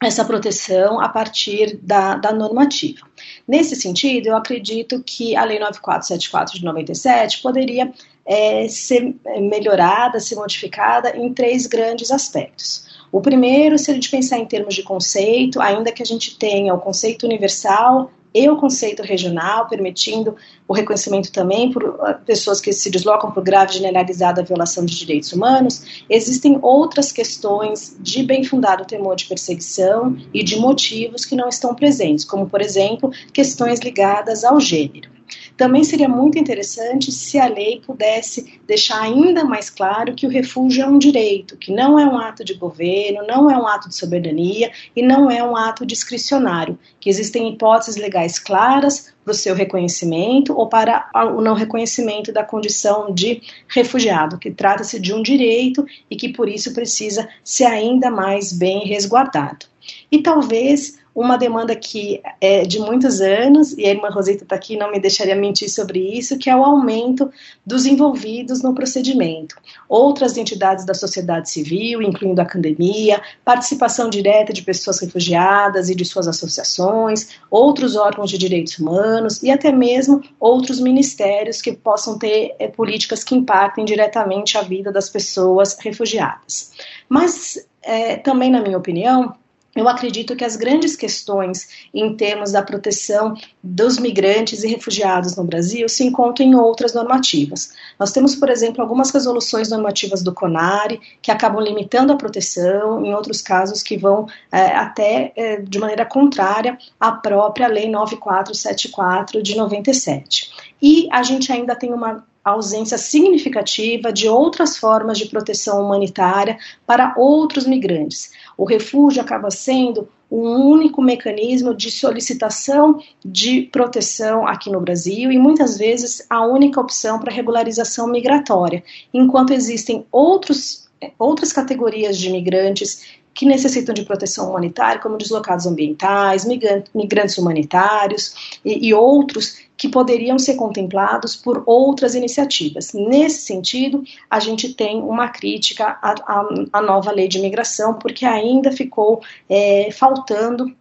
essa 0.01 0.25
proteção 0.25 0.99
a 0.99 1.07
partir 1.07 1.77
da, 1.83 2.15
da, 2.15 2.33
normativa. 2.33 3.05
Nesse 3.47 3.75
sentido, 3.75 4.25
eu 4.25 4.35
acredito 4.35 5.03
que 5.05 5.35
a 5.35 5.43
Lei 5.43 5.59
9474 5.59 6.57
de 6.57 6.65
97 6.65 7.43
poderia 7.43 7.93
é, 8.25 8.67
ser 8.67 9.15
melhorada, 9.39 10.19
ser 10.19 10.33
modificada 10.33 11.15
em 11.15 11.31
três 11.31 11.67
grandes 11.67 12.09
aspectos. 12.09 12.87
O 13.11 13.21
primeiro 13.21 13.77
seria 13.77 14.01
de 14.01 14.09
pensar 14.09 14.39
em 14.39 14.45
termos 14.47 14.73
de 14.73 14.81
conceito, 14.81 15.61
ainda 15.61 15.91
que 15.91 16.01
a 16.01 16.05
gente 16.05 16.39
tenha 16.39 16.73
o 16.73 16.79
conceito 16.79 17.27
universal 17.27 18.11
e 18.33 18.49
o 18.49 18.57
conceito 18.57 19.03
regional, 19.03 19.67
permitindo 19.67 20.35
o 20.67 20.73
reconhecimento 20.73 21.31
também 21.31 21.71
por 21.71 21.99
ah, 22.01 22.13
pessoas 22.13 22.61
que 22.61 22.71
se 22.71 22.89
deslocam 22.89 23.31
por 23.31 23.43
grave 23.43 23.73
generalizada 23.73 24.43
violação 24.43 24.85
de 24.85 24.97
direitos 24.97 25.33
humanos, 25.33 26.03
existem 26.09 26.57
outras 26.61 27.11
questões 27.11 27.97
de 27.99 28.23
bem 28.23 28.43
fundado 28.43 28.85
temor 28.85 29.15
de 29.15 29.25
perseguição 29.25 30.17
e 30.33 30.43
de 30.43 30.57
motivos 30.57 31.25
que 31.25 31.35
não 31.35 31.49
estão 31.49 31.75
presentes, 31.75 32.23
como, 32.23 32.49
por 32.49 32.61
exemplo, 32.61 33.11
questões 33.33 33.79
ligadas 33.79 34.43
ao 34.43 34.59
gênero. 34.59 35.20
Também 35.55 35.83
seria 35.83 36.09
muito 36.09 36.37
interessante 36.37 37.11
se 37.11 37.39
a 37.39 37.47
lei 37.47 37.81
pudesse 37.85 38.59
deixar 38.65 39.01
ainda 39.01 39.43
mais 39.43 39.69
claro 39.69 40.15
que 40.15 40.25
o 40.25 40.29
refúgio 40.29 40.83
é 40.83 40.87
um 40.87 40.97
direito, 40.97 41.57
que 41.57 41.71
não 41.71 41.99
é 41.99 42.05
um 42.05 42.17
ato 42.17 42.43
de 42.43 42.53
governo, 42.53 43.25
não 43.27 43.49
é 43.49 43.57
um 43.57 43.67
ato 43.67 43.89
de 43.89 43.95
soberania 43.95 44.71
e 44.95 45.01
não 45.01 45.29
é 45.29 45.43
um 45.43 45.55
ato 45.55 45.85
discricionário, 45.85 46.77
que 46.99 47.09
existem 47.09 47.49
hipóteses 47.49 47.95
legais 47.95 48.39
claras 48.39 49.13
para 49.23 49.31
o 49.31 49.35
seu 49.35 49.53
reconhecimento 49.53 50.57
ou 50.57 50.67
para 50.67 51.09
o 51.35 51.41
não 51.41 51.53
reconhecimento 51.53 52.31
da 52.31 52.43
condição 52.43 53.13
de 53.13 53.41
refugiado, 53.67 54.37
que 54.37 54.51
trata-se 54.51 54.99
de 54.99 55.13
um 55.13 55.21
direito 55.21 55.85
e 56.09 56.15
que 56.15 56.29
por 56.29 56.49
isso 56.49 56.73
precisa 56.73 57.27
ser 57.43 57.65
ainda 57.65 58.09
mais 58.09 58.51
bem 58.51 58.87
resguardado. 58.87 59.65
E 60.11 60.21
talvez 60.21 61.00
uma 61.13 61.37
demanda 61.37 61.75
que 61.75 62.21
é 62.39 62.63
de 62.63 62.79
muitos 62.79 63.21
anos, 63.21 63.73
e 63.77 63.85
a 63.85 63.89
irmã 63.89 64.09
Rosita 64.09 64.43
está 64.43 64.55
aqui, 64.55 64.77
não 64.77 64.91
me 64.91 64.99
deixaria 64.99 65.35
mentir 65.35 65.69
sobre 65.69 65.99
isso, 65.99 66.37
que 66.37 66.49
é 66.49 66.55
o 66.55 66.63
aumento 66.63 67.31
dos 67.65 67.85
envolvidos 67.85 68.61
no 68.61 68.73
procedimento. 68.73 69.55
Outras 69.89 70.37
entidades 70.37 70.85
da 70.85 70.93
sociedade 70.93 71.49
civil, 71.49 72.01
incluindo 72.01 72.39
a 72.39 72.43
academia, 72.43 73.21
participação 73.43 74.09
direta 74.09 74.53
de 74.53 74.61
pessoas 74.61 74.99
refugiadas 74.99 75.89
e 75.89 75.95
de 75.95 76.05
suas 76.05 76.27
associações, 76.27 77.29
outros 77.49 77.95
órgãos 77.95 78.29
de 78.29 78.37
direitos 78.37 78.79
humanos 78.79 79.43
e 79.43 79.51
até 79.51 79.71
mesmo 79.71 80.21
outros 80.39 80.79
ministérios 80.79 81.61
que 81.61 81.73
possam 81.73 82.17
ter 82.17 82.55
é, 82.57 82.67
políticas 82.67 83.23
que 83.23 83.35
impactem 83.35 83.85
diretamente 83.85 84.57
a 84.57 84.61
vida 84.61 84.91
das 84.91 85.09
pessoas 85.09 85.77
refugiadas. 85.79 86.71
Mas, 87.09 87.67
é, 87.81 88.15
também, 88.17 88.49
na 88.49 88.61
minha 88.61 88.77
opinião, 88.77 89.35
eu 89.75 89.87
acredito 89.87 90.35
que 90.35 90.43
as 90.43 90.55
grandes 90.55 90.95
questões 90.95 91.87
em 91.93 92.15
termos 92.15 92.51
da 92.51 92.61
proteção 92.61 93.35
dos 93.63 93.97
migrantes 93.97 94.63
e 94.63 94.67
refugiados 94.67 95.35
no 95.35 95.43
Brasil 95.43 95.87
se 95.87 96.03
encontram 96.03 96.45
em 96.45 96.55
outras 96.55 96.93
normativas. 96.93 97.73
Nós 97.97 98.11
temos, 98.11 98.35
por 98.35 98.49
exemplo, 98.49 98.81
algumas 98.81 99.11
resoluções 99.11 99.69
normativas 99.69 100.21
do 100.21 100.33
CONARE 100.33 100.99
que 101.21 101.31
acabam 101.31 101.63
limitando 101.63 102.11
a 102.11 102.17
proteção, 102.17 103.05
em 103.05 103.13
outros 103.13 103.41
casos 103.41 103.81
que 103.81 103.97
vão 103.97 104.27
é, 104.51 104.67
até 104.75 105.31
é, 105.35 105.61
de 105.61 105.79
maneira 105.79 106.05
contrária 106.05 106.77
à 106.99 107.11
própria 107.11 107.67
Lei 107.67 107.89
9474 107.89 109.41
de 109.41 109.55
97. 109.55 110.51
E 110.81 111.07
a 111.11 111.23
gente 111.23 111.51
ainda 111.51 111.75
tem 111.75 111.93
uma 111.93 112.25
ausência 112.43 112.97
significativa 112.97 114.11
de 114.11 114.27
outras 114.27 114.77
formas 114.77 115.17
de 115.17 115.27
proteção 115.27 115.85
humanitária 115.85 116.57
para 116.85 117.13
outros 117.17 117.65
migrantes. 117.65 118.31
O 118.57 118.65
refúgio 118.65 119.21
acaba 119.21 119.51
sendo 119.51 120.07
um 120.31 120.69
único 120.69 121.01
mecanismo 121.01 121.75
de 121.75 121.91
solicitação 121.91 122.99
de 123.23 123.63
proteção 123.63 124.47
aqui 124.47 124.69
no 124.71 124.79
Brasil 124.79 125.29
e 125.31 125.37
muitas 125.37 125.77
vezes 125.77 126.25
a 126.29 126.45
única 126.45 126.79
opção 126.79 127.19
para 127.19 127.33
regularização 127.33 128.07
migratória, 128.07 128.81
enquanto 129.13 129.51
existem 129.51 130.05
outros, 130.09 130.87
outras 131.19 131.51
categorias 131.51 132.17
de 132.17 132.29
imigrantes 132.29 133.20
que 133.33 133.45
necessitam 133.45 133.93
de 133.93 134.03
proteção 134.03 134.49
humanitária, 134.49 135.01
como 135.01 135.17
deslocados 135.17 135.65
ambientais, 135.65 136.45
migrantes 136.93 137.37
humanitários 137.37 138.59
e, 138.63 138.87
e 138.87 138.93
outros 138.93 139.57
que 139.77 139.89
poderiam 139.89 140.37
ser 140.37 140.55
contemplados 140.55 141.35
por 141.35 141.63
outras 141.65 142.13
iniciativas. 142.13 142.93
Nesse 142.93 143.41
sentido, 143.41 144.03
a 144.29 144.39
gente 144.39 144.73
tem 144.75 145.01
uma 145.01 145.29
crítica 145.29 145.97
à, 146.01 146.13
à, 146.27 146.45
à 146.73 146.81
nova 146.81 147.11
lei 147.11 147.27
de 147.27 147.39
imigração, 147.39 147.95
porque 147.95 148.25
ainda 148.25 148.71
ficou 148.71 149.21
é, 149.49 149.89
faltando 149.91 150.75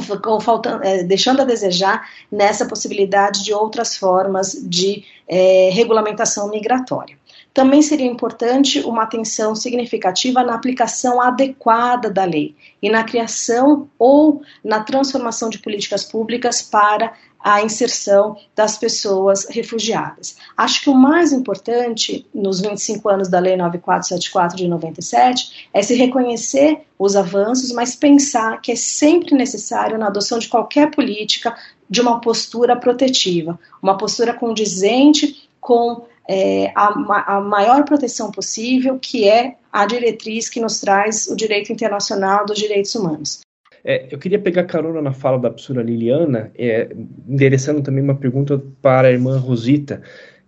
ficou 0.00 0.40
faltando, 0.40 0.82
é, 0.84 1.02
deixando 1.02 1.42
a 1.42 1.44
desejar 1.44 2.08
nessa 2.30 2.66
possibilidade 2.66 3.44
de 3.44 3.52
outras 3.52 3.96
formas 3.96 4.52
de 4.52 5.04
é, 5.28 5.70
regulamentação 5.72 6.48
migratória. 6.48 7.16
Também 7.54 7.82
seria 7.82 8.06
importante 8.06 8.80
uma 8.80 9.02
atenção 9.02 9.54
significativa 9.54 10.42
na 10.42 10.54
aplicação 10.54 11.20
adequada 11.20 12.08
da 12.08 12.24
lei 12.24 12.54
e 12.80 12.88
na 12.88 13.04
criação 13.04 13.90
ou 13.98 14.42
na 14.64 14.80
transformação 14.80 15.50
de 15.50 15.58
políticas 15.58 16.04
públicas 16.04 16.62
para 16.62 17.12
a 17.42 17.60
inserção 17.62 18.36
das 18.54 18.78
pessoas 18.78 19.46
refugiadas. 19.50 20.36
Acho 20.56 20.82
que 20.82 20.90
o 20.90 20.94
mais 20.94 21.32
importante 21.32 22.24
nos 22.32 22.60
25 22.60 23.08
anos 23.08 23.28
da 23.28 23.40
Lei 23.40 23.56
9474 23.56 24.56
de 24.56 24.68
97 24.68 25.68
é 25.74 25.82
se 25.82 25.94
reconhecer 25.94 26.82
os 26.98 27.16
avanços, 27.16 27.72
mas 27.72 27.96
pensar 27.96 28.60
que 28.60 28.70
é 28.70 28.76
sempre 28.76 29.34
necessário, 29.34 29.98
na 29.98 30.06
adoção 30.06 30.38
de 30.38 30.48
qualquer 30.48 30.90
política, 30.92 31.56
de 31.90 32.00
uma 32.00 32.20
postura 32.20 32.76
protetiva, 32.76 33.58
uma 33.82 33.98
postura 33.98 34.32
condizente 34.32 35.48
com 35.60 36.06
é, 36.28 36.72
a, 36.74 37.36
a 37.36 37.40
maior 37.40 37.84
proteção 37.84 38.30
possível, 38.30 38.98
que 38.98 39.28
é 39.28 39.56
a 39.72 39.86
diretriz 39.86 40.48
que 40.48 40.60
nos 40.60 40.80
traz 40.80 41.26
o 41.28 41.36
direito 41.36 41.72
internacional 41.72 42.44
dos 42.44 42.58
direitos 42.58 42.94
humanos. 42.94 43.40
É, 43.84 44.06
eu 44.10 44.18
queria 44.18 44.38
pegar 44.38 44.64
carona 44.64 45.02
na 45.02 45.12
fala 45.12 45.38
da 45.38 45.50
professora 45.50 45.82
Liliana, 45.82 46.52
é, 46.56 46.88
endereçando 47.28 47.82
também 47.82 48.02
uma 48.02 48.14
pergunta 48.14 48.62
para 48.80 49.08
a 49.08 49.10
irmã 49.10 49.38
Rosita. 49.38 50.02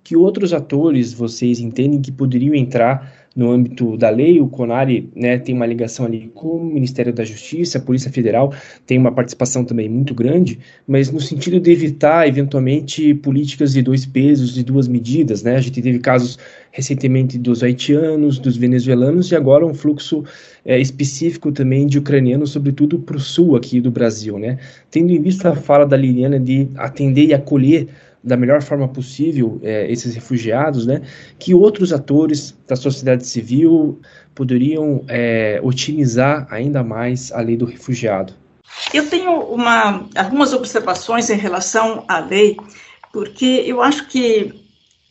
Que 0.05 0.15
outros 0.15 0.53
atores 0.53 1.15
vocês 1.15 1.59
entendem 1.59 2.01
que 2.01 2.13
poderiam 2.13 2.55
entrar 2.55 3.24
no 3.35 3.51
âmbito 3.51 3.97
da 3.97 4.11
lei, 4.11 4.41
o 4.41 4.47
CONARE 4.47 5.11
né, 5.15 5.39
tem 5.39 5.55
uma 5.55 5.67
ligação 5.67 6.07
ali 6.07 6.31
com 6.35 6.49
o 6.49 6.65
Ministério 6.65 7.13
da 7.13 7.25
Justiça, 7.25 7.79
a 7.79 7.81
Polícia 7.81 8.11
Federal 8.11 8.53
tem 8.87 8.97
uma 8.97 9.11
participação 9.11 9.65
também 9.65 9.89
muito 9.89 10.15
grande, 10.15 10.59
mas 10.87 11.11
no 11.11 11.21
sentido 11.21 11.59
de 11.59 11.71
evitar, 11.73 12.29
eventualmente, 12.29 13.13
políticas 13.15 13.73
de 13.73 13.83
dois 13.83 14.07
pesos 14.07 14.57
e 14.57 14.63
duas 14.63 14.87
medidas. 14.87 15.43
Né? 15.43 15.57
A 15.57 15.61
gente 15.61 15.83
teve 15.83 15.99
casos 15.99 16.39
recentemente 16.71 17.37
dos 17.37 17.63
haitianos, 17.63 18.39
dos 18.39 18.57
venezuelanos 18.57 19.31
e 19.33 19.37
agora 19.37 19.67
um 19.67 19.75
fluxo 19.75 20.25
é, 20.65 20.79
específico 20.79 21.51
também 21.51 21.87
de 21.87 21.99
ucranianos, 21.99 22.51
sobretudo 22.51 22.99
para 22.99 23.17
o 23.17 23.21
sul 23.21 23.57
aqui 23.57 23.81
do 23.81 23.91
Brasil. 23.91 24.39
Né? 24.39 24.59
Tendo 24.91 25.11
em 25.13 25.21
vista 25.21 25.51
a 25.51 25.57
fala 25.57 25.85
da 25.85 25.97
Liliana 25.97 26.39
de 26.39 26.69
atender 26.77 27.27
e 27.27 27.35
acolher 27.35 27.89
da 28.25 28.37
melhor 28.37 28.63
forma 28.63 28.89
possível 28.89 29.61
é, 29.63 29.91
esses 29.93 30.15
refugiados, 30.15 30.87
né, 30.87 31.03
que 31.39 31.55
outros 31.55 31.93
atores 31.93 32.57
da 32.67 32.75
sociedade 32.75 33.27
civil 33.27 34.01
poderiam 34.35 35.05
é, 35.09 35.61
otimizar 35.63 36.47
ainda 36.51 36.83
mais 36.83 37.31
a 37.31 37.41
lei 37.41 37.57
do 37.57 37.67
refugiado. 37.67 38.33
Eu 38.93 39.09
tenho 39.11 39.41
uma, 39.41 40.09
algumas 40.17 40.55
observações 40.55 41.29
em 41.29 41.37
relação 41.37 42.05
à 42.09 42.19
lei, 42.19 42.57
porque 43.13 43.63
eu 43.67 43.83
acho 43.83 44.09
que 44.09 44.65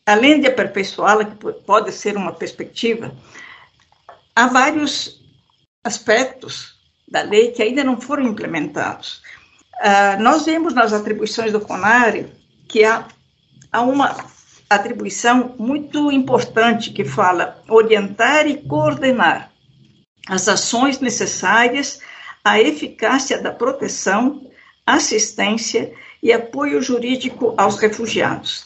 além 0.06 0.41
de 0.41 0.47
aperfeiçoá-la, 0.47 1.26
que 1.26 1.54
pode 1.65 1.91
ser 1.91 2.17
uma 2.17 2.34
perspectiva, 2.34 3.13
há 4.36 4.47
vários 4.47 5.21
aspectos 5.84 6.73
da 7.08 7.21
lei 7.21 7.52
que 7.52 7.62
ainda 7.62 7.84
não 7.84 8.02
foram 8.02 8.23
implementados. 8.23 9.21
Uh, 9.76 10.21
nós 10.21 10.45
vemos 10.45 10.73
nas 10.73 10.93
atribuições 10.93 11.52
do 11.52 11.62
CONARE 11.62 12.42
que 12.73 12.83
há, 12.83 13.05
há 13.71 13.81
uma 13.83 14.25
atribuição 14.67 15.53
muito 15.59 16.12
importante 16.12 16.89
que 16.89 17.05
fala 17.05 17.62
orientar 17.69 18.47
e 18.47 18.63
coordenar 18.63 19.51
as 20.27 20.47
ações 20.47 20.99
necessárias 20.99 21.99
à 22.43 22.59
eficácia 22.59 23.39
da 23.39 23.51
proteção, 23.51 24.49
assistência 24.88 25.93
e 26.21 26.33
apoio 26.33 26.81
jurídico 26.81 27.53
aos 27.57 27.77
refugiados. 27.77 28.65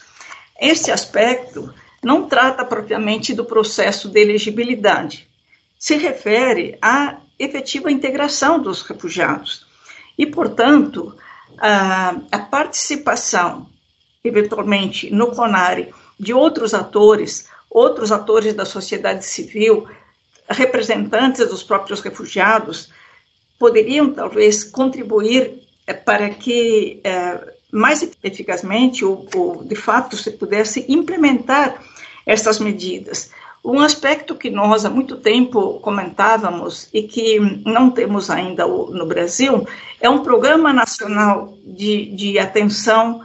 Este 0.58 0.90
aspecto 0.90 1.74
não 2.02 2.30
trata 2.30 2.64
propriamente 2.64 3.34
do 3.34 3.44
processo 3.44 4.08
de 4.08 4.22
elegibilidade, 4.22 5.28
se 5.78 5.98
refere 5.98 6.78
à 6.82 7.18
efetiva 7.38 7.92
integração 7.92 8.58
dos 8.58 8.84
refugiados 8.84 9.68
e, 10.18 10.26
portanto, 10.26 11.14
a, 11.60 12.16
a 12.32 12.40
participação, 12.40 13.68
eventualmente, 14.28 15.10
no 15.12 15.28
CONARE 15.28 15.94
de 16.20 16.34
outros 16.34 16.74
atores, 16.74 17.48
outros 17.70 18.12
atores 18.12 18.54
da 18.54 18.66
sociedade 18.66 19.26
civil, 19.26 19.88
representantes 20.50 21.48
dos 21.48 21.64
próprios 21.64 22.00
refugiados, 22.02 22.90
poderiam 23.60 24.14
talvez 24.14 24.64
contribuir 24.64 25.60
eh, 25.86 25.94
para 25.94 26.30
que 26.30 27.00
eh, 27.04 27.54
mais 27.72 28.08
eficazmente 28.24 29.04
ou, 29.04 29.28
ou, 29.36 29.64
de 29.64 29.76
fato 29.76 30.16
se 30.16 30.32
pudesse 30.32 30.86
implementar 30.88 31.82
essas 32.26 32.60
medidas. 32.60 33.32
Um 33.64 33.82
aspecto 33.82 34.36
que 34.36 34.50
nós 34.50 34.86
há 34.86 34.90
muito 34.90 35.18
tempo 35.18 35.80
comentávamos 35.82 36.88
e 36.94 37.04
que 37.04 37.40
não 37.66 37.90
temos 37.90 38.30
ainda 38.30 38.66
no 38.66 39.06
Brasil 39.06 39.68
é 40.00 40.10
um 40.10 40.24
programa 40.24 40.72
nacional 40.72 41.58
de, 41.66 42.06
de 42.16 42.40
atenção 42.40 43.24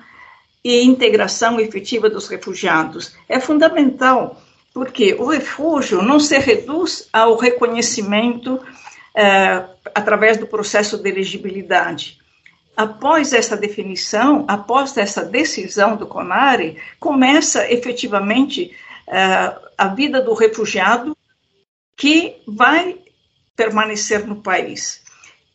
e 0.64 0.82
integração 0.82 1.58
efetiva 1.58 2.08
dos 2.08 2.28
refugiados. 2.28 3.14
É 3.28 3.40
fundamental, 3.40 4.40
porque 4.72 5.14
o 5.14 5.26
refúgio 5.26 6.02
não 6.02 6.20
se 6.20 6.38
reduz 6.38 7.08
ao 7.12 7.36
reconhecimento 7.36 8.60
é, 9.14 9.64
através 9.94 10.36
do 10.36 10.46
processo 10.46 10.96
de 10.96 11.08
elegibilidade. 11.08 12.18
Após 12.76 13.32
essa 13.32 13.56
definição, 13.56 14.44
após 14.48 14.96
essa 14.96 15.24
decisão 15.24 15.96
do 15.96 16.06
CONARE, 16.06 16.78
começa 16.98 17.70
efetivamente 17.70 18.74
é, 19.06 19.54
a 19.76 19.88
vida 19.88 20.22
do 20.22 20.32
refugiado 20.32 21.16
que 21.96 22.36
vai 22.46 22.96
permanecer 23.54 24.26
no 24.26 24.36
país. 24.36 25.02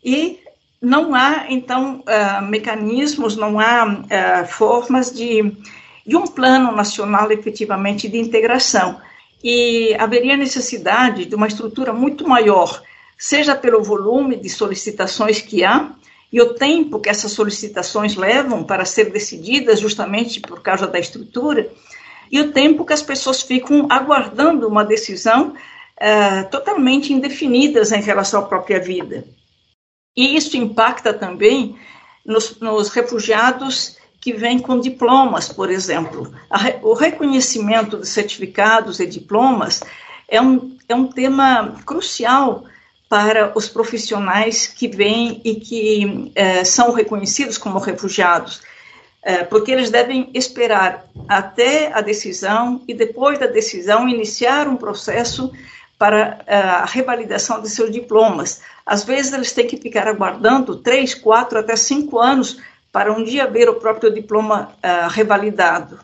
E 0.03 0.39
não 0.81 1.15
há, 1.15 1.45
então, 1.49 2.03
uh, 2.07 2.45
mecanismos, 2.45 3.35
não 3.35 3.59
há 3.59 3.85
uh, 3.85 4.47
formas 4.47 5.11
de, 5.11 5.51
de 6.05 6.15
um 6.15 6.25
plano 6.25 6.71
nacional 6.71 7.31
efetivamente 7.31 8.07
de 8.07 8.17
integração. 8.17 8.99
E 9.43 9.95
haveria 9.99 10.37
necessidade 10.37 11.25
de 11.25 11.35
uma 11.35 11.47
estrutura 11.47 11.93
muito 11.93 12.27
maior, 12.27 12.81
seja 13.17 13.55
pelo 13.55 13.83
volume 13.83 14.35
de 14.35 14.49
solicitações 14.49 15.41
que 15.41 15.63
há 15.63 15.91
e 16.31 16.41
o 16.41 16.53
tempo 16.53 16.99
que 16.99 17.09
essas 17.09 17.31
solicitações 17.31 18.15
levam 18.15 18.63
para 18.63 18.85
ser 18.85 19.11
decididas, 19.11 19.79
justamente 19.79 20.39
por 20.41 20.61
causa 20.61 20.85
da 20.85 20.99
estrutura, 20.99 21.69
e 22.31 22.39
o 22.41 22.51
tempo 22.51 22.85
que 22.85 22.93
as 22.93 23.01
pessoas 23.01 23.41
ficam 23.41 23.87
aguardando 23.89 24.67
uma 24.67 24.83
decisão 24.83 25.53
uh, 25.53 26.49
totalmente 26.51 27.13
indefinidas 27.13 27.91
em 27.91 28.01
relação 28.01 28.41
à 28.41 28.43
própria 28.43 28.79
vida. 28.79 29.23
E 30.17 30.35
isso 30.35 30.57
impacta 30.57 31.13
também 31.13 31.77
nos, 32.25 32.59
nos 32.59 32.89
refugiados 32.89 33.95
que 34.19 34.33
vêm 34.33 34.57
com 34.57 34.79
diplomas, 34.79 35.47
por 35.47 35.69
exemplo. 35.69 36.33
o 36.81 36.93
reconhecimento 36.93 37.99
de 37.99 38.07
certificados 38.07 38.99
e 38.99 39.05
diplomas 39.05 39.81
é 40.27 40.41
um, 40.41 40.75
é 40.89 40.95
um 40.95 41.07
tema 41.07 41.75
crucial 41.85 42.65
para 43.07 43.57
os 43.57 43.69
profissionais 43.69 44.67
que 44.67 44.87
vêm 44.87 45.39
e 45.45 45.55
que 45.55 46.31
eh, 46.35 46.65
são 46.65 46.91
reconhecidos 46.91 47.57
como 47.57 47.79
refugiados, 47.79 48.61
eh, 49.23 49.45
porque 49.45 49.71
eles 49.71 49.89
devem 49.89 50.29
esperar 50.33 51.05
até 51.29 51.93
a 51.93 52.01
decisão 52.01 52.81
e 52.85 52.93
depois 52.93 53.39
da 53.39 53.47
decisão 53.47 54.09
iniciar 54.09 54.67
um 54.67 54.75
processo 54.75 55.53
para 55.97 56.39
eh, 56.45 56.55
a 56.55 56.85
revalidação 56.85 57.61
de 57.61 57.69
seus 57.69 57.91
diplomas. 57.91 58.61
Às 58.85 59.03
vezes, 59.03 59.33
eles 59.33 59.51
têm 59.51 59.67
que 59.67 59.77
ficar 59.77 60.07
aguardando 60.07 60.77
três, 60.77 61.15
quatro, 61.15 61.59
até 61.59 61.75
cinco 61.75 62.19
anos 62.19 62.57
para 62.91 63.11
um 63.11 63.23
dia 63.23 63.47
ver 63.47 63.69
o 63.69 63.75
próprio 63.75 64.13
diploma 64.13 64.71
uh, 64.77 65.09
revalidado. 65.09 65.99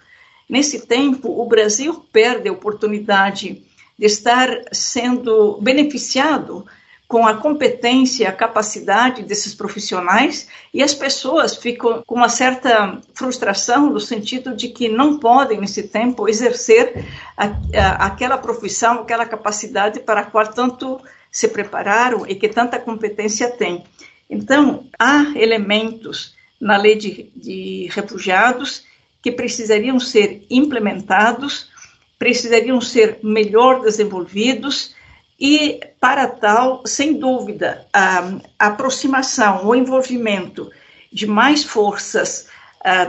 Nesse 0.50 0.86
tempo, 0.86 1.42
o 1.42 1.46
Brasil 1.48 2.06
perde 2.12 2.50
a 2.50 2.52
oportunidade 2.52 3.64
de 3.98 4.06
estar 4.06 4.50
sendo 4.72 5.58
beneficiado 5.62 6.66
com 7.14 7.28
a 7.28 7.36
competência, 7.36 8.28
a 8.28 8.32
capacidade 8.32 9.22
desses 9.22 9.54
profissionais, 9.54 10.48
e 10.74 10.82
as 10.82 10.96
pessoas 10.96 11.56
ficam 11.56 12.02
com 12.08 12.16
uma 12.16 12.28
certa 12.28 13.00
frustração 13.14 13.92
no 13.92 14.00
sentido 14.00 14.56
de 14.56 14.70
que 14.70 14.90
não 14.90 15.20
podem, 15.20 15.62
nesse 15.62 15.84
tempo, 15.84 16.28
exercer 16.28 17.06
a, 17.38 17.46
a, 17.46 18.08
aquela 18.08 18.36
profissão, 18.36 19.02
aquela 19.02 19.28
capacidade 19.28 20.00
para 20.00 20.22
a 20.22 20.24
qual 20.24 20.48
tanto 20.48 21.00
se 21.32 21.48
prepararam 21.50 22.26
e 22.28 22.34
que 22.34 22.50
tanta 22.50 22.80
competência 22.80 23.48
têm. 23.48 23.84
Então, 24.28 24.88
há 24.98 25.34
elementos 25.36 26.34
na 26.60 26.78
lei 26.78 26.96
de, 26.96 27.30
de 27.36 27.92
refugiados 27.92 28.86
que 29.22 29.32
precisariam 29.32 30.00
ser 30.00 30.48
implementados, 30.50 31.70
precisariam 32.18 32.82
ser 32.82 33.20
melhor 33.22 33.82
desenvolvidos 33.82 34.96
e, 35.40 35.80
para 36.00 36.28
tal, 36.28 36.84
sem 36.86 37.18
dúvida, 37.18 37.86
a, 37.92 38.40
aproximação, 38.60 39.66
o 39.66 39.76
envolvimento 39.76 40.70
de 41.12 41.28
mais 41.28 41.64
forças 41.64 42.48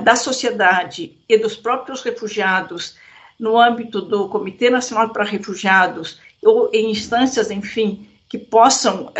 da 0.05 0.15
sociedade 0.15 1.19
e 1.29 1.37
dos 1.37 1.57
próprios 1.57 2.01
refugiados 2.03 2.97
no 3.39 3.59
âmbito 3.59 4.01
do 4.01 4.29
Comitê 4.29 4.71
Nacional 4.71 5.09
para 5.09 5.25
Refugiados 5.25 6.21
ou 6.41 6.71
em 6.73 6.91
instâncias, 6.91 7.51
enfim, 7.51 8.07
que 8.29 8.39
possam 8.39 9.13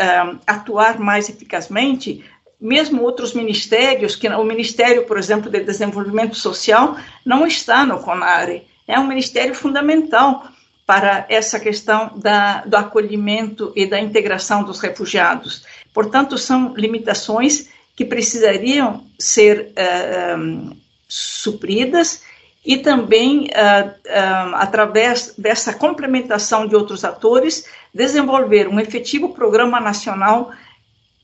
atuar 0.47 0.99
mais 0.99 1.27
eficazmente, 1.27 2.23
mesmo 2.59 3.03
outros 3.03 3.33
ministérios, 3.33 4.15
que 4.15 4.27
o 4.29 4.43
Ministério, 4.43 5.05
por 5.05 5.17
exemplo, 5.17 5.51
de 5.51 5.59
Desenvolvimento 5.59 6.35
Social, 6.35 6.95
não 7.25 7.45
está 7.45 7.85
no 7.85 7.99
CONARE. 7.99 8.65
É 8.87 8.99
um 8.99 9.07
ministério 9.07 9.53
fundamental 9.53 10.47
para 10.85 11.25
essa 11.29 11.59
questão 11.59 12.11
da, 12.15 12.61
do 12.61 12.75
acolhimento 12.75 13.73
e 13.75 13.85
da 13.85 13.99
integração 13.99 14.63
dos 14.63 14.79
refugiados. 14.79 15.65
Portanto, 15.93 16.37
são 16.37 16.75
limitações 16.75 17.69
que 17.95 18.05
precisariam 18.05 19.05
ser 19.17 19.71
uh, 19.71 20.37
um, 20.37 20.77
supridas 21.07 22.21
e 22.63 22.77
também, 22.77 23.45
uh, 23.45 23.89
uh, 23.89 24.55
através 24.55 25.33
dessa 25.37 25.73
complementação 25.73 26.67
de 26.67 26.75
outros 26.75 27.03
atores, 27.03 27.65
desenvolver 27.93 28.67
um 28.67 28.79
efetivo 28.79 29.33
programa 29.33 29.79
nacional 29.79 30.51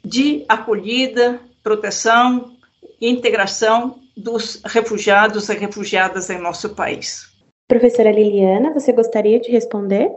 de 0.03 0.45
acolhida, 0.47 1.39
proteção 1.63 2.55
e 2.99 3.09
integração 3.09 3.99
dos 4.15 4.61
refugiados 4.65 5.49
e 5.49 5.53
refugiadas 5.53 6.29
em 6.29 6.39
nosso 6.39 6.69
país. 6.69 7.30
Professora 7.71 8.11
Liliana, 8.11 8.73
você 8.73 8.91
gostaria 8.91 9.39
de 9.39 9.49
responder? 9.49 10.11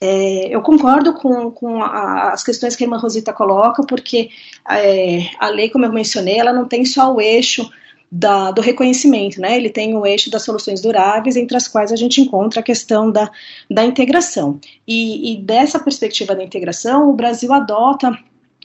É, 0.00 0.48
eu 0.48 0.62
concordo 0.62 1.12
com, 1.12 1.50
com 1.50 1.82
a, 1.82 2.32
as 2.32 2.42
questões 2.42 2.74
que 2.74 2.82
a 2.82 2.86
irmã 2.86 2.96
Rosita 2.96 3.34
coloca, 3.34 3.82
porque 3.82 4.30
é, 4.66 5.28
a 5.38 5.50
lei, 5.50 5.68
como 5.68 5.84
eu 5.84 5.92
mencionei, 5.92 6.38
ela 6.38 6.54
não 6.54 6.66
tem 6.66 6.86
só 6.86 7.14
o 7.14 7.20
eixo 7.20 7.70
da, 8.10 8.50
do 8.50 8.62
reconhecimento, 8.62 9.38
né? 9.42 9.58
Ele 9.58 9.68
tem 9.68 9.94
o 9.94 10.06
eixo 10.06 10.30
das 10.30 10.42
soluções 10.42 10.80
duráveis, 10.80 11.36
entre 11.36 11.54
as 11.54 11.68
quais 11.68 11.92
a 11.92 11.96
gente 11.96 12.18
encontra 12.18 12.60
a 12.60 12.64
questão 12.64 13.12
da, 13.12 13.30
da 13.70 13.84
integração. 13.84 14.58
E, 14.88 15.34
e 15.34 15.36
dessa 15.36 15.78
perspectiva 15.78 16.34
da 16.34 16.42
integração, 16.42 17.10
o 17.10 17.12
Brasil 17.12 17.52
adota, 17.52 18.18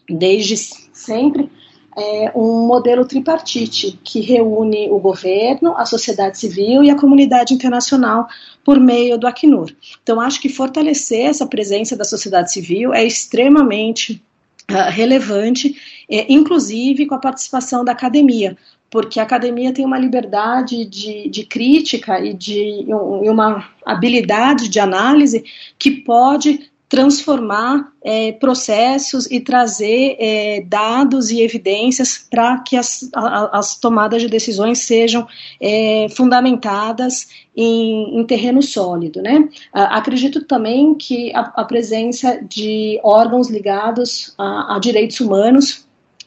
desde 0.10 0.56
sempre, 0.56 1.52
é, 1.98 2.32
um 2.36 2.68
modelo 2.68 3.06
tripartite 3.06 3.98
que 4.04 4.20
reúne 4.20 4.90
o 4.90 5.00
governo, 5.00 5.76
a 5.78 5.86
sociedade 5.86 6.38
civil 6.38 6.84
e 6.84 6.90
a 6.90 6.98
comunidade 6.98 7.54
internacional 7.54 8.28
por 8.64 8.80
meio 8.80 9.18
do 9.18 9.28
Acnur. 9.28 9.72
Então, 10.04 10.20
acho 10.20 10.42
que 10.42 10.50
fortalecer 10.50 11.28
essa 11.28 11.46
presença 11.46 11.96
da 11.96 12.04
sociedade 12.04 12.52
civil 12.52 12.94
é 12.94 13.06
extremamente 13.06 14.22
uh, 14.70 14.92
relevante, 14.92 15.76
é, 16.10 16.32
inclusive 16.32 17.06
com 17.06 17.16
a 17.16 17.20
participação 17.20 17.86
da 17.86 17.94
academia, 17.94 18.58
porque 18.90 19.20
a 19.20 19.24
academia 19.24 19.74
tem 19.74 19.86
uma 19.86 20.00
liberdade 20.00 20.86
de, 20.86 21.30
de 21.30 21.46
crítica 21.46 22.20
e 22.20 22.34
de 22.34 22.86
e 22.88 23.30
uma 23.30 23.70
habilidade 23.86 24.70
de 24.70 24.80
análise 24.80 25.44
que 25.78 25.92
pode 25.92 26.72
transformar 26.88 27.92
é, 28.04 28.32
processos 28.34 29.30
e 29.32 29.40
trazer 29.40 30.16
é, 30.20 30.62
dados 30.62 31.32
e 31.32 31.42
evidências 31.42 32.26
para 32.30 32.60
que 32.60 32.78
as, 32.78 33.10
a, 33.14 33.58
as 33.58 33.80
tomadas 33.80 34.22
de 34.22 34.30
decisões 34.30 34.80
sejam 34.80 35.28
é, 35.60 36.08
fundamentadas 36.16 37.28
em, 37.56 38.20
em, 38.20 38.26
terreno 38.26 38.62
sólido. 38.62 39.22
Né? 39.22 39.50
acredito 39.74 40.44
também 40.46 40.94
que 40.94 41.34
a, 41.34 41.42
a, 41.56 41.66
presença 41.66 42.40
de 42.48 43.00
órgãos 43.04 43.50
ligados 43.50 44.34
a, 44.38 44.76
a 44.76 44.80
direitos 44.80 45.20
humanos 45.20 45.86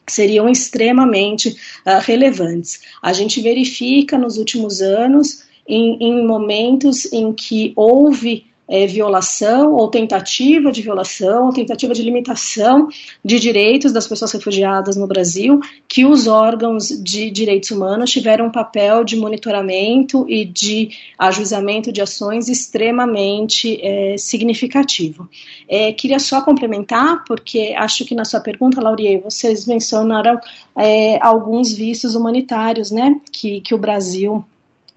seriam 0.09 0.49
extremamente 0.49 1.49
uh, 1.85 2.01
relevantes. 2.01 2.81
A 3.01 3.13
gente 3.13 3.41
verifica 3.41 4.17
nos 4.17 4.37
últimos 4.37 4.81
anos, 4.81 5.43
em, 5.67 5.97
em 6.01 6.25
momentos 6.25 7.11
em 7.13 7.31
que 7.31 7.71
houve 7.75 8.47
é, 8.69 8.85
violação 8.85 9.73
ou 9.73 9.87
tentativa 9.89 10.71
de 10.71 10.81
violação 10.81 11.47
ou 11.47 11.53
tentativa 11.53 11.93
de 11.93 12.03
limitação 12.03 12.87
de 13.25 13.39
direitos 13.39 13.91
das 13.91 14.07
pessoas 14.07 14.31
refugiadas 14.31 14.95
no 14.95 15.07
Brasil, 15.07 15.59
que 15.87 16.05
os 16.05 16.27
órgãos 16.27 16.89
de 16.89 17.31
direitos 17.31 17.71
humanos 17.71 18.11
tiveram 18.11 18.45
um 18.45 18.51
papel 18.51 19.03
de 19.03 19.15
monitoramento 19.15 20.25
e 20.29 20.45
de 20.45 20.89
ajuizamento 21.17 21.91
de 21.91 22.01
ações 22.01 22.47
extremamente 22.47 23.79
é, 23.81 24.15
significativo. 24.17 25.27
É, 25.67 25.91
queria 25.91 26.19
só 26.19 26.41
complementar, 26.41 27.23
porque 27.25 27.73
acho 27.75 28.05
que 28.05 28.13
na 28.13 28.25
sua 28.25 28.39
pergunta, 28.39 28.81
Laurier, 28.81 29.21
vocês 29.21 29.65
mencionaram 29.65 30.39
é, 30.77 31.17
alguns 31.21 31.73
vistos 31.73 32.13
humanitários, 32.13 32.91
né, 32.91 33.19
que, 33.31 33.61
que 33.61 33.73
o 33.73 33.77
Brasil 33.77 34.45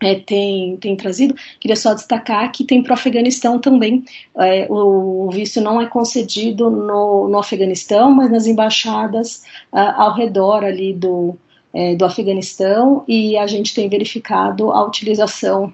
é, 0.03 0.17
tem, 0.17 0.77
tem 0.79 0.97
trazido, 0.97 1.35
queria 1.61 1.77
só 1.77 1.95
destacar 1.95 2.51
que 2.51 2.65
tem 2.65 2.83
para 2.83 2.91
o 2.91 2.95
Afeganistão 2.95 3.59
também. 3.59 4.05
É, 4.37 4.67
o, 4.69 5.31
visto 5.31 5.61
não 5.61 5.81
é 5.81 5.87
concedido 5.87 6.69
no, 6.69 7.29
no 7.29 7.39
Afeganistão, 7.39 8.11
mas 8.11 8.31
nas 8.31 8.47
embaixadas 8.47 9.45
ah, 9.73 10.03
ao 10.03 10.15
redor 10.15 10.65
ali 10.65 10.93
do, 10.93 11.37
é, 11.73 11.95
do 11.95 12.05
Afeganistão, 12.05 13.05
e 13.07 13.37
a 13.37 13.47
gente 13.47 13.75
tem 13.75 13.89
verificado 13.89 14.73
a 14.73 14.85
utilização 14.85 15.73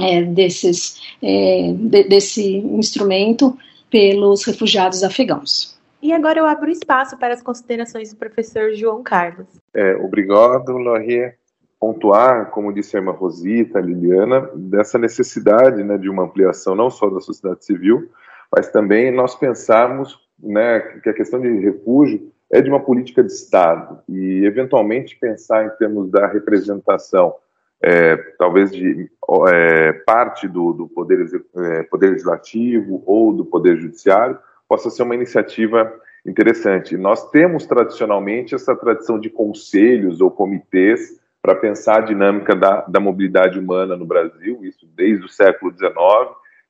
é, 0.00 0.22
desses, 0.22 1.00
é, 1.22 1.72
de, 1.74 2.04
desse 2.04 2.56
instrumento 2.56 3.56
pelos 3.90 4.44
refugiados 4.44 5.02
afegãos. 5.02 5.76
E 6.00 6.12
agora 6.12 6.38
eu 6.38 6.46
abro 6.46 6.70
espaço 6.70 7.18
para 7.18 7.34
as 7.34 7.42
considerações 7.42 8.12
do 8.12 8.16
professor 8.16 8.72
João 8.72 9.02
Carlos. 9.02 9.48
É, 9.74 9.96
obrigado, 9.96 10.78
Laurier 10.78 11.36
pontuar, 11.80 12.50
como 12.50 12.72
disse 12.72 12.96
a 12.96 13.00
irmã 13.00 13.12
Rosita, 13.12 13.78
a 13.78 13.82
Liliana, 13.82 14.50
dessa 14.54 14.98
necessidade 14.98 15.82
né, 15.84 15.96
de 15.96 16.08
uma 16.08 16.24
ampliação 16.24 16.74
não 16.74 16.90
só 16.90 17.08
da 17.08 17.20
sociedade 17.20 17.64
civil, 17.64 18.10
mas 18.54 18.70
também 18.70 19.10
nós 19.10 19.34
pensarmos 19.34 20.18
né, 20.38 20.80
que 21.02 21.08
a 21.08 21.14
questão 21.14 21.40
de 21.40 21.48
refúgio 21.60 22.32
é 22.50 22.60
de 22.60 22.68
uma 22.68 22.80
política 22.80 23.22
de 23.22 23.32
Estado 23.32 24.00
e, 24.08 24.44
eventualmente, 24.44 25.16
pensar 25.16 25.66
em 25.66 25.70
termos 25.76 26.10
da 26.10 26.26
representação, 26.26 27.34
é, 27.82 28.16
talvez 28.38 28.72
de 28.72 29.08
é, 29.48 29.92
parte 30.04 30.48
do, 30.48 30.72
do 30.72 30.88
poder, 30.88 31.26
é, 31.56 31.82
poder 31.84 32.10
Legislativo 32.10 33.02
ou 33.06 33.32
do 33.32 33.44
Poder 33.44 33.76
Judiciário, 33.76 34.38
possa 34.68 34.90
ser 34.90 35.02
uma 35.02 35.14
iniciativa 35.14 35.92
interessante. 36.26 36.96
Nós 36.96 37.30
temos, 37.30 37.66
tradicionalmente, 37.66 38.54
essa 38.54 38.74
tradição 38.74 39.20
de 39.20 39.30
conselhos 39.30 40.20
ou 40.20 40.30
comitês 40.30 41.20
para 41.42 41.54
pensar 41.54 41.98
a 41.98 42.04
dinâmica 42.04 42.54
da, 42.54 42.82
da 42.82 43.00
mobilidade 43.00 43.58
humana 43.58 43.96
no 43.96 44.06
Brasil, 44.06 44.60
isso 44.64 44.86
desde 44.94 45.24
o 45.24 45.28
século 45.28 45.72
XIX, 45.72 45.94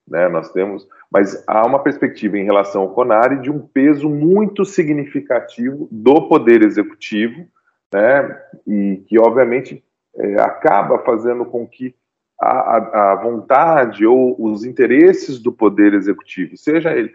né, 0.06 0.28
nós 0.28 0.50
temos, 0.52 0.86
mas 1.10 1.44
há 1.46 1.66
uma 1.66 1.82
perspectiva 1.82 2.38
em 2.38 2.44
relação 2.44 2.82
ao 2.82 2.94
CONARE 2.94 3.40
de 3.40 3.50
um 3.50 3.60
peso 3.60 4.08
muito 4.08 4.64
significativo 4.64 5.88
do 5.90 6.28
Poder 6.28 6.62
Executivo, 6.62 7.46
né, 7.92 8.40
e 8.66 9.02
que, 9.06 9.18
obviamente, 9.18 9.82
é, 10.16 10.40
acaba 10.40 10.98
fazendo 11.00 11.44
com 11.44 11.66
que 11.66 11.94
a, 12.40 13.12
a, 13.12 13.14
vontade 13.16 14.06
ou 14.06 14.36
os 14.38 14.64
interesses 14.64 15.40
do 15.40 15.52
Poder 15.52 15.94
Executivo, 15.94 16.56
seja 16.56 16.92
ele 16.92 17.12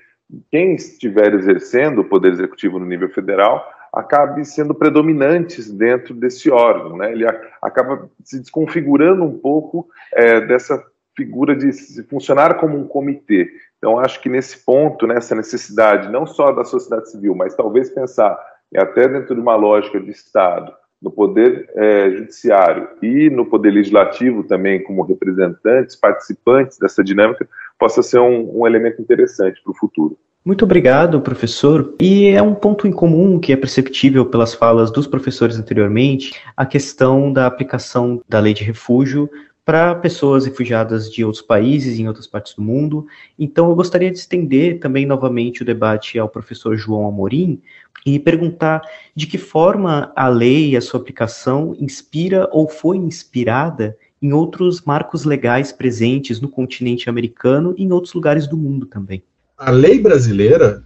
quem 0.50 0.76
estiver 0.76 1.34
exercendo 1.34 2.02
o 2.02 2.06
Poder 2.06 2.32
Executivo 2.32 2.80
no 2.80 2.86
nível 2.86 3.10
federal, 3.10 3.64
acabe 3.94 4.44
sendo 4.44 4.74
predominantes 4.74 5.72
dentro 5.72 6.16
desse 6.16 6.50
órgão, 6.50 6.98
né? 6.98 7.12
Ele 7.12 7.26
acaba 7.62 8.10
se 8.24 8.40
desconfigurando 8.40 9.24
um 9.24 9.38
pouco 9.38 9.88
é, 10.14 10.42
dessa 10.42 10.84
figura 11.16 11.56
de 11.56 11.72
funcionar 12.10 12.56
como 12.56 12.76
um 12.78 12.88
comitê. 12.88 13.48
Então, 13.78 14.00
acho 14.00 14.20
que 14.20 14.30
nesse 14.30 14.66
ponto, 14.66 15.06
nessa 15.06 15.36
necessidade, 15.36 16.12
não 16.12 16.26
só 16.26 16.52
da 16.52 16.64
sociedade 16.64 17.12
civil, 17.12 17.36
mas 17.36 17.56
talvez 17.56 17.92
pensar 17.92 18.36
até 18.76 19.08
dentro 19.08 19.36
de 19.36 19.42
uma 19.42 19.56
lógica 19.56 20.00
de 20.00 20.10
Estado, 20.10 20.74
no 21.00 21.12
poder 21.12 21.70
é, 21.76 22.10
judiciário 22.12 22.88
e 23.02 23.30
no 23.30 23.46
poder 23.46 23.72
legislativo 23.72 24.44
também, 24.44 24.82
como 24.82 25.04
representantes, 25.04 25.98
participantes 25.98 26.80
dessa 26.80 27.04
dinâmica, 27.04 27.48
possa 27.78 28.02
ser 28.02 28.20
um, 28.20 28.62
um 28.62 28.66
elemento 28.66 29.02
interessante 29.02 29.62
para 29.62 29.72
o 29.72 29.76
futuro. 29.76 30.18
Muito 30.46 30.66
obrigado, 30.66 31.22
professor. 31.22 31.96
E 32.02 32.28
é 32.28 32.42
um 32.42 32.54
ponto 32.54 32.86
em 32.86 32.92
comum 32.92 33.40
que 33.40 33.54
é 33.54 33.56
perceptível 33.56 34.26
pelas 34.26 34.54
falas 34.54 34.92
dos 34.92 35.08
professores 35.08 35.58
anteriormente, 35.58 36.34
a 36.58 36.66
questão 36.66 37.32
da 37.32 37.48
aplicação 37.48 38.22
da 38.28 38.42
lei 38.42 38.54
de 38.54 38.62
refúgio 38.62 39.30
para 39.64 39.96
pessoas 39.96 40.46
refugiadas 40.46 41.10
de 41.10 41.24
outros 41.24 41.42
países, 41.42 41.98
em 41.98 42.10
outras 42.10 42.28
partes 42.28 42.56
do 42.56 42.62
mundo. 42.62 43.08
Então, 43.40 43.70
eu 43.70 43.76
gostaria 43.76 44.12
de 44.12 44.18
estender 44.18 44.82
também 44.82 45.06
novamente 45.06 45.62
o 45.62 45.66
debate 45.66 46.20
ao 46.20 46.28
professor 46.28 46.76
João 46.76 47.08
Amorim 47.08 47.62
e 48.06 48.20
perguntar 48.20 48.82
de 49.16 49.26
que 49.26 49.38
forma 49.38 50.12
a 50.14 50.28
lei 50.28 50.72
e 50.72 50.76
a 50.76 50.82
sua 50.82 51.00
aplicação 51.00 51.74
inspira 51.80 52.50
ou 52.52 52.68
foi 52.68 52.98
inspirada 52.98 53.98
em 54.22 54.34
outros 54.34 54.82
marcos 54.82 55.24
legais 55.24 55.72
presentes 55.72 56.42
no 56.42 56.50
continente 56.50 57.10
americano 57.10 57.74
e 57.78 57.84
em 57.86 57.94
outros 57.94 58.14
lugares 58.14 58.46
do 58.46 58.58
mundo 58.58 58.86
também 58.86 59.24
a 59.66 59.72
lei 59.72 59.98
brasileira 59.98 60.84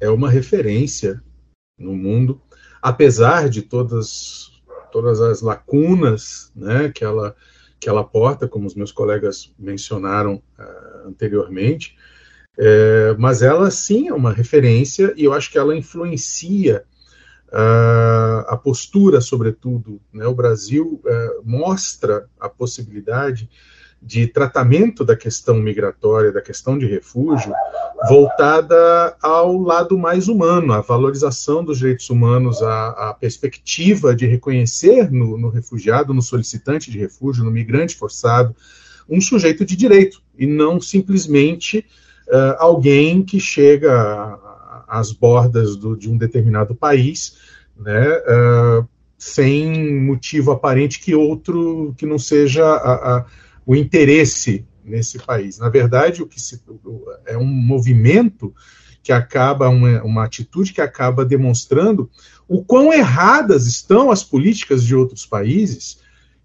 é 0.00 0.10
uma 0.10 0.28
referência 0.28 1.22
no 1.78 1.94
mundo, 1.94 2.40
apesar 2.82 3.48
de 3.48 3.62
todas, 3.62 4.50
todas 4.90 5.20
as 5.20 5.42
lacunas 5.42 6.50
né, 6.54 6.90
que, 6.92 7.04
ela, 7.04 7.36
que 7.78 7.88
ela 7.88 8.02
porta, 8.02 8.48
como 8.48 8.66
os 8.66 8.74
meus 8.74 8.90
colegas 8.90 9.54
mencionaram 9.56 10.42
uh, 10.58 11.08
anteriormente, 11.08 11.96
é, 12.58 13.14
mas 13.16 13.42
ela 13.42 13.70
sim 13.70 14.08
é 14.08 14.14
uma 14.14 14.32
referência 14.32 15.14
e 15.16 15.22
eu 15.22 15.32
acho 15.32 15.50
que 15.52 15.58
ela 15.58 15.76
influencia 15.76 16.84
uh, 17.48 18.48
a 18.48 18.56
postura, 18.60 19.20
sobretudo. 19.20 20.00
Né? 20.12 20.26
O 20.26 20.34
Brasil 20.34 21.00
uh, 21.04 21.42
mostra 21.44 22.28
a 22.40 22.48
possibilidade 22.48 23.48
de 24.06 24.28
tratamento 24.28 25.04
da 25.04 25.16
questão 25.16 25.56
migratória, 25.56 26.30
da 26.30 26.40
questão 26.40 26.78
de 26.78 26.86
refúgio, 26.86 27.52
voltada 28.08 29.16
ao 29.20 29.58
lado 29.58 29.98
mais 29.98 30.28
humano, 30.28 30.72
à 30.72 30.80
valorização 30.80 31.64
dos 31.64 31.78
direitos 31.78 32.08
humanos, 32.08 32.62
à, 32.62 33.16
perspectiva 33.18 34.14
de 34.14 34.24
reconhecer 34.24 35.10
no, 35.10 35.36
no, 35.36 35.48
refugiado, 35.48 36.14
no 36.14 36.22
solicitante 36.22 36.88
de 36.88 37.00
refúgio, 37.00 37.44
no 37.44 37.50
migrante 37.50 37.96
forçado, 37.96 38.54
um 39.08 39.20
sujeito 39.20 39.64
de 39.64 39.74
direito, 39.74 40.22
e 40.38 40.46
não 40.46 40.80
simplesmente 40.80 41.84
uh, 42.28 42.54
alguém 42.58 43.24
que 43.24 43.40
chega 43.40 44.38
às 44.86 45.10
bordas 45.10 45.74
do, 45.74 45.96
de 45.96 46.08
um 46.08 46.16
determinado 46.16 46.76
país, 46.76 47.38
né, 47.76 48.08
uh, 48.18 48.86
sem 49.18 50.00
motivo 50.00 50.52
aparente 50.52 51.00
que 51.00 51.12
outro 51.12 51.92
que 51.98 52.06
não 52.06 52.20
seja 52.20 52.64
a, 52.64 53.16
a 53.16 53.26
o 53.66 53.74
interesse 53.74 54.64
nesse 54.84 55.18
país. 55.18 55.58
Na 55.58 55.68
verdade, 55.68 56.22
o 56.22 56.26
que 56.26 56.40
se, 56.40 56.62
é 57.26 57.36
um 57.36 57.44
movimento 57.44 58.54
que 59.02 59.12
acaba, 59.12 59.68
uma, 59.68 60.02
uma 60.02 60.24
atitude 60.24 60.72
que 60.72 60.80
acaba 60.80 61.24
demonstrando 61.24 62.08
o 62.48 62.64
quão 62.64 62.92
erradas 62.92 63.66
estão 63.66 64.10
as 64.10 64.22
políticas 64.22 64.84
de 64.84 64.94
outros 64.94 65.26
países 65.26 65.98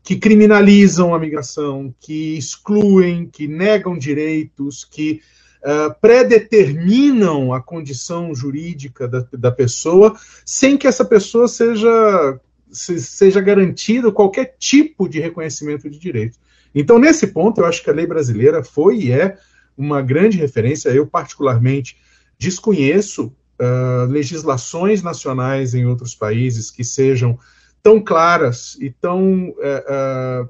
que 0.04 0.16
criminalizam 0.16 1.14
a 1.14 1.20
migração, 1.20 1.94
que 2.00 2.38
excluem, 2.38 3.28
que 3.28 3.48
negam 3.48 3.98
direitos, 3.98 4.84
que 4.84 5.22
uh, 5.64 5.94
predeterminam 6.02 7.54
a 7.54 7.62
condição 7.62 8.34
jurídica 8.34 9.08
da, 9.08 9.28
da 9.32 9.52
pessoa, 9.52 10.16
sem 10.44 10.78
que 10.78 10.88
essa 10.88 11.06
pessoa 11.06 11.48
seja, 11.48 12.40
seja 12.72 13.42
garantido 13.42 14.12
qualquer 14.12 14.56
tipo 14.58 15.08
de 15.08 15.20
reconhecimento 15.20 15.88
de 15.88 16.00
direitos. 16.00 16.40
Então, 16.74 16.98
nesse 16.98 17.28
ponto, 17.28 17.62
eu 17.62 17.66
acho 17.66 17.84
que 17.84 17.90
a 17.90 17.94
lei 17.94 18.08
brasileira 18.08 18.64
foi 18.64 18.98
e 18.98 19.12
é 19.12 19.38
uma 19.78 20.02
grande 20.02 20.38
referência. 20.38 20.90
Eu, 20.90 21.06
particularmente, 21.06 21.98
desconheço 22.38 23.34
uh, 23.60 24.06
legislações 24.10 25.04
nacionais 25.04 25.74
em 25.74 25.86
outros 25.86 26.16
países 26.16 26.72
que 26.72 26.84
sejam 26.84 27.38
tão 27.84 28.00
claras 28.00 28.78
e 28.80 28.92
tão 28.92 29.56
é, 29.60 29.86
é, 29.88 30.46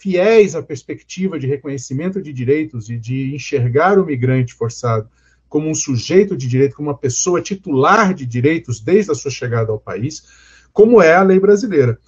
fiéis 0.00 0.54
à 0.54 0.62
perspectiva 0.62 1.36
de 1.36 1.46
reconhecimento 1.46 2.22
de 2.22 2.32
direitos 2.32 2.88
e 2.88 2.96
de 2.96 3.34
enxergar 3.34 3.98
o 3.98 4.06
migrante 4.06 4.54
forçado 4.54 5.08
como 5.48 5.68
um 5.68 5.74
sujeito 5.74 6.36
de 6.36 6.46
direito, 6.46 6.76
como 6.76 6.88
uma 6.88 6.96
pessoa 6.96 7.40
titular 7.40 8.14
de 8.14 8.26
direitos 8.26 8.80
desde 8.80 9.10
a 9.10 9.14
sua 9.14 9.30
chegada 9.30 9.72
ao 9.72 9.80
país, 9.80 10.24
como 10.72 11.00
é 11.00 11.14
a 11.14 11.22
lei 11.22 11.40
brasileira. 11.40 11.98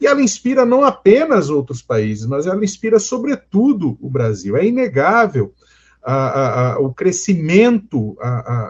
E 0.00 0.06
ela 0.06 0.22
inspira 0.22 0.66
não 0.66 0.84
apenas 0.84 1.48
outros 1.48 1.82
países, 1.82 2.26
mas 2.26 2.46
ela 2.46 2.62
inspira, 2.62 2.98
sobretudo, 2.98 3.96
o 4.00 4.10
Brasil. 4.10 4.56
É 4.56 4.66
inegável 4.66 5.54
a, 6.02 6.74
a, 6.74 6.78
o 6.78 6.92
crescimento 6.92 8.16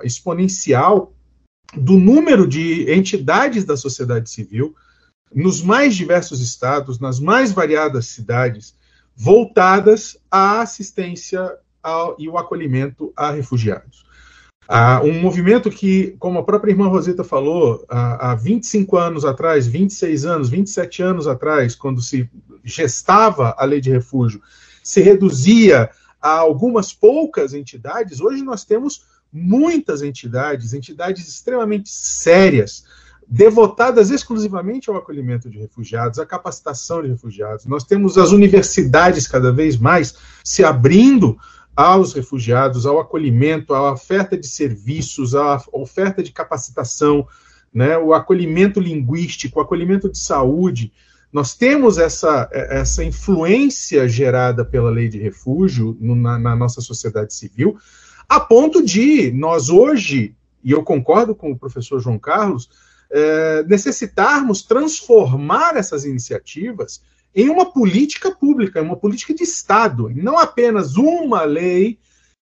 exponencial 0.02 1.12
do 1.74 1.98
número 1.98 2.46
de 2.46 2.90
entidades 2.90 3.64
da 3.64 3.76
sociedade 3.76 4.30
civil 4.30 4.74
nos 5.34 5.60
mais 5.60 5.94
diversos 5.94 6.40
estados, 6.40 6.98
nas 6.98 7.18
mais 7.18 7.52
variadas 7.52 8.06
cidades, 8.06 8.74
voltadas 9.14 10.16
à 10.30 10.60
assistência 10.60 11.52
ao, 11.82 12.16
e 12.18 12.28
o 12.28 12.38
acolhimento 12.38 13.12
a 13.16 13.30
refugiados. 13.30 14.06
Ah, 14.68 15.00
um 15.04 15.20
movimento 15.20 15.70
que, 15.70 16.16
como 16.18 16.38
a 16.38 16.44
própria 16.44 16.72
irmã 16.72 16.88
Rosita 16.88 17.22
falou, 17.22 17.84
há, 17.88 18.32
há 18.32 18.34
25 18.34 18.96
anos 18.96 19.24
atrás, 19.24 19.66
26 19.66 20.24
anos, 20.26 20.48
27 20.48 21.02
anos 21.02 21.28
atrás, 21.28 21.76
quando 21.76 22.02
se 22.02 22.28
gestava 22.64 23.54
a 23.56 23.64
lei 23.64 23.80
de 23.80 23.90
refúgio, 23.90 24.42
se 24.82 25.00
reduzia 25.00 25.88
a 26.20 26.30
algumas 26.30 26.92
poucas 26.92 27.54
entidades, 27.54 28.20
hoje 28.20 28.42
nós 28.42 28.64
temos 28.64 29.04
muitas 29.32 30.02
entidades, 30.02 30.72
entidades 30.72 31.28
extremamente 31.28 31.88
sérias, 31.88 32.84
devotadas 33.28 34.10
exclusivamente 34.10 34.88
ao 34.88 34.96
acolhimento 34.96 35.50
de 35.50 35.58
refugiados, 35.58 36.18
à 36.18 36.26
capacitação 36.26 37.02
de 37.02 37.08
refugiados. 37.08 37.66
Nós 37.66 37.84
temos 37.84 38.16
as 38.16 38.30
universidades 38.30 39.26
cada 39.26 39.52
vez 39.52 39.76
mais 39.76 40.14
se 40.44 40.64
abrindo 40.64 41.36
aos 41.76 42.14
refugiados, 42.14 42.86
ao 42.86 42.98
acolhimento, 42.98 43.74
à 43.74 43.92
oferta 43.92 44.36
de 44.36 44.48
serviços, 44.48 45.34
à 45.34 45.62
oferta 45.70 46.22
de 46.22 46.32
capacitação, 46.32 47.28
né, 47.72 47.98
o 47.98 48.14
acolhimento 48.14 48.80
linguístico, 48.80 49.58
o 49.58 49.62
acolhimento 49.62 50.10
de 50.10 50.18
saúde. 50.18 50.90
Nós 51.30 51.54
temos 51.54 51.98
essa, 51.98 52.48
essa 52.50 53.04
influência 53.04 54.08
gerada 54.08 54.64
pela 54.64 54.88
lei 54.88 55.08
de 55.08 55.18
refúgio 55.18 55.94
na, 56.00 56.38
na 56.38 56.56
nossa 56.56 56.80
sociedade 56.80 57.34
civil, 57.34 57.76
a 58.26 58.40
ponto 58.40 58.82
de 58.82 59.30
nós 59.32 59.68
hoje, 59.68 60.34
e 60.64 60.72
eu 60.72 60.82
concordo 60.82 61.34
com 61.34 61.52
o 61.52 61.58
professor 61.58 62.00
João 62.00 62.18
Carlos, 62.18 62.70
é, 63.10 63.62
necessitarmos 63.64 64.62
transformar 64.62 65.76
essas 65.76 66.04
iniciativas 66.04 67.02
em 67.36 67.50
uma 67.50 67.70
política 67.70 68.34
pública, 68.34 68.80
uma 68.80 68.96
política 68.96 69.34
de 69.34 69.42
Estado, 69.42 70.10
não 70.14 70.38
apenas 70.38 70.96
uma 70.96 71.42
lei 71.42 71.98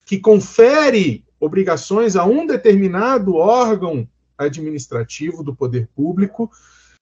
que 0.05 0.19
confere 0.19 1.25
obrigações 1.39 2.15
a 2.15 2.23
um 2.25 2.45
determinado 2.45 3.35
órgão 3.35 4.07
administrativo 4.37 5.43
do 5.43 5.55
poder 5.55 5.89
público 5.95 6.51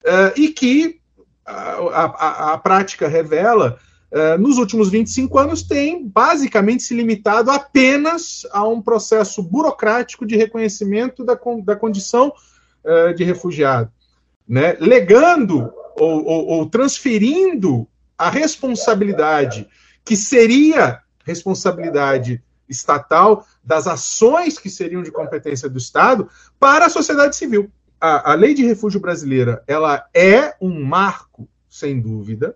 uh, 0.03 0.39
e 0.39 0.47
que 0.47 1.01
a, 1.45 1.51
a, 1.51 2.53
a 2.53 2.57
prática 2.57 3.09
revela, 3.09 3.77
uh, 4.11 4.41
nos 4.41 4.57
últimos 4.57 4.89
25 4.89 5.37
anos, 5.37 5.61
tem 5.61 6.07
basicamente 6.07 6.83
se 6.83 6.95
limitado 6.95 7.51
apenas 7.51 8.47
a 8.53 8.65
um 8.65 8.81
processo 8.81 9.43
burocrático 9.43 10.25
de 10.25 10.37
reconhecimento 10.37 11.25
da, 11.25 11.37
da 11.65 11.75
condição 11.75 12.31
uh, 12.85 13.13
de 13.13 13.25
refugiado, 13.25 13.91
né? 14.52 14.76
legando 14.82 15.72
ou, 15.95 16.26
ou, 16.26 16.47
ou 16.47 16.66
transferindo 16.70 17.88
a 18.18 18.30
responsabilidade, 18.30 19.66
que 20.04 20.18
seria 20.18 20.99
responsabilidade 21.24 22.43
estatal, 22.68 23.47
das 23.64 23.88
ações 23.88 24.60
que 24.60 24.70
seriam 24.70 25.02
de 25.02 25.12
competência 25.12 25.70
do 25.70 25.78
Estado, 25.78 26.30
para 26.60 26.88
a 26.88 26.89
sociedade 26.89 27.38
civil. 27.38 27.72
A, 27.99 28.32
a 28.32 28.34
lei 28.34 28.54
de 28.54 28.66
refúgio 28.66 28.99
brasileira 28.99 29.64
ela 29.68 30.06
é 30.14 30.54
um 30.60 30.84
marco, 30.84 31.47
sem 31.70 32.02
dúvida, 32.02 32.54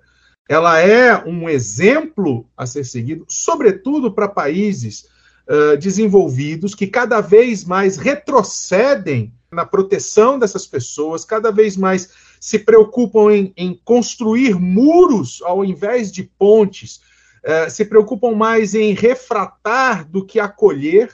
ela 0.50 0.80
é 0.80 1.24
um 1.26 1.48
exemplo 1.50 2.46
a 2.58 2.66
ser 2.66 2.84
seguido, 2.84 3.26
sobretudo 3.30 4.12
para 4.12 4.28
países 4.28 5.08
uh, 5.48 5.78
desenvolvidos 5.78 6.76
que 6.76 6.88
cada 6.88 7.22
vez 7.22 7.64
mais 7.64 7.98
retrocedem 7.98 9.34
na 9.52 9.66
proteção 9.66 10.38
dessas 10.38 10.68
pessoas, 10.68 11.24
cada 11.24 11.52
vez 11.52 11.78
mais 11.78 12.10
se 12.39 12.60
preocupam 12.60 13.32
em, 13.32 13.54
em 13.56 13.80
construir 13.84 14.60
muros 14.60 15.41
ao 15.43 15.64
invés 15.64 16.12
de 16.12 16.24
pontes, 16.24 17.02
uh, 17.43 17.70
se 17.70 17.86
preocupam 17.86 18.36
mais 18.36 18.76
em 18.76 18.93
refratar 18.93 20.08
do 20.08 20.26
que 20.26 20.39
acolher. 20.39 21.10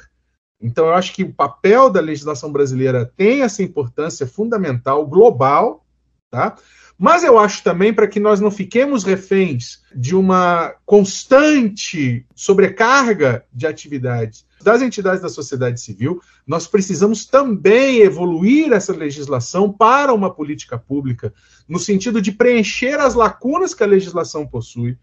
Então, 0.59 0.87
eu 0.87 0.93
acho 0.93 1.13
que 1.13 1.23
o 1.23 1.33
papel 1.33 1.89
da 1.89 1.99
legislação 1.99 2.51
brasileira 2.51 3.11
tem 3.15 3.41
essa 3.41 3.63
importância 3.63 4.27
fundamental, 4.27 5.05
global, 5.07 5.85
tá? 6.29 6.55
Mas 7.01 7.23
eu 7.23 7.39
acho 7.39 7.63
também 7.63 7.91
para 7.91 8.07
que 8.07 8.19
nós 8.19 8.39
não 8.39 8.51
fiquemos 8.51 9.03
reféns 9.03 9.81
de 9.91 10.15
uma 10.15 10.75
constante 10.85 12.23
sobrecarga 12.35 13.43
de 13.51 13.65
atividades 13.65 14.45
das 14.61 14.83
entidades 14.83 15.19
da 15.19 15.27
sociedade 15.27 15.81
civil, 15.81 16.21
nós 16.45 16.67
precisamos 16.67 17.25
também 17.25 18.01
evoluir 18.01 18.71
essa 18.71 18.93
legislação 18.93 19.73
para 19.73 20.13
uma 20.13 20.31
política 20.31 20.77
pública, 20.77 21.33
no 21.67 21.79
sentido 21.79 22.21
de 22.21 22.31
preencher 22.31 22.99
as 22.99 23.15
lacunas 23.15 23.73
que 23.73 23.81
a 23.81 23.87
legislação 23.87 24.45
possui, 24.45 24.95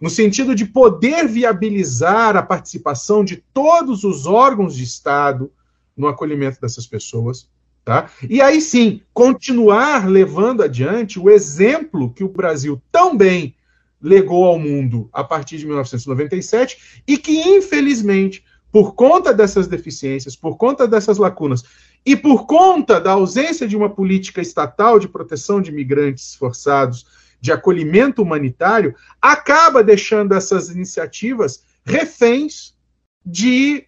no 0.00 0.10
sentido 0.10 0.52
de 0.52 0.64
poder 0.64 1.28
viabilizar 1.28 2.36
a 2.36 2.42
participação 2.42 3.24
de 3.24 3.36
todos 3.54 4.02
os 4.02 4.26
órgãos 4.26 4.74
de 4.74 4.82
Estado 4.82 5.52
no 5.96 6.08
acolhimento 6.08 6.60
dessas 6.60 6.88
pessoas 6.88 7.48
Tá? 7.86 8.10
E 8.28 8.42
aí 8.42 8.60
sim, 8.60 9.00
continuar 9.14 10.08
levando 10.08 10.60
adiante 10.60 11.20
o 11.20 11.30
exemplo 11.30 12.12
que 12.12 12.24
o 12.24 12.28
Brasil 12.28 12.82
tão 12.90 13.16
bem 13.16 13.54
legou 14.02 14.44
ao 14.44 14.58
mundo 14.58 15.08
a 15.12 15.22
partir 15.22 15.56
de 15.56 15.66
1997 15.66 17.02
e 17.06 17.16
que, 17.16 17.38
infelizmente, 17.42 18.44
por 18.72 18.96
conta 18.96 19.32
dessas 19.32 19.68
deficiências, 19.68 20.34
por 20.34 20.56
conta 20.56 20.88
dessas 20.88 21.16
lacunas 21.16 21.62
e 22.04 22.16
por 22.16 22.44
conta 22.46 23.00
da 23.00 23.12
ausência 23.12 23.68
de 23.68 23.76
uma 23.76 23.88
política 23.88 24.40
estatal 24.40 24.98
de 24.98 25.06
proteção 25.06 25.62
de 25.62 25.70
migrantes 25.70 26.34
forçados, 26.34 27.06
de 27.40 27.52
acolhimento 27.52 28.20
humanitário, 28.20 28.96
acaba 29.22 29.84
deixando 29.84 30.34
essas 30.34 30.70
iniciativas 30.70 31.62
reféns 31.84 32.74
de 33.24 33.85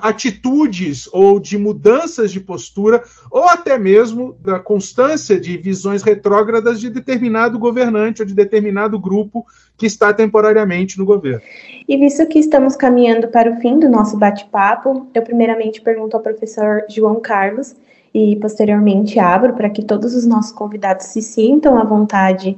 atitudes 0.00 1.08
ou 1.12 1.40
de 1.40 1.58
mudanças 1.58 2.30
de 2.30 2.40
postura, 2.40 3.02
ou 3.30 3.44
até 3.44 3.76
mesmo 3.76 4.36
da 4.40 4.58
constância 4.58 5.38
de 5.38 5.56
visões 5.56 6.02
retrógradas 6.02 6.80
de 6.80 6.88
determinado 6.88 7.58
governante 7.58 8.22
ou 8.22 8.26
de 8.26 8.34
determinado 8.34 8.98
grupo 8.98 9.44
que 9.76 9.86
está 9.86 10.12
temporariamente 10.12 10.98
no 10.98 11.04
governo. 11.04 11.42
E 11.88 11.96
visto 11.96 12.26
que 12.26 12.38
estamos 12.38 12.76
caminhando 12.76 13.28
para 13.28 13.50
o 13.50 13.56
fim 13.56 13.78
do 13.78 13.88
nosso 13.88 14.16
bate-papo, 14.16 15.08
eu 15.12 15.22
primeiramente 15.22 15.80
pergunto 15.80 16.16
ao 16.16 16.22
professor 16.22 16.84
João 16.88 17.20
Carlos 17.20 17.74
e 18.14 18.36
posteriormente 18.36 19.18
abro 19.18 19.54
para 19.54 19.70
que 19.70 19.84
todos 19.84 20.14
os 20.14 20.24
nossos 20.26 20.52
convidados 20.52 21.06
se 21.06 21.20
sintam 21.20 21.78
à 21.78 21.84
vontade 21.84 22.56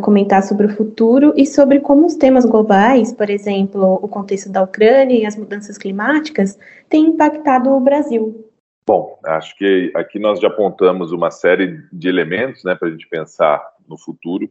comentar 0.00 0.42
sobre 0.42 0.66
o 0.66 0.76
futuro 0.76 1.32
e 1.36 1.44
sobre 1.44 1.80
como 1.80 2.06
os 2.06 2.14
temas 2.14 2.44
globais, 2.44 3.12
por 3.12 3.28
exemplo, 3.28 3.98
o 4.00 4.08
contexto 4.08 4.50
da 4.50 4.62
Ucrânia 4.62 5.18
e 5.18 5.26
as 5.26 5.36
mudanças 5.36 5.76
climáticas, 5.76 6.58
têm 6.88 7.06
impactado 7.06 7.70
o 7.70 7.80
Brasil. 7.80 8.48
Bom, 8.86 9.18
acho 9.24 9.56
que 9.56 9.92
aqui 9.94 10.18
nós 10.18 10.40
já 10.40 10.48
apontamos 10.48 11.12
uma 11.12 11.30
série 11.30 11.80
de 11.92 12.08
elementos 12.08 12.64
né, 12.64 12.74
para 12.74 12.88
a 12.88 12.90
gente 12.90 13.08
pensar 13.08 13.64
no 13.88 13.96
futuro. 13.96 14.50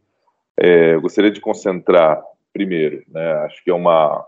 É, 0.58 0.96
eu 0.96 1.02
gostaria 1.02 1.32
de 1.32 1.42
concentrar, 1.42 2.22
primeiro, 2.54 3.04
né, 3.08 3.34
acho 3.46 3.64
que 3.64 3.70
é 3.70 3.74
uma, 3.74 4.26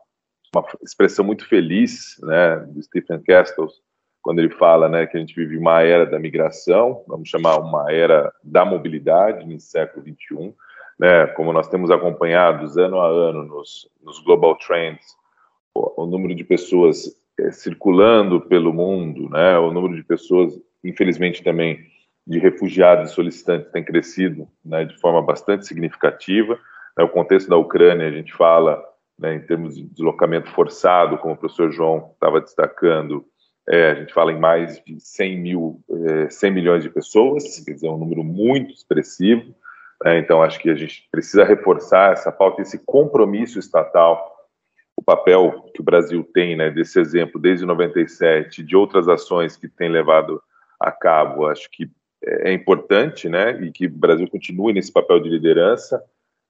uma 0.53 0.65
expressão 0.81 1.23
muito 1.23 1.47
feliz 1.47 2.17
né, 2.21 2.57
do 2.67 2.81
Stephen 2.81 3.21
Castles, 3.21 3.73
quando 4.21 4.39
ele 4.39 4.49
fala 4.49 4.87
né, 4.87 5.05
que 5.05 5.17
a 5.17 5.19
gente 5.19 5.35
vive 5.35 5.57
uma 5.57 5.81
era 5.81 6.05
da 6.05 6.17
migração, 6.17 7.03
vamos 7.07 7.27
chamar 7.27 7.57
uma 7.57 7.91
era 7.91 8.31
da 8.41 8.63
mobilidade 8.63 9.45
no 9.45 9.59
século 9.59 10.03
XXI, 10.05 10.53
né, 11.03 11.27
como 11.27 11.51
nós 11.51 11.67
temos 11.67 11.91
acompanhado 11.91 12.79
ano 12.79 13.01
a 13.01 13.07
ano 13.09 13.43
nos, 13.43 13.89
nos 14.01 14.19
Global 14.19 14.55
Trends, 14.55 15.17
o, 15.75 16.03
o 16.03 16.05
número 16.05 16.33
de 16.33 16.45
pessoas 16.45 17.13
é, 17.37 17.51
circulando 17.51 18.39
pelo 18.39 18.71
mundo, 18.71 19.29
né, 19.29 19.59
o 19.59 19.69
número 19.73 19.97
de 19.97 20.03
pessoas, 20.03 20.57
infelizmente 20.81 21.43
também, 21.43 21.77
de 22.25 22.39
refugiados 22.39 23.11
e 23.11 23.13
solicitantes 23.13 23.69
tem 23.69 23.83
crescido 23.83 24.47
né, 24.63 24.85
de 24.85 24.97
forma 25.01 25.21
bastante 25.21 25.67
significativa. 25.67 26.57
Né, 26.97 27.03
o 27.03 27.09
contexto 27.09 27.49
da 27.49 27.57
Ucrânia, 27.57 28.07
a 28.07 28.11
gente 28.11 28.33
fala 28.33 28.81
né, 29.19 29.35
em 29.35 29.41
termos 29.41 29.75
de 29.75 29.83
deslocamento 29.83 30.49
forçado, 30.51 31.17
como 31.17 31.33
o 31.33 31.37
professor 31.37 31.69
João 31.69 32.11
estava 32.13 32.39
destacando, 32.39 33.25
é, 33.67 33.91
a 33.91 33.95
gente 33.95 34.13
fala 34.13 34.31
em 34.31 34.39
mais 34.39 34.81
de 34.85 34.97
100, 35.01 35.37
mil, 35.37 35.81
é, 36.07 36.29
100 36.29 36.51
milhões 36.51 36.81
de 36.81 36.89
pessoas, 36.89 37.59
quer 37.59 37.73
dizer, 37.73 37.89
um 37.89 37.97
número 37.97 38.23
muito 38.23 38.73
expressivo. 38.73 39.53
É, 40.05 40.17
então, 40.17 40.43
acho 40.43 40.59
que 40.59 40.69
a 40.69 40.75
gente 40.75 41.07
precisa 41.11 41.43
reforçar 41.43 42.11
essa 42.11 42.31
pauta, 42.31 42.61
esse 42.61 42.83
compromisso 42.85 43.57
estatal, 43.57 44.33
o 44.95 45.03
papel 45.03 45.69
que 45.73 45.81
o 45.81 45.83
Brasil 45.83 46.23
tem, 46.33 46.55
né, 46.55 46.69
desse 46.69 46.99
exemplo 46.99 47.39
desde 47.39 47.65
97, 47.65 48.63
de 48.63 48.75
outras 48.75 49.07
ações 49.07 49.55
que 49.55 49.67
tem 49.67 49.89
levado 49.89 50.41
a 50.79 50.91
cabo, 50.91 51.47
acho 51.47 51.69
que 51.71 51.89
é 52.21 52.53
importante, 52.53 53.27
né, 53.29 53.51
e 53.61 53.71
que 53.71 53.85
o 53.87 53.91
Brasil 53.91 54.29
continue 54.29 54.73
nesse 54.73 54.91
papel 54.91 55.19
de 55.19 55.29
liderança, 55.29 56.03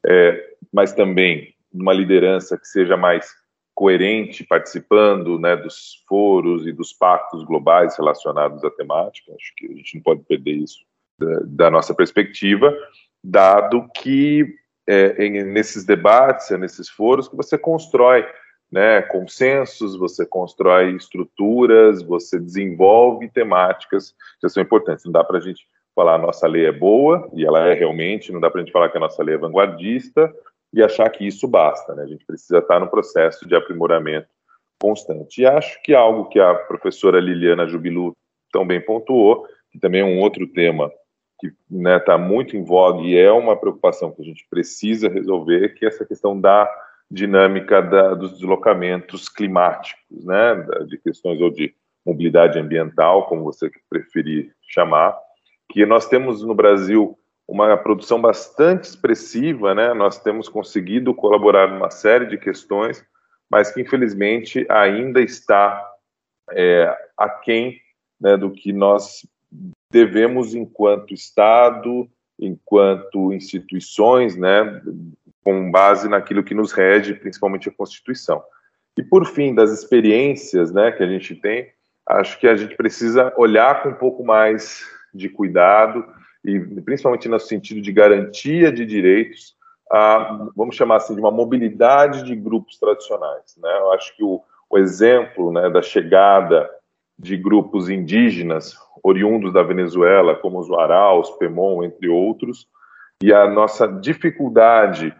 é, 0.05 0.55
mas 0.71 0.93
também 0.93 1.53
uma 1.71 1.93
liderança 1.93 2.57
que 2.57 2.67
seja 2.67 2.97
mais 2.97 3.31
coerente, 3.73 4.43
participando, 4.43 5.39
né, 5.39 5.55
dos 5.55 6.03
foros 6.07 6.67
e 6.67 6.71
dos 6.71 6.93
pactos 6.93 7.43
globais 7.43 7.97
relacionados 7.97 8.63
à 8.63 8.69
temática. 8.69 9.33
Acho 9.33 9.53
que 9.55 9.65
a 9.65 9.75
gente 9.75 9.95
não 9.95 10.03
pode 10.03 10.21
perder 10.23 10.51
isso 10.51 10.79
da, 11.17 11.39
da 11.43 11.71
nossa 11.71 11.93
perspectiva, 11.95 12.75
dado 13.23 13.87
que 13.95 14.45
é, 14.87 15.25
em, 15.25 15.43
nesses 15.43 15.85
debates, 15.85 16.51
é 16.51 16.57
nesses 16.57 16.89
foros 16.89 17.27
que 17.27 17.35
você 17.35 17.57
constrói 17.57 18.25
né, 18.71 19.03
consensos, 19.03 19.95
você 19.95 20.25
constrói 20.25 20.95
estruturas, 20.95 22.01
você 22.01 22.39
desenvolve 22.39 23.29
temáticas 23.29 24.15
que 24.41 24.49
são 24.49 24.63
importantes. 24.63 25.05
Não 25.05 25.11
dá 25.11 25.23
para 25.23 25.37
a 25.37 25.41
gente 25.41 25.65
falar 25.95 26.15
a 26.15 26.17
nossa 26.17 26.47
lei 26.47 26.65
é 26.65 26.71
boa, 26.71 27.29
e 27.33 27.45
ela 27.45 27.67
é 27.67 27.73
realmente, 27.73 28.31
não 28.31 28.39
dá 28.39 28.49
para 28.49 28.61
a 28.61 28.63
gente 28.63 28.73
falar 28.73 28.89
que 28.89 28.97
a 28.97 28.99
nossa 28.99 29.21
lei 29.21 29.35
é 29.35 29.37
vanguardista 29.37 30.33
e 30.73 30.81
achar 30.81 31.07
que 31.11 31.25
isso 31.25 31.47
basta. 31.47 31.93
Né? 31.93 32.03
A 32.03 32.07
gente 32.07 32.25
precisa 32.25 32.57
estar 32.57 32.79
no 32.79 32.89
processo 32.89 33.47
de 33.47 33.55
aprimoramento 33.55 34.27
constante. 34.81 35.41
E 35.41 35.45
acho 35.45 35.81
que 35.83 35.93
algo 35.93 36.29
que 36.29 36.39
a 36.39 36.55
professora 36.55 37.19
Liliana 37.19 37.67
Jubilu 37.67 38.11
tão 38.51 38.65
bem 38.65 38.81
pontuou, 38.81 39.47
que 39.71 39.79
também 39.79 40.01
é 40.01 40.05
um 40.05 40.19
outro 40.19 40.47
tema 40.47 40.91
que 41.43 41.47
está 41.47 41.57
né, 41.69 41.99
tá 41.99 42.17
muito 42.17 42.55
em 42.55 42.63
voga 42.63 43.01
e 43.01 43.17
é 43.17 43.31
uma 43.31 43.57
preocupação 43.57 44.11
que 44.11 44.21
a 44.21 44.25
gente 44.25 44.47
precisa 44.49 45.09
resolver, 45.09 45.75
que 45.75 45.83
é 45.83 45.89
essa 45.89 46.05
questão 46.05 46.39
da 46.39 46.69
dinâmica 47.11 47.81
da, 47.81 48.13
dos 48.13 48.33
deslocamentos 48.33 49.27
climáticos, 49.27 50.25
né, 50.25 50.55
de 50.87 50.97
questões 50.97 51.41
ou 51.41 51.49
de 51.49 51.75
mobilidade 52.05 52.57
ambiental, 52.57 53.27
como 53.27 53.43
você 53.43 53.69
preferir 53.89 54.53
chamar, 54.69 55.17
que 55.69 55.85
nós 55.85 56.07
temos 56.07 56.43
no 56.43 56.55
Brasil 56.55 57.17
uma 57.47 57.75
produção 57.75 58.21
bastante 58.21 58.85
expressiva, 58.85 59.75
né? 59.75 59.93
Nós 59.93 60.17
temos 60.17 60.47
conseguido 60.47 61.13
colaborar 61.13 61.67
numa 61.67 61.89
série 61.89 62.25
de 62.25 62.37
questões, 62.37 63.05
mas 63.49 63.71
que 63.71 63.81
infelizmente 63.81 64.65
ainda 64.69 65.21
está 65.21 65.85
é, 66.51 66.93
aquém 67.17 67.79
né, 68.19 68.37
do 68.37 68.49
que 68.51 68.71
nós 68.71 69.25
devemos 69.93 70.55
enquanto 70.55 71.13
Estado, 71.13 72.09
enquanto 72.39 73.31
instituições, 73.31 74.35
né, 74.35 74.81
com 75.43 75.71
base 75.71 76.09
naquilo 76.09 76.43
que 76.43 76.55
nos 76.55 76.71
rege, 76.71 77.13
principalmente 77.13 77.69
a 77.69 77.71
Constituição. 77.71 78.43
E 78.97 79.03
por 79.03 79.25
fim, 79.25 79.53
das 79.53 79.71
experiências 79.71 80.73
né, 80.73 80.91
que 80.91 81.03
a 81.03 81.07
gente 81.07 81.35
tem, 81.35 81.69
acho 82.07 82.39
que 82.39 82.47
a 82.47 82.55
gente 82.55 82.75
precisa 82.75 83.31
olhar 83.37 83.83
com 83.83 83.89
um 83.89 83.95
pouco 83.95 84.25
mais 84.25 84.83
de 85.13 85.29
cuidado, 85.29 86.03
e 86.43 86.59
principalmente 86.81 87.29
no 87.29 87.39
sentido 87.39 87.79
de 87.79 87.91
garantia 87.91 88.71
de 88.71 88.85
direitos, 88.85 89.55
a, 89.91 90.47
vamos 90.55 90.75
chamar 90.75 90.97
assim, 90.97 91.13
de 91.13 91.21
uma 91.21 91.31
mobilidade 91.31 92.23
de 92.23 92.35
grupos 92.35 92.77
tradicionais. 92.79 93.55
Né? 93.61 93.69
Eu 93.79 93.93
acho 93.93 94.15
que 94.15 94.23
o, 94.23 94.41
o 94.69 94.77
exemplo 94.77 95.51
né, 95.51 95.69
da 95.69 95.81
chegada 95.81 96.69
de 97.17 97.37
grupos 97.37 97.89
indígenas 97.89 98.75
oriundos 99.03 99.53
da 99.53 99.63
Venezuela, 99.63 100.35
como 100.35 100.59
os 100.59 100.69
Waraus, 100.69 101.29
Pemon, 101.31 101.83
entre 101.83 102.07
outros, 102.07 102.67
e 103.21 103.33
a 103.33 103.47
nossa 103.47 103.87
dificuldade 103.87 105.13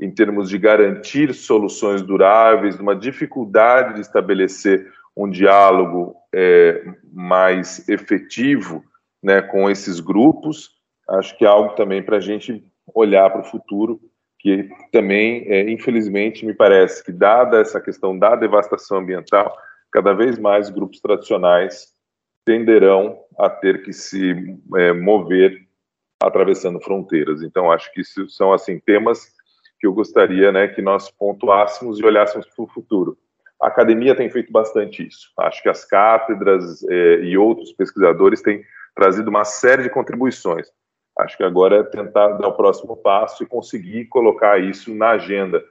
em 0.00 0.10
termos 0.10 0.48
de 0.48 0.58
garantir 0.58 1.34
soluções 1.34 2.00
duráveis, 2.00 2.80
uma 2.80 2.96
dificuldade 2.96 3.94
de 3.94 4.00
estabelecer 4.00 4.90
um 5.14 5.28
diálogo 5.28 6.16
é, 6.34 6.82
mais 7.12 7.86
efetivo 7.88 8.82
né, 9.22 9.42
com 9.42 9.68
esses 9.68 10.00
grupos. 10.00 10.70
Acho 11.08 11.36
que 11.36 11.44
é 11.44 11.48
algo 11.48 11.74
também 11.74 12.02
para 12.02 12.16
a 12.16 12.20
gente 12.20 12.64
olhar 12.94 13.28
para 13.30 13.42
o 13.42 13.44
futuro, 13.44 14.00
que 14.38 14.70
também, 14.90 15.44
é, 15.48 15.70
infelizmente, 15.70 16.46
me 16.46 16.54
parece 16.54 17.04
que, 17.04 17.12
dada 17.12 17.60
essa 17.60 17.78
questão 17.78 18.18
da 18.18 18.34
devastação 18.34 18.98
ambiental, 18.98 19.54
cada 19.92 20.12
vez 20.12 20.38
mais 20.38 20.70
grupos 20.70 21.00
tradicionais 21.00 21.88
tenderão 22.44 23.18
a 23.38 23.48
ter 23.48 23.82
que 23.82 23.92
se 23.92 24.58
é, 24.76 24.92
mover 24.92 25.66
atravessando 26.22 26.80
fronteiras. 26.80 27.42
Então, 27.42 27.70
acho 27.70 27.92
que 27.92 28.00
isso 28.00 28.28
são 28.28 28.52
assim 28.52 28.78
temas 28.78 29.32
que 29.78 29.86
eu 29.86 29.92
gostaria 29.92 30.52
né, 30.52 30.68
que 30.68 30.82
nós 30.82 31.10
pontuássemos 31.10 31.98
e 31.98 32.04
olhássemos 32.04 32.46
para 32.46 32.64
o 32.64 32.68
futuro. 32.68 33.16
A 33.60 33.68
academia 33.68 34.14
tem 34.14 34.30
feito 34.30 34.52
bastante 34.52 35.06
isso. 35.06 35.32
Acho 35.38 35.62
que 35.62 35.68
as 35.68 35.84
cátedras 35.84 36.82
eh, 36.84 37.20
e 37.22 37.36
outros 37.36 37.72
pesquisadores 37.72 38.42
têm 38.42 38.62
trazido 38.94 39.30
uma 39.30 39.44
série 39.44 39.82
de 39.82 39.90
contribuições. 39.90 40.68
Acho 41.18 41.36
que 41.36 41.44
agora 41.44 41.76
é 41.76 41.82
tentar 41.82 42.28
dar 42.38 42.48
o 42.48 42.56
próximo 42.56 42.96
passo 42.96 43.42
e 43.42 43.46
conseguir 43.46 44.06
colocar 44.06 44.58
isso 44.58 44.94
na 44.94 45.10
agenda, 45.10 45.62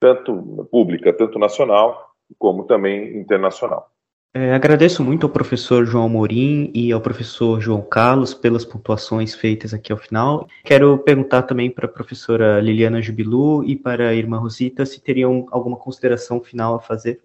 tanto 0.00 0.68
pública, 0.70 1.12
tanto 1.12 1.38
nacional, 1.38 2.07
como 2.36 2.64
também 2.64 3.16
internacional. 3.16 3.90
É, 4.34 4.54
agradeço 4.54 5.02
muito 5.02 5.24
ao 5.24 5.32
professor 5.32 5.86
João 5.86 6.08
Morim 6.08 6.70
e 6.74 6.92
ao 6.92 7.00
professor 7.00 7.60
João 7.60 7.80
Carlos 7.80 8.34
pelas 8.34 8.64
pontuações 8.64 9.34
feitas 9.34 9.72
aqui 9.72 9.90
ao 9.90 9.98
final. 9.98 10.46
Quero 10.64 10.98
perguntar 10.98 11.42
também 11.42 11.70
para 11.70 11.86
a 11.86 11.90
professora 11.90 12.60
Liliana 12.60 13.00
Jubilu 13.00 13.64
e 13.64 13.74
para 13.74 14.10
a 14.10 14.14
irmã 14.14 14.38
Rosita 14.38 14.84
se 14.84 15.00
teriam 15.00 15.46
alguma 15.50 15.76
consideração 15.76 16.40
final 16.40 16.74
a 16.74 16.80
fazer. 16.80 17.20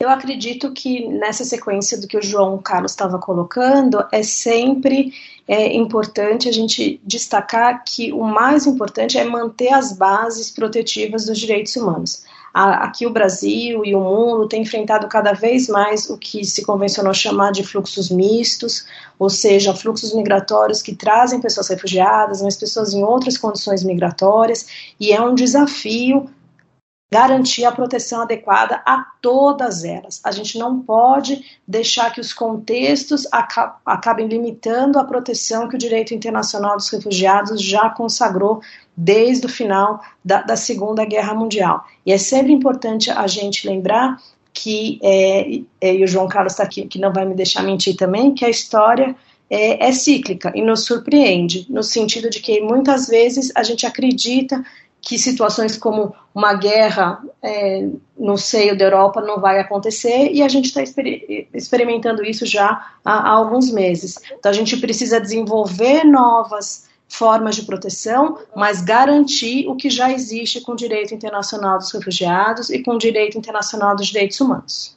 Eu 0.00 0.08
acredito 0.08 0.72
que 0.72 1.06
nessa 1.08 1.44
sequência 1.44 2.00
do 2.00 2.06
que 2.06 2.16
o 2.16 2.22
João 2.22 2.56
Carlos 2.58 2.92
estava 2.92 3.18
colocando, 3.18 4.02
é 4.12 4.22
sempre 4.22 5.12
é, 5.46 5.76
importante 5.76 6.48
a 6.48 6.52
gente 6.52 7.00
destacar 7.04 7.82
que 7.84 8.12
o 8.12 8.22
mais 8.22 8.64
importante 8.64 9.18
é 9.18 9.24
manter 9.24 9.72
as 9.72 9.92
bases 9.92 10.50
protetivas 10.50 11.26
dos 11.26 11.38
direitos 11.38 11.76
humanos 11.76 12.22
aqui 12.52 13.06
o 13.06 13.10
Brasil 13.10 13.84
e 13.84 13.94
o 13.94 14.00
mundo 14.00 14.48
têm 14.48 14.62
enfrentado 14.62 15.06
cada 15.08 15.32
vez 15.32 15.68
mais 15.68 16.08
o 16.08 16.16
que 16.16 16.44
se 16.44 16.64
convencionou 16.64 17.12
chamar 17.12 17.52
de 17.52 17.62
fluxos 17.62 18.10
mistos, 18.10 18.84
ou 19.18 19.28
seja, 19.28 19.74
fluxos 19.74 20.14
migratórios 20.14 20.82
que 20.82 20.94
trazem 20.94 21.40
pessoas 21.40 21.68
refugiadas, 21.68 22.42
mas 22.42 22.56
pessoas 22.56 22.94
em 22.94 23.02
outras 23.02 23.36
condições 23.36 23.84
migratórias, 23.84 24.66
e 24.98 25.12
é 25.12 25.20
um 25.20 25.34
desafio 25.34 26.28
garantir 27.10 27.64
a 27.64 27.72
proteção 27.72 28.22
adequada 28.22 28.82
a 28.84 29.04
todas 29.22 29.82
elas. 29.82 30.20
A 30.24 30.30
gente 30.30 30.58
não 30.58 30.80
pode 30.80 31.58
deixar 31.66 32.12
que 32.12 32.20
os 32.20 32.32
contextos 32.32 33.26
acabem 33.84 34.26
limitando 34.26 34.98
a 34.98 35.04
proteção 35.04 35.68
que 35.68 35.76
o 35.76 35.78
direito 35.78 36.14
internacional 36.14 36.76
dos 36.76 36.90
refugiados 36.90 37.62
já 37.62 37.88
consagrou 37.88 38.60
desde 38.96 39.46
o 39.46 39.48
final 39.48 40.02
da, 40.22 40.42
da 40.42 40.56
Segunda 40.56 41.04
Guerra 41.04 41.34
Mundial. 41.34 41.84
E 42.04 42.12
é 42.12 42.18
sempre 42.18 42.52
importante 42.52 43.10
a 43.10 43.26
gente 43.26 43.66
lembrar 43.66 44.20
que, 44.52 44.98
é, 45.02 45.60
é, 45.80 45.94
e 45.94 46.04
o 46.04 46.06
João 46.06 46.28
Carlos 46.28 46.52
está 46.52 46.64
aqui, 46.64 46.86
que 46.86 46.98
não 46.98 47.12
vai 47.12 47.24
me 47.24 47.34
deixar 47.34 47.62
mentir 47.62 47.96
também, 47.96 48.34
que 48.34 48.44
a 48.44 48.50
história 48.50 49.14
é, 49.48 49.86
é, 49.88 49.92
cíclica 49.92 50.52
e 50.54 50.60
nos 50.60 50.84
surpreende, 50.84 51.66
no 51.70 51.82
sentido 51.82 52.28
de 52.28 52.40
que 52.40 52.60
muitas 52.60 53.06
vezes 53.06 53.50
a 53.54 53.62
gente 53.62 53.86
acredita 53.86 54.62
que 55.08 55.18
situações 55.18 55.78
como 55.78 56.14
uma 56.34 56.52
guerra 56.52 57.24
é, 57.42 57.88
no 58.14 58.36
seio 58.36 58.76
da 58.76 58.84
Europa 58.84 59.22
não 59.22 59.40
vai 59.40 59.58
acontecer 59.58 60.30
e 60.34 60.42
a 60.42 60.48
gente 60.48 60.66
está 60.66 60.82
exper 60.82 61.48
experimentando 61.54 62.22
isso 62.22 62.44
já 62.44 62.94
há, 63.02 63.12
há 63.14 63.30
alguns 63.30 63.70
meses. 63.70 64.16
Então 64.38 64.50
a 64.50 64.54
gente 64.54 64.76
precisa 64.76 65.18
desenvolver 65.18 66.04
novas 66.04 66.86
formas 67.08 67.56
de 67.56 67.62
proteção, 67.62 68.38
mas 68.54 68.82
garantir 68.82 69.66
o 69.66 69.76
que 69.76 69.88
já 69.88 70.12
existe 70.12 70.60
com 70.60 70.72
o 70.72 70.76
direito 70.76 71.14
internacional 71.14 71.78
dos 71.78 71.90
refugiados 71.90 72.68
e 72.68 72.82
com 72.82 72.96
o 72.96 72.98
direito 72.98 73.38
internacional 73.38 73.96
dos 73.96 74.08
direitos 74.08 74.38
humanos. 74.38 74.94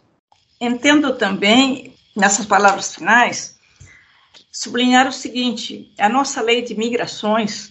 Entendo 0.59 1.14
também, 1.14 1.95
nessas 2.14 2.45
palavras 2.45 2.95
finais, 2.95 3.55
sublinhar 4.51 5.07
o 5.07 5.14
seguinte: 5.14 5.89
a 5.97 6.09
nossa 6.09 6.41
lei 6.41 6.64
de 6.64 6.76
migrações, 6.76 7.70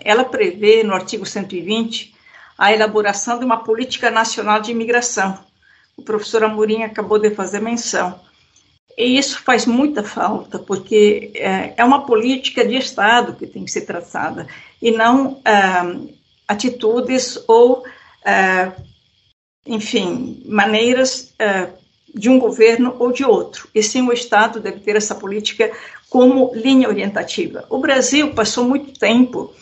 ela 0.00 0.24
prevê 0.24 0.82
no 0.82 0.94
artigo 0.94 1.24
120 1.24 2.14
a 2.58 2.72
elaboração 2.72 3.38
de 3.38 3.44
uma 3.44 3.64
política 3.64 4.10
nacional 4.10 4.60
de 4.60 4.70
imigração. 4.70 5.38
O 5.96 6.02
professor 6.02 6.44
Amorim 6.44 6.82
acabou 6.82 7.18
de 7.18 7.30
fazer 7.30 7.60
menção. 7.60 8.20
E 8.98 9.16
isso 9.16 9.40
faz 9.42 9.64
muita 9.64 10.02
falta, 10.02 10.58
porque 10.58 11.30
é, 11.34 11.72
é 11.76 11.84
uma 11.84 12.04
política 12.04 12.66
de 12.66 12.76
Estado 12.76 13.34
que 13.34 13.46
tem 13.46 13.64
que 13.64 13.70
ser 13.70 13.82
traçada, 13.82 14.46
e 14.82 14.90
não 14.90 15.40
é, 15.44 16.10
atitudes 16.46 17.42
ou, 17.48 17.82
é, 18.24 18.72
enfim, 19.66 20.42
maneiras 20.44 21.32
de 22.14 22.28
um 22.28 22.38
governo 22.38 22.96
ou 22.98 23.12
de 23.12 23.24
outro. 23.24 23.68
E 23.74 23.82
sim, 23.82 24.02
o 24.02 24.12
Estado 24.12 24.60
deve 24.60 24.80
ter 24.80 24.96
essa 24.96 25.14
política 25.14 25.70
como 26.10 26.50
linha 26.54 26.88
orientativa. 26.88 27.64
O 27.70 27.78
Brasil 27.78 28.34
passou 28.34 28.64
muito 28.64 28.98
tempo 28.98 29.54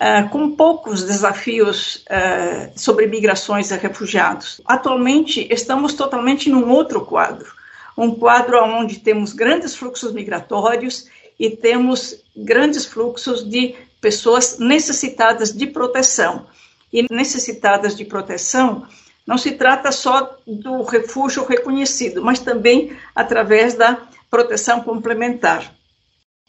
uh, 0.00 0.28
com 0.30 0.56
poucos 0.56 1.04
desafios 1.04 2.04
uh, 2.06 2.72
sobre 2.74 3.06
migrações 3.06 3.70
e 3.70 3.76
refugiados. 3.76 4.60
Atualmente, 4.64 5.46
estamos 5.50 5.94
totalmente 5.94 6.48
num 6.48 6.70
outro 6.70 7.02
quadro 7.02 7.60
um 8.00 8.14
quadro 8.14 8.62
onde 8.64 8.98
temos 8.98 9.34
grandes 9.34 9.76
fluxos 9.76 10.12
migratórios 10.12 11.06
e 11.38 11.50
temos 11.50 12.22
grandes 12.34 12.86
fluxos 12.86 13.48
de 13.48 13.74
pessoas 14.00 14.58
necessitadas 14.58 15.52
de 15.52 15.66
proteção. 15.66 16.46
E 16.92 17.06
necessitadas 17.12 17.94
de 17.94 18.04
proteção 18.04 18.86
não 19.26 19.36
se 19.36 19.52
trata 19.52 19.92
só 19.92 20.38
do 20.46 20.82
refúgio 20.82 21.44
reconhecido, 21.44 22.24
mas 22.24 22.40
também 22.40 22.96
através 23.14 23.74
da 23.74 23.98
proteção 24.30 24.80
complementar. 24.80 25.72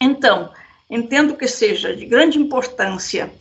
Então, 0.00 0.50
entendo 0.92 1.36
que 1.36 1.48
seja 1.48 1.96
de 1.96 2.04
grande 2.04 2.38
importância 2.38 3.32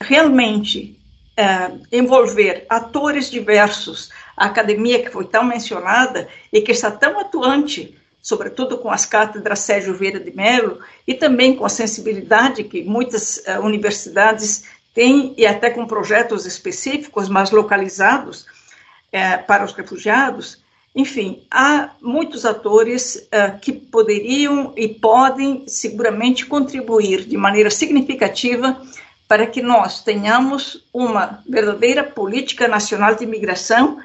realmente 0.00 0.96
é, 1.36 1.72
envolver 1.90 2.64
atores 2.68 3.28
diversos, 3.28 4.10
a 4.36 4.46
academia 4.46 5.02
que 5.02 5.10
foi 5.10 5.24
tão 5.24 5.42
mencionada 5.42 6.28
e 6.52 6.60
que 6.60 6.70
está 6.70 6.92
tão 6.92 7.18
atuante, 7.18 7.98
sobretudo 8.22 8.78
com 8.78 8.92
as 8.92 9.04
cátedras 9.04 9.58
Sérgio 9.58 9.96
Vieira 9.96 10.20
de 10.20 10.30
Mello, 10.30 10.78
e 11.04 11.14
também 11.14 11.56
com 11.56 11.66
a 11.66 11.68
sensibilidade 11.68 12.62
que 12.62 12.84
muitas 12.84 13.38
uh, 13.38 13.60
universidades 13.60 14.64
têm, 14.94 15.34
e 15.36 15.44
até 15.44 15.70
com 15.70 15.88
projetos 15.88 16.46
específicos, 16.46 17.28
mas 17.28 17.50
localizados 17.50 18.42
uh, 18.42 19.44
para 19.48 19.64
os 19.64 19.72
refugiados. 19.72 20.62
Enfim, 20.94 21.42
há 21.50 21.90
muitos 22.00 22.44
atores 22.44 23.16
uh, 23.16 23.58
que 23.60 23.72
poderiam 23.72 24.72
e 24.76 24.88
podem 24.88 25.64
seguramente 25.66 26.46
contribuir 26.46 27.24
de 27.24 27.36
maneira 27.36 27.68
significativa 27.68 28.80
para 29.26 29.46
que 29.46 29.60
nós 29.60 30.04
tenhamos 30.04 30.86
uma 30.92 31.42
verdadeira 31.48 32.04
política 32.04 32.68
nacional 32.68 33.16
de 33.16 33.24
imigração 33.24 33.98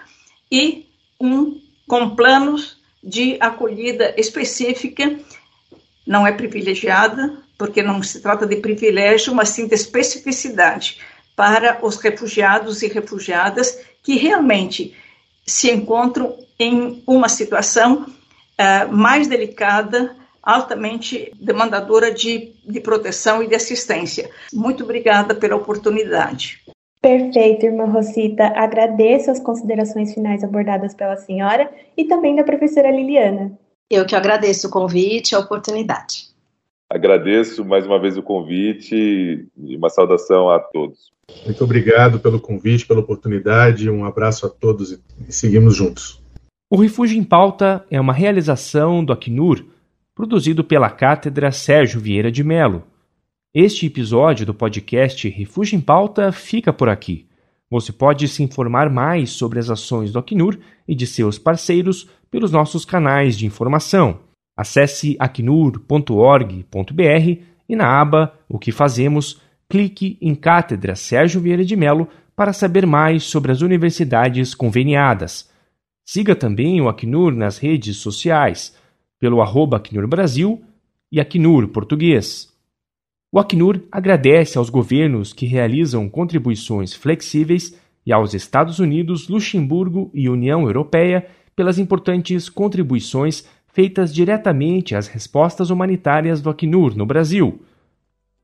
e 0.51 0.87
um 1.21 1.61
com 1.87 2.15
planos 2.15 2.79
de 3.03 3.37
acolhida 3.39 4.13
específica, 4.17 5.19
não 6.07 6.25
é 6.25 6.31
privilegiada, 6.31 7.37
porque 7.57 7.83
não 7.83 8.01
se 8.01 8.19
trata 8.21 8.47
de 8.47 8.55
privilégio, 8.55 9.35
mas 9.35 9.49
sim 9.49 9.67
de 9.67 9.75
especificidade 9.75 10.99
para 11.35 11.79
os 11.85 11.97
refugiados 11.97 12.81
e 12.81 12.87
refugiadas 12.87 13.79
que 14.01 14.15
realmente 14.15 14.95
se 15.45 15.71
encontram 15.71 16.35
em 16.59 17.01
uma 17.07 17.29
situação 17.29 18.05
uh, 18.05 18.91
mais 18.91 19.27
delicada, 19.27 20.15
altamente 20.43 21.31
demandadora 21.39 22.13
de, 22.13 22.53
de 22.67 22.79
proteção 22.81 23.41
e 23.41 23.47
de 23.47 23.55
assistência. 23.55 24.29
Muito 24.53 24.83
obrigada 24.83 25.33
pela 25.33 25.55
oportunidade. 25.55 26.61
Perfeito, 27.01 27.65
irmã 27.65 27.85
Rosita. 27.85 28.47
Agradeço 28.55 29.31
as 29.31 29.39
considerações 29.39 30.13
finais 30.13 30.43
abordadas 30.43 30.93
pela 30.93 31.15
senhora 31.15 31.71
e 31.95 32.03
também 32.05 32.35
da 32.35 32.43
professora 32.43 32.91
Liliana. 32.91 33.57
Eu 33.89 34.05
que 34.05 34.15
agradeço 34.15 34.67
o 34.67 34.69
convite 34.69 35.31
e 35.31 35.35
a 35.35 35.39
oportunidade. 35.39 36.29
Agradeço 36.89 37.63
mais 37.63 37.85
uma 37.85 37.99
vez 37.99 38.17
o 38.17 38.23
convite 38.23 39.47
e 39.57 39.75
uma 39.77 39.89
saudação 39.89 40.49
a 40.49 40.59
todos. 40.59 41.11
Muito 41.45 41.63
obrigado 41.63 42.19
pelo 42.19 42.39
convite, 42.39 42.85
pela 42.85 42.99
oportunidade. 42.99 43.89
Um 43.89 44.03
abraço 44.03 44.45
a 44.45 44.49
todos 44.49 44.91
e 44.91 45.31
seguimos 45.31 45.75
juntos. 45.75 46.21
O 46.69 46.77
Refúgio 46.77 47.17
em 47.17 47.23
Pauta 47.23 47.85
é 47.89 47.99
uma 47.99 48.13
realização 48.13 49.03
do 49.03 49.11
Acnur, 49.11 49.65
produzido 50.13 50.63
pela 50.63 50.89
Cátedra 50.89 51.51
Sérgio 51.51 51.99
Vieira 51.99 52.31
de 52.31 52.43
Melo 52.43 52.83
este 53.53 53.87
episódio 53.87 54.45
do 54.45 54.53
podcast 54.53 55.27
Refúgio 55.27 55.75
em 55.75 55.81
Pauta 55.81 56.31
fica 56.31 56.71
por 56.71 56.87
aqui. 56.87 57.27
Você 57.67 57.91
pode 57.91 58.27
se 58.27 58.43
informar 58.43 58.91
mais 58.91 59.31
sobre 59.31 59.57
as 59.57 59.71
ações 59.71 60.11
do 60.11 60.19
Acnur 60.19 60.59
e 60.87 60.93
de 60.93 61.07
seus 61.07 61.39
parceiros 61.39 62.07
pelos 62.29 62.51
nossos 62.51 62.85
canais 62.85 63.35
de 63.35 63.47
informação. 63.47 64.19
Acesse 64.55 65.17
acnur.org.br 65.19 65.83
e 67.67 67.75
na 67.75 67.99
aba 67.99 68.35
O 68.47 68.59
que 68.59 68.71
fazemos, 68.71 69.41
clique 69.67 70.15
em 70.21 70.35
Cátedra 70.35 70.95
Sérgio 70.95 71.41
Vieira 71.41 71.65
de 71.65 71.75
Mello 71.75 72.07
para 72.35 72.53
saber 72.53 72.85
mais 72.85 73.23
sobre 73.23 73.51
as 73.51 73.61
universidades 73.61 74.53
conveniadas. 74.53 75.49
Siga 76.11 76.35
também 76.35 76.81
o 76.81 76.89
Acnur 76.89 77.35
nas 77.35 77.59
redes 77.59 77.97
sociais, 77.97 78.75
pelo 79.19 79.43
arroba 79.43 79.77
Acnur 79.77 80.07
Brasil 80.07 80.59
e 81.11 81.19
Acnur 81.19 81.67
Português. 81.67 82.51
O 83.31 83.37
Acnur 83.37 83.81
agradece 83.91 84.57
aos 84.57 84.71
governos 84.71 85.33
que 85.33 85.45
realizam 85.45 86.09
contribuições 86.09 86.95
flexíveis 86.95 87.79
e 88.03 88.11
aos 88.11 88.33
Estados 88.33 88.79
Unidos, 88.79 89.27
Luxemburgo 89.27 90.09
e 90.11 90.27
União 90.27 90.63
Europeia 90.63 91.27
pelas 91.55 91.77
importantes 91.77 92.49
contribuições 92.49 93.47
feitas 93.67 94.11
diretamente 94.11 94.95
às 94.95 95.07
respostas 95.07 95.69
humanitárias 95.69 96.41
do 96.41 96.49
Acnur 96.49 96.97
no 96.97 97.05
Brasil. 97.05 97.61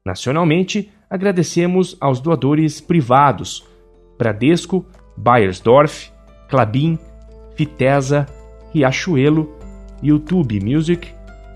Nacionalmente, 0.05 0.91
agradecemos 1.09 1.97
aos 1.99 2.20
doadores 2.20 2.80
privados 2.80 3.68
Bradesco, 4.20 4.86
Bayersdorf, 5.18 6.11
Clabin, 6.47 6.99
Fitesa, 7.55 8.25
Riachuelo, 8.73 9.49
YouTube 10.03 10.59
Music, 10.59 11.07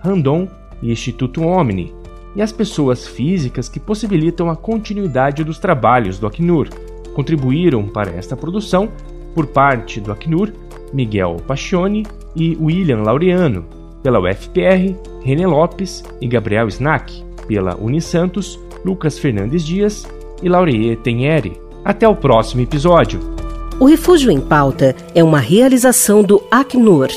Randon 0.02 0.48
e 0.82 0.92
Instituto 0.92 1.44
Omni 1.44 1.94
e 2.36 2.42
as 2.42 2.52
pessoas 2.52 3.08
físicas 3.08 3.68
que 3.68 3.80
possibilitam 3.80 4.50
a 4.50 4.56
continuidade 4.56 5.44
dos 5.44 5.60
trabalhos 5.60 6.20
do 6.20 6.28
Acnur. 6.28 6.70
Contribuíram 7.14 7.88
para 7.88 8.12
esta 8.12 8.36
produção, 8.36 8.90
por 9.34 9.48
parte 9.48 10.00
do 10.00 10.12
Acnur, 10.12 10.52
Miguel 10.94 11.38
Pacione 11.48 12.06
e 12.36 12.58
William 12.60 13.02
Laureano, 13.02 13.66
pela 14.02 14.20
UFPR, 14.20 14.96
René 15.22 15.46
Lopes 15.46 16.04
e 16.22 16.28
Gabriel 16.28 16.68
Snack, 16.68 17.24
pela 17.48 17.76
Unisantos, 17.76 18.60
Lucas 18.86 19.20
Fernandes 19.20 19.66
Dias 19.66 20.08
e 20.42 20.48
Laureê 20.48 20.96
Tenheri. 20.96 21.60
Até 21.84 22.08
o 22.08 22.16
próximo 22.16 22.62
episódio. 22.62 23.39
O 23.80 23.86
Refúgio 23.86 24.30
em 24.30 24.42
Pauta 24.42 24.94
é 25.16 25.24
uma 25.24 25.40
realização 25.40 26.22
do 26.22 26.44
Acnur 26.52 27.10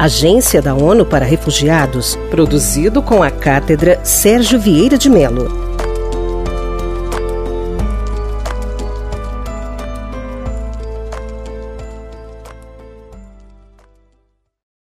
Agência 0.00 0.62
da 0.62 0.74
ONU 0.74 1.04
para 1.04 1.26
Refugiados, 1.26 2.18
produzido 2.30 3.02
com 3.02 3.22
a 3.22 3.30
Cátedra 3.30 4.00
Sérgio 4.02 4.58
Vieira 4.58 4.96
de 4.96 5.10
Mello. 5.10 5.69